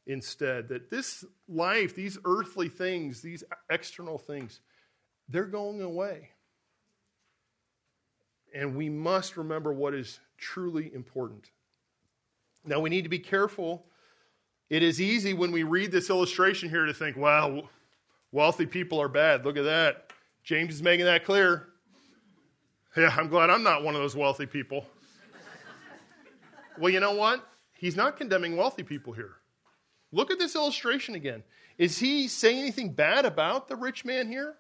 instead. 0.07 0.69
That 0.69 0.91
this 0.91 1.25
life, 1.49 1.95
these 1.95 2.19
earthly 2.25 2.69
things, 2.69 3.21
these 3.21 3.45
external 3.71 4.19
things, 4.19 4.61
they're 5.29 5.45
going 5.45 5.81
away. 5.83 6.31
And 8.55 8.77
we 8.77 8.91
must 8.91 9.37
remember 9.37 9.73
what 9.73 9.95
is 9.95 10.21
truly 10.37 10.93
important. 10.95 11.51
Now, 12.65 12.81
we 12.81 12.91
need 12.91 13.03
to 13.03 13.09
be 13.09 13.19
careful. 13.19 13.87
It 14.69 14.83
is 14.83 15.01
easy 15.01 15.33
when 15.33 15.53
we 15.53 15.63
read 15.63 15.91
this 15.91 16.11
illustration 16.11 16.69
here 16.69 16.87
to 16.87 16.95
think, 16.95 17.17
wow, 17.17 17.69
wealthy 18.31 18.67
people 18.67 19.01
are 19.01 19.09
bad. 19.09 19.45
Look 19.45 19.57
at 19.57 19.65
that. 19.65 20.13
James 20.45 20.75
is 20.75 20.83
making 20.83 21.07
that 21.07 21.25
clear. 21.25 21.69
Yeah, 22.97 23.15
I'm 23.17 23.29
glad 23.29 23.49
I'm 23.49 23.63
not 23.63 23.85
one 23.85 23.95
of 23.95 24.03
those 24.03 24.15
wealthy 24.15 24.45
people. 24.45 24.87
well, 26.79 26.91
you 26.91 27.01
know 27.01 27.15
what? 27.15 27.47
He's 27.73 27.97
not 27.97 28.17
condemning 28.17 28.57
wealthy 28.57 28.83
people 28.83 29.13
here. 29.13 29.37
Look 30.13 30.31
at 30.31 30.39
this 30.39 30.55
illustration 30.55 31.15
again. 31.15 31.43
Is 31.79 31.99
he 31.99 32.29
saying 32.29 32.61
anything 32.61 32.93
bad 32.93 33.25
about 33.25 33.69
the 33.69 33.77
rich 33.77 34.05
man 34.05 34.29
here? 34.29 34.57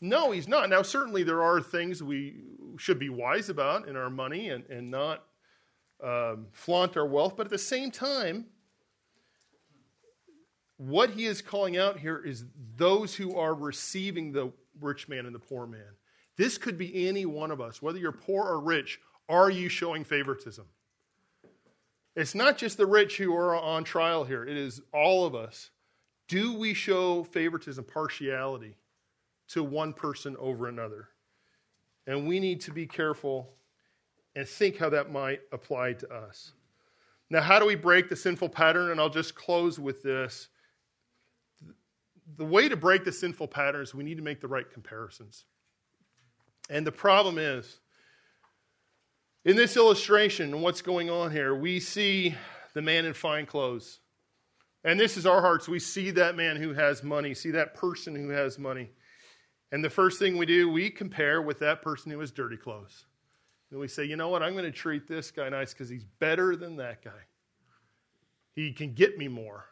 No, 0.00 0.30
he's 0.30 0.46
not. 0.46 0.70
Now, 0.70 0.82
certainly 0.82 1.22
there 1.22 1.42
are 1.42 1.60
things 1.60 2.02
we 2.02 2.44
should 2.76 2.98
be 2.98 3.08
wise 3.08 3.48
about 3.48 3.88
in 3.88 3.96
our 3.96 4.10
money 4.10 4.50
and, 4.50 4.64
and 4.66 4.90
not 4.90 5.24
um, 6.04 6.46
flaunt 6.52 6.96
our 6.96 7.06
wealth, 7.06 7.36
but 7.36 7.46
at 7.46 7.50
the 7.50 7.58
same 7.58 7.90
time, 7.90 8.46
what 10.76 11.10
he 11.10 11.26
is 11.26 11.42
calling 11.42 11.76
out 11.76 11.98
here 11.98 12.22
is 12.24 12.44
those 12.76 13.16
who 13.16 13.36
are 13.36 13.54
receiving 13.54 14.30
the 14.30 14.52
rich 14.80 15.08
man 15.08 15.26
and 15.26 15.34
the 15.34 15.40
poor 15.40 15.66
man. 15.66 15.96
This 16.36 16.56
could 16.56 16.78
be 16.78 17.08
any 17.08 17.26
one 17.26 17.50
of 17.50 17.60
us, 17.60 17.82
whether 17.82 17.98
you're 17.98 18.12
poor 18.12 18.44
or 18.44 18.60
rich. 18.60 19.00
Are 19.28 19.50
you 19.50 19.68
showing 19.68 20.04
favoritism? 20.04 20.66
It's 22.18 22.34
not 22.34 22.58
just 22.58 22.78
the 22.78 22.86
rich 22.86 23.16
who 23.16 23.32
are 23.36 23.54
on 23.54 23.84
trial 23.84 24.24
here, 24.24 24.44
it 24.44 24.56
is 24.56 24.80
all 24.92 25.24
of 25.24 25.36
us. 25.36 25.70
Do 26.26 26.52
we 26.58 26.74
show 26.74 27.22
favoritism, 27.22 27.84
partiality 27.84 28.76
to 29.50 29.62
one 29.62 29.92
person 29.92 30.36
over 30.40 30.66
another? 30.66 31.10
And 32.08 32.26
we 32.26 32.40
need 32.40 32.60
to 32.62 32.72
be 32.72 32.88
careful 32.88 33.50
and 34.34 34.48
think 34.48 34.78
how 34.78 34.88
that 34.88 35.12
might 35.12 35.42
apply 35.52 35.92
to 35.92 36.12
us. 36.12 36.54
Now, 37.30 37.40
how 37.40 37.60
do 37.60 37.66
we 37.66 37.76
break 37.76 38.08
the 38.08 38.16
sinful 38.16 38.48
pattern? 38.48 38.90
And 38.90 38.98
I'll 39.00 39.08
just 39.08 39.36
close 39.36 39.78
with 39.78 40.02
this. 40.02 40.48
The 42.36 42.44
way 42.44 42.68
to 42.68 42.76
break 42.76 43.04
the 43.04 43.12
sinful 43.12 43.46
pattern 43.46 43.82
is 43.82 43.94
we 43.94 44.02
need 44.02 44.16
to 44.16 44.24
make 44.24 44.40
the 44.40 44.48
right 44.48 44.68
comparisons. 44.68 45.44
And 46.68 46.84
the 46.84 46.90
problem 46.90 47.38
is, 47.38 47.78
in 49.44 49.56
this 49.56 49.76
illustration, 49.76 50.60
what's 50.60 50.82
going 50.82 51.10
on 51.10 51.30
here, 51.30 51.54
we 51.54 51.80
see 51.80 52.34
the 52.74 52.82
man 52.82 53.04
in 53.04 53.14
fine 53.14 53.46
clothes. 53.46 54.00
And 54.84 54.98
this 54.98 55.16
is 55.16 55.26
our 55.26 55.40
hearts. 55.40 55.68
We 55.68 55.80
see 55.80 56.10
that 56.12 56.36
man 56.36 56.56
who 56.56 56.72
has 56.74 57.02
money, 57.02 57.34
see 57.34 57.50
that 57.52 57.74
person 57.74 58.14
who 58.14 58.30
has 58.30 58.58
money. 58.58 58.90
And 59.70 59.84
the 59.84 59.90
first 59.90 60.18
thing 60.18 60.38
we 60.38 60.46
do, 60.46 60.70
we 60.70 60.90
compare 60.90 61.42
with 61.42 61.58
that 61.58 61.82
person 61.82 62.10
who 62.10 62.20
has 62.20 62.30
dirty 62.30 62.56
clothes. 62.56 63.04
And 63.70 63.80
we 63.80 63.88
say, 63.88 64.04
you 64.04 64.16
know 64.16 64.28
what, 64.28 64.42
I'm 64.42 64.52
going 64.52 64.64
to 64.64 64.70
treat 64.70 65.06
this 65.06 65.30
guy 65.30 65.48
nice 65.48 65.72
because 65.72 65.88
he's 65.88 66.04
better 66.04 66.56
than 66.56 66.76
that 66.76 67.04
guy. 67.04 67.10
He 68.54 68.72
can 68.72 68.94
get 68.94 69.18
me 69.18 69.28
more. 69.28 69.66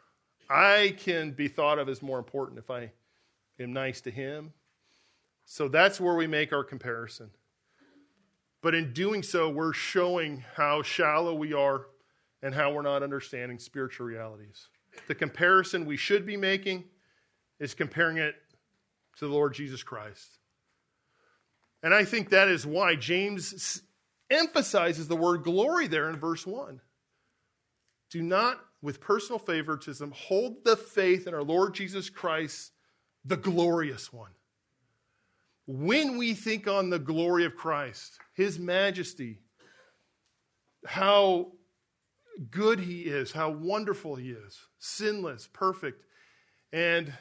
I 0.49 0.95
can 0.99 1.31
be 1.31 1.47
thought 1.47 1.79
of 1.79 1.89
as 1.89 2.01
more 2.01 2.19
important 2.19 2.59
if 2.59 2.69
I 2.69 2.91
am 3.59 3.73
nice 3.73 4.01
to 4.01 4.11
him. 4.11 4.53
So 5.45 5.67
that's 5.67 5.99
where 5.99 6.15
we 6.15 6.27
make 6.27 6.53
our 6.53 6.63
comparison. 6.63 7.31
But 8.61 8.75
in 8.75 8.93
doing 8.93 9.23
so, 9.23 9.49
we're 9.49 9.73
showing 9.73 10.43
how 10.55 10.81
shallow 10.81 11.33
we 11.33 11.53
are 11.53 11.87
and 12.41 12.53
how 12.53 12.71
we're 12.71 12.81
not 12.81 13.03
understanding 13.03 13.59
spiritual 13.59 14.05
realities. 14.07 14.67
The 15.07 15.15
comparison 15.15 15.85
we 15.85 15.97
should 15.97 16.25
be 16.25 16.37
making 16.37 16.85
is 17.59 17.73
comparing 17.73 18.17
it 18.17 18.35
to 19.17 19.27
the 19.27 19.33
Lord 19.33 19.53
Jesus 19.53 19.83
Christ. 19.83 20.39
And 21.83 21.93
I 21.93 22.05
think 22.05 22.29
that 22.29 22.47
is 22.47 22.65
why 22.65 22.95
James 22.95 23.81
emphasizes 24.29 25.07
the 25.07 25.15
word 25.15 25.43
glory 25.43 25.87
there 25.87 26.09
in 26.09 26.17
verse 26.17 26.45
1. 26.45 26.81
Do 28.09 28.21
not, 28.21 28.59
with 28.81 28.99
personal 28.99 29.39
favoritism, 29.39 30.11
hold 30.15 30.63
the 30.63 30.75
faith 30.75 31.27
in 31.27 31.33
our 31.33 31.43
Lord 31.43 31.75
Jesus 31.75 32.09
Christ, 32.09 32.71
the 33.25 33.37
glorious 33.37 34.11
one. 34.11 34.31
When 35.65 36.17
we 36.17 36.33
think 36.33 36.67
on 36.67 36.89
the 36.89 36.99
glory 36.99 37.45
of 37.45 37.55
Christ, 37.55 38.19
his 38.37 38.59
majesty, 38.59 39.39
how 40.85 41.51
good 42.51 42.79
he 42.79 43.01
is, 43.01 43.31
how 43.31 43.49
wonderful 43.49 44.15
he 44.15 44.29
is, 44.29 44.59
sinless, 44.77 45.49
perfect, 45.51 46.05
and, 46.71 47.11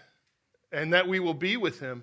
and 0.70 0.92
that 0.92 1.08
we 1.08 1.18
will 1.18 1.34
be 1.34 1.56
with 1.56 1.80
him. 1.80 2.02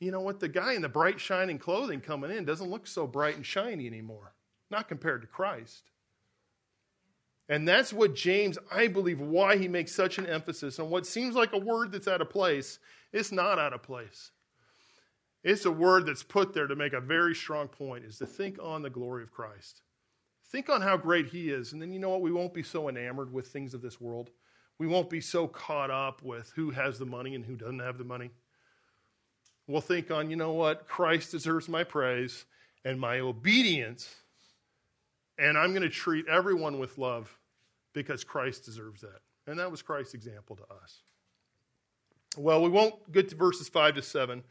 You 0.00 0.10
know 0.10 0.20
what? 0.20 0.38
The 0.38 0.48
guy 0.48 0.74
in 0.74 0.82
the 0.82 0.88
bright, 0.88 1.18
shining 1.18 1.58
clothing 1.58 2.02
coming 2.02 2.30
in 2.30 2.44
doesn't 2.44 2.70
look 2.70 2.86
so 2.86 3.06
bright 3.06 3.36
and 3.36 3.46
shiny 3.46 3.86
anymore, 3.86 4.34
not 4.70 4.86
compared 4.86 5.22
to 5.22 5.26
Christ. 5.26 5.90
And 7.48 7.66
that's 7.66 7.90
what 7.90 8.14
James, 8.14 8.58
I 8.70 8.88
believe, 8.88 9.20
why 9.20 9.56
he 9.56 9.66
makes 9.66 9.94
such 9.94 10.18
an 10.18 10.26
emphasis 10.26 10.78
on 10.78 10.90
what 10.90 11.06
seems 11.06 11.34
like 11.34 11.54
a 11.54 11.58
word 11.58 11.90
that's 11.90 12.08
out 12.08 12.20
of 12.20 12.28
place. 12.28 12.78
It's 13.14 13.32
not 13.32 13.58
out 13.58 13.72
of 13.72 13.82
place. 13.82 14.30
It's 15.44 15.66
a 15.66 15.70
word 15.70 16.06
that's 16.06 16.22
put 16.22 16.54
there 16.54 16.66
to 16.66 16.74
make 16.74 16.94
a 16.94 17.00
very 17.00 17.34
strong 17.34 17.68
point 17.68 18.06
is 18.06 18.16
to 18.18 18.26
think 18.26 18.58
on 18.62 18.80
the 18.80 18.88
glory 18.88 19.22
of 19.22 19.30
Christ. 19.30 19.82
Think 20.50 20.70
on 20.70 20.80
how 20.80 20.96
great 20.96 21.26
he 21.26 21.50
is. 21.50 21.72
And 21.72 21.82
then 21.82 21.92
you 21.92 21.98
know 21.98 22.08
what? 22.08 22.22
We 22.22 22.32
won't 22.32 22.54
be 22.54 22.62
so 22.62 22.88
enamored 22.88 23.32
with 23.32 23.48
things 23.48 23.74
of 23.74 23.82
this 23.82 24.00
world. 24.00 24.30
We 24.78 24.86
won't 24.86 25.10
be 25.10 25.20
so 25.20 25.46
caught 25.46 25.90
up 25.90 26.22
with 26.22 26.50
who 26.56 26.70
has 26.70 26.98
the 26.98 27.04
money 27.04 27.34
and 27.34 27.44
who 27.44 27.56
doesn't 27.56 27.80
have 27.80 27.98
the 27.98 28.04
money. 28.04 28.30
We'll 29.66 29.82
think 29.82 30.10
on, 30.10 30.30
you 30.30 30.36
know 30.36 30.52
what? 30.52 30.88
Christ 30.88 31.30
deserves 31.30 31.68
my 31.68 31.84
praise 31.84 32.46
and 32.84 32.98
my 32.98 33.20
obedience. 33.20 34.14
And 35.38 35.58
I'm 35.58 35.70
going 35.70 35.82
to 35.82 35.90
treat 35.90 36.26
everyone 36.26 36.78
with 36.78 36.96
love 36.96 37.36
because 37.92 38.24
Christ 38.24 38.64
deserves 38.64 39.02
that. 39.02 39.20
And 39.46 39.58
that 39.58 39.70
was 39.70 39.82
Christ's 39.82 40.14
example 40.14 40.56
to 40.56 40.62
us. 40.82 41.02
Well, 42.36 42.62
we 42.62 42.70
won't 42.70 43.12
get 43.12 43.28
to 43.28 43.36
verses 43.36 43.68
5 43.68 43.96
to 43.96 44.02
7 44.02 44.42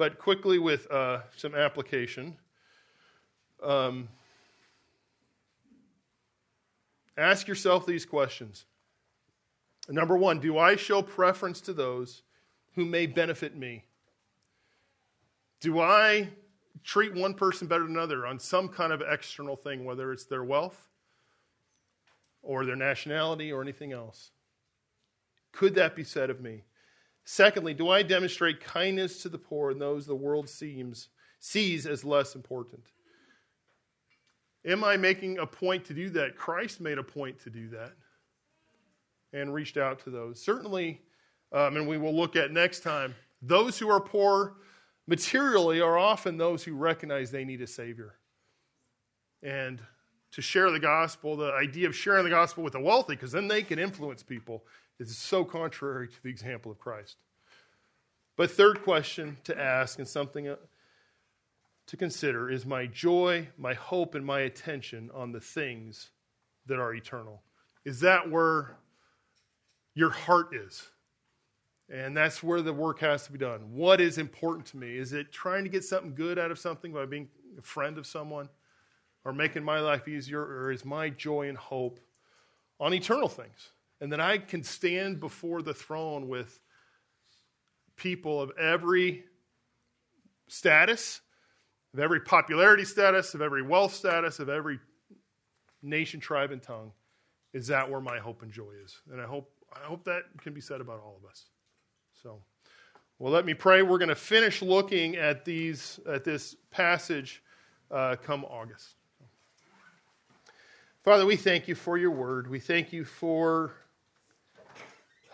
but 0.00 0.18
quickly 0.18 0.58
with 0.58 0.90
uh, 0.90 1.20
some 1.36 1.54
application. 1.54 2.34
Um, 3.62 4.08
ask 7.18 7.46
yourself 7.46 7.84
these 7.84 8.06
questions. 8.06 8.64
Number 9.90 10.16
one, 10.16 10.40
do 10.40 10.56
I 10.56 10.76
show 10.76 11.02
preference 11.02 11.60
to 11.60 11.74
those 11.74 12.22
who 12.76 12.86
may 12.86 13.04
benefit 13.04 13.54
me? 13.54 13.84
Do 15.60 15.80
I 15.80 16.30
treat 16.82 17.14
one 17.14 17.34
person 17.34 17.68
better 17.68 17.82
than 17.82 17.92
another 17.92 18.26
on 18.26 18.38
some 18.38 18.70
kind 18.70 18.94
of 18.94 19.02
external 19.02 19.54
thing, 19.54 19.84
whether 19.84 20.14
it's 20.14 20.24
their 20.24 20.44
wealth 20.44 20.88
or 22.42 22.64
their 22.64 22.74
nationality 22.74 23.52
or 23.52 23.60
anything 23.60 23.92
else? 23.92 24.30
Could 25.52 25.74
that 25.74 25.94
be 25.94 26.04
said 26.04 26.30
of 26.30 26.40
me? 26.40 26.62
Secondly, 27.32 27.74
do 27.74 27.90
I 27.90 28.02
demonstrate 28.02 28.60
kindness 28.60 29.22
to 29.22 29.28
the 29.28 29.38
poor 29.38 29.70
and 29.70 29.80
those 29.80 30.04
the 30.04 30.16
world 30.16 30.48
seems, 30.48 31.10
sees 31.38 31.86
as 31.86 32.04
less 32.04 32.34
important? 32.34 32.82
Am 34.66 34.82
I 34.82 34.96
making 34.96 35.38
a 35.38 35.46
point 35.46 35.84
to 35.84 35.94
do 35.94 36.10
that? 36.10 36.34
Christ 36.34 36.80
made 36.80 36.98
a 36.98 37.04
point 37.04 37.38
to 37.44 37.48
do 37.48 37.68
that 37.68 37.92
and 39.32 39.54
reached 39.54 39.76
out 39.76 40.00
to 40.00 40.10
those. 40.10 40.42
Certainly, 40.42 41.02
um, 41.52 41.76
and 41.76 41.86
we 41.86 41.98
will 41.98 42.16
look 42.16 42.34
at 42.34 42.50
next 42.50 42.80
time, 42.80 43.14
those 43.40 43.78
who 43.78 43.88
are 43.88 44.00
poor 44.00 44.56
materially 45.06 45.80
are 45.80 45.96
often 45.96 46.36
those 46.36 46.64
who 46.64 46.74
recognize 46.74 47.30
they 47.30 47.44
need 47.44 47.62
a 47.62 47.66
Savior. 47.68 48.16
And 49.40 49.80
to 50.32 50.42
share 50.42 50.72
the 50.72 50.80
gospel, 50.80 51.36
the 51.36 51.52
idea 51.52 51.86
of 51.86 51.94
sharing 51.94 52.24
the 52.24 52.30
gospel 52.30 52.64
with 52.64 52.72
the 52.72 52.80
wealthy, 52.80 53.14
because 53.14 53.30
then 53.30 53.46
they 53.46 53.62
can 53.62 53.78
influence 53.78 54.24
people, 54.24 54.64
is 55.08 55.16
so 55.16 55.44
contrary 55.44 56.08
to 56.08 56.22
the 56.22 56.28
example 56.28 56.70
of 56.70 56.78
Christ. 56.78 57.16
But, 58.36 58.50
third 58.50 58.82
question 58.82 59.38
to 59.44 59.58
ask 59.58 59.98
and 59.98 60.08
something 60.08 60.48
uh, 60.48 60.56
to 61.86 61.96
consider 61.96 62.50
is 62.50 62.64
my 62.64 62.86
joy, 62.86 63.48
my 63.58 63.74
hope, 63.74 64.14
and 64.14 64.24
my 64.24 64.40
attention 64.40 65.10
on 65.12 65.32
the 65.32 65.40
things 65.40 66.10
that 66.66 66.78
are 66.78 66.94
eternal? 66.94 67.42
Is 67.84 68.00
that 68.00 68.30
where 68.30 68.76
your 69.94 70.10
heart 70.10 70.54
is? 70.54 70.86
And 71.88 72.16
that's 72.16 72.42
where 72.42 72.62
the 72.62 72.72
work 72.72 73.00
has 73.00 73.24
to 73.26 73.32
be 73.32 73.38
done. 73.38 73.72
What 73.72 74.00
is 74.00 74.18
important 74.18 74.66
to 74.66 74.76
me? 74.76 74.96
Is 74.96 75.12
it 75.12 75.32
trying 75.32 75.64
to 75.64 75.70
get 75.70 75.82
something 75.82 76.14
good 76.14 76.38
out 76.38 76.50
of 76.50 76.58
something 76.58 76.92
by 76.92 77.06
being 77.06 77.28
a 77.58 77.62
friend 77.62 77.98
of 77.98 78.06
someone 78.06 78.48
or 79.24 79.32
making 79.32 79.64
my 79.64 79.80
life 79.80 80.06
easier? 80.06 80.40
Or 80.40 80.70
is 80.70 80.84
my 80.84 81.10
joy 81.10 81.48
and 81.48 81.58
hope 81.58 81.98
on 82.78 82.94
eternal 82.94 83.28
things? 83.28 83.70
And 84.00 84.12
that 84.12 84.20
I 84.20 84.38
can 84.38 84.62
stand 84.62 85.20
before 85.20 85.62
the 85.62 85.74
throne 85.74 86.28
with 86.28 86.58
people 87.96 88.40
of 88.40 88.50
every 88.58 89.24
status, 90.48 91.20
of 91.92 92.00
every 92.00 92.20
popularity 92.20 92.84
status, 92.84 93.34
of 93.34 93.42
every 93.42 93.62
wealth 93.62 93.94
status, 93.94 94.38
of 94.38 94.48
every 94.48 94.80
nation, 95.82 96.20
tribe, 96.20 96.50
and 96.50 96.62
tongue. 96.62 96.92
Is 97.52 97.66
that 97.66 97.90
where 97.90 98.00
my 98.00 98.18
hope 98.18 98.42
and 98.42 98.52
joy 98.52 98.72
is? 98.82 98.96
And 99.12 99.20
I 99.20 99.26
hope, 99.26 99.50
I 99.74 99.86
hope 99.86 100.04
that 100.04 100.22
can 100.40 100.54
be 100.54 100.60
said 100.60 100.80
about 100.80 101.00
all 101.00 101.18
of 101.22 101.28
us. 101.28 101.46
So, 102.22 102.40
well, 103.18 103.32
let 103.32 103.44
me 103.44 103.54
pray. 103.54 103.82
We're 103.82 103.98
going 103.98 104.08
to 104.08 104.14
finish 104.14 104.62
looking 104.62 105.16
at 105.16 105.44
these 105.44 106.00
at 106.06 106.24
this 106.24 106.56
passage 106.70 107.42
uh, 107.90 108.16
come 108.22 108.44
August. 108.44 108.94
Father, 111.02 111.26
we 111.26 111.36
thank 111.36 111.66
you 111.66 111.74
for 111.74 111.98
your 111.98 112.10
word. 112.10 112.48
We 112.48 112.60
thank 112.60 112.92
you 112.92 113.04
for 113.04 113.72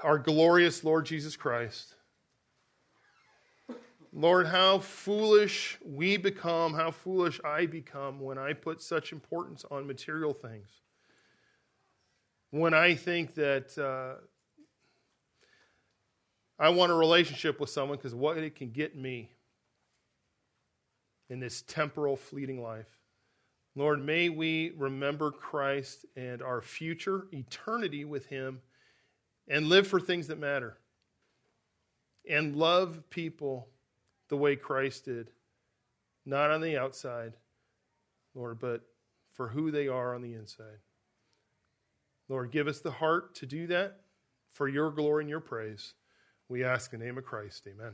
our 0.06 0.18
glorious 0.18 0.84
Lord 0.84 1.04
Jesus 1.04 1.34
Christ. 1.34 1.96
Lord, 4.12 4.46
how 4.46 4.78
foolish 4.78 5.78
we 5.84 6.16
become, 6.16 6.74
how 6.74 6.92
foolish 6.92 7.40
I 7.44 7.66
become 7.66 8.20
when 8.20 8.38
I 8.38 8.52
put 8.52 8.80
such 8.80 9.10
importance 9.10 9.64
on 9.68 9.84
material 9.84 10.32
things. 10.32 10.68
When 12.52 12.72
I 12.72 12.94
think 12.94 13.34
that 13.34 13.76
uh, 13.76 14.22
I 16.56 16.68
want 16.68 16.92
a 16.92 16.94
relationship 16.94 17.58
with 17.58 17.70
someone 17.70 17.98
because 17.98 18.14
what 18.14 18.38
it 18.38 18.54
can 18.54 18.70
get 18.70 18.96
me 18.96 19.32
in 21.28 21.40
this 21.40 21.62
temporal, 21.62 22.16
fleeting 22.16 22.62
life. 22.62 23.00
Lord, 23.74 24.06
may 24.06 24.28
we 24.28 24.72
remember 24.78 25.32
Christ 25.32 26.06
and 26.14 26.42
our 26.42 26.62
future 26.62 27.26
eternity 27.32 28.04
with 28.04 28.26
Him 28.26 28.60
and 29.48 29.68
live 29.68 29.86
for 29.86 30.00
things 30.00 30.28
that 30.28 30.38
matter 30.38 30.76
and 32.28 32.56
love 32.56 33.02
people 33.10 33.68
the 34.28 34.36
way 34.36 34.56
Christ 34.56 35.04
did, 35.04 35.30
not 36.24 36.50
on 36.50 36.60
the 36.60 36.76
outside, 36.76 37.34
Lord, 38.34 38.58
but 38.58 38.82
for 39.32 39.48
who 39.48 39.70
they 39.70 39.88
are 39.88 40.14
on 40.14 40.22
the 40.22 40.34
inside. 40.34 40.80
Lord, 42.28 42.50
give 42.50 42.66
us 42.66 42.80
the 42.80 42.90
heart 42.90 43.34
to 43.36 43.46
do 43.46 43.68
that 43.68 44.00
for 44.52 44.66
your 44.66 44.90
glory 44.90 45.22
and 45.22 45.30
your 45.30 45.40
praise. 45.40 45.94
We 46.48 46.64
ask 46.64 46.92
in 46.92 47.00
the 47.00 47.06
name 47.06 47.18
of 47.18 47.24
Christ. 47.24 47.68
Amen. 47.68 47.92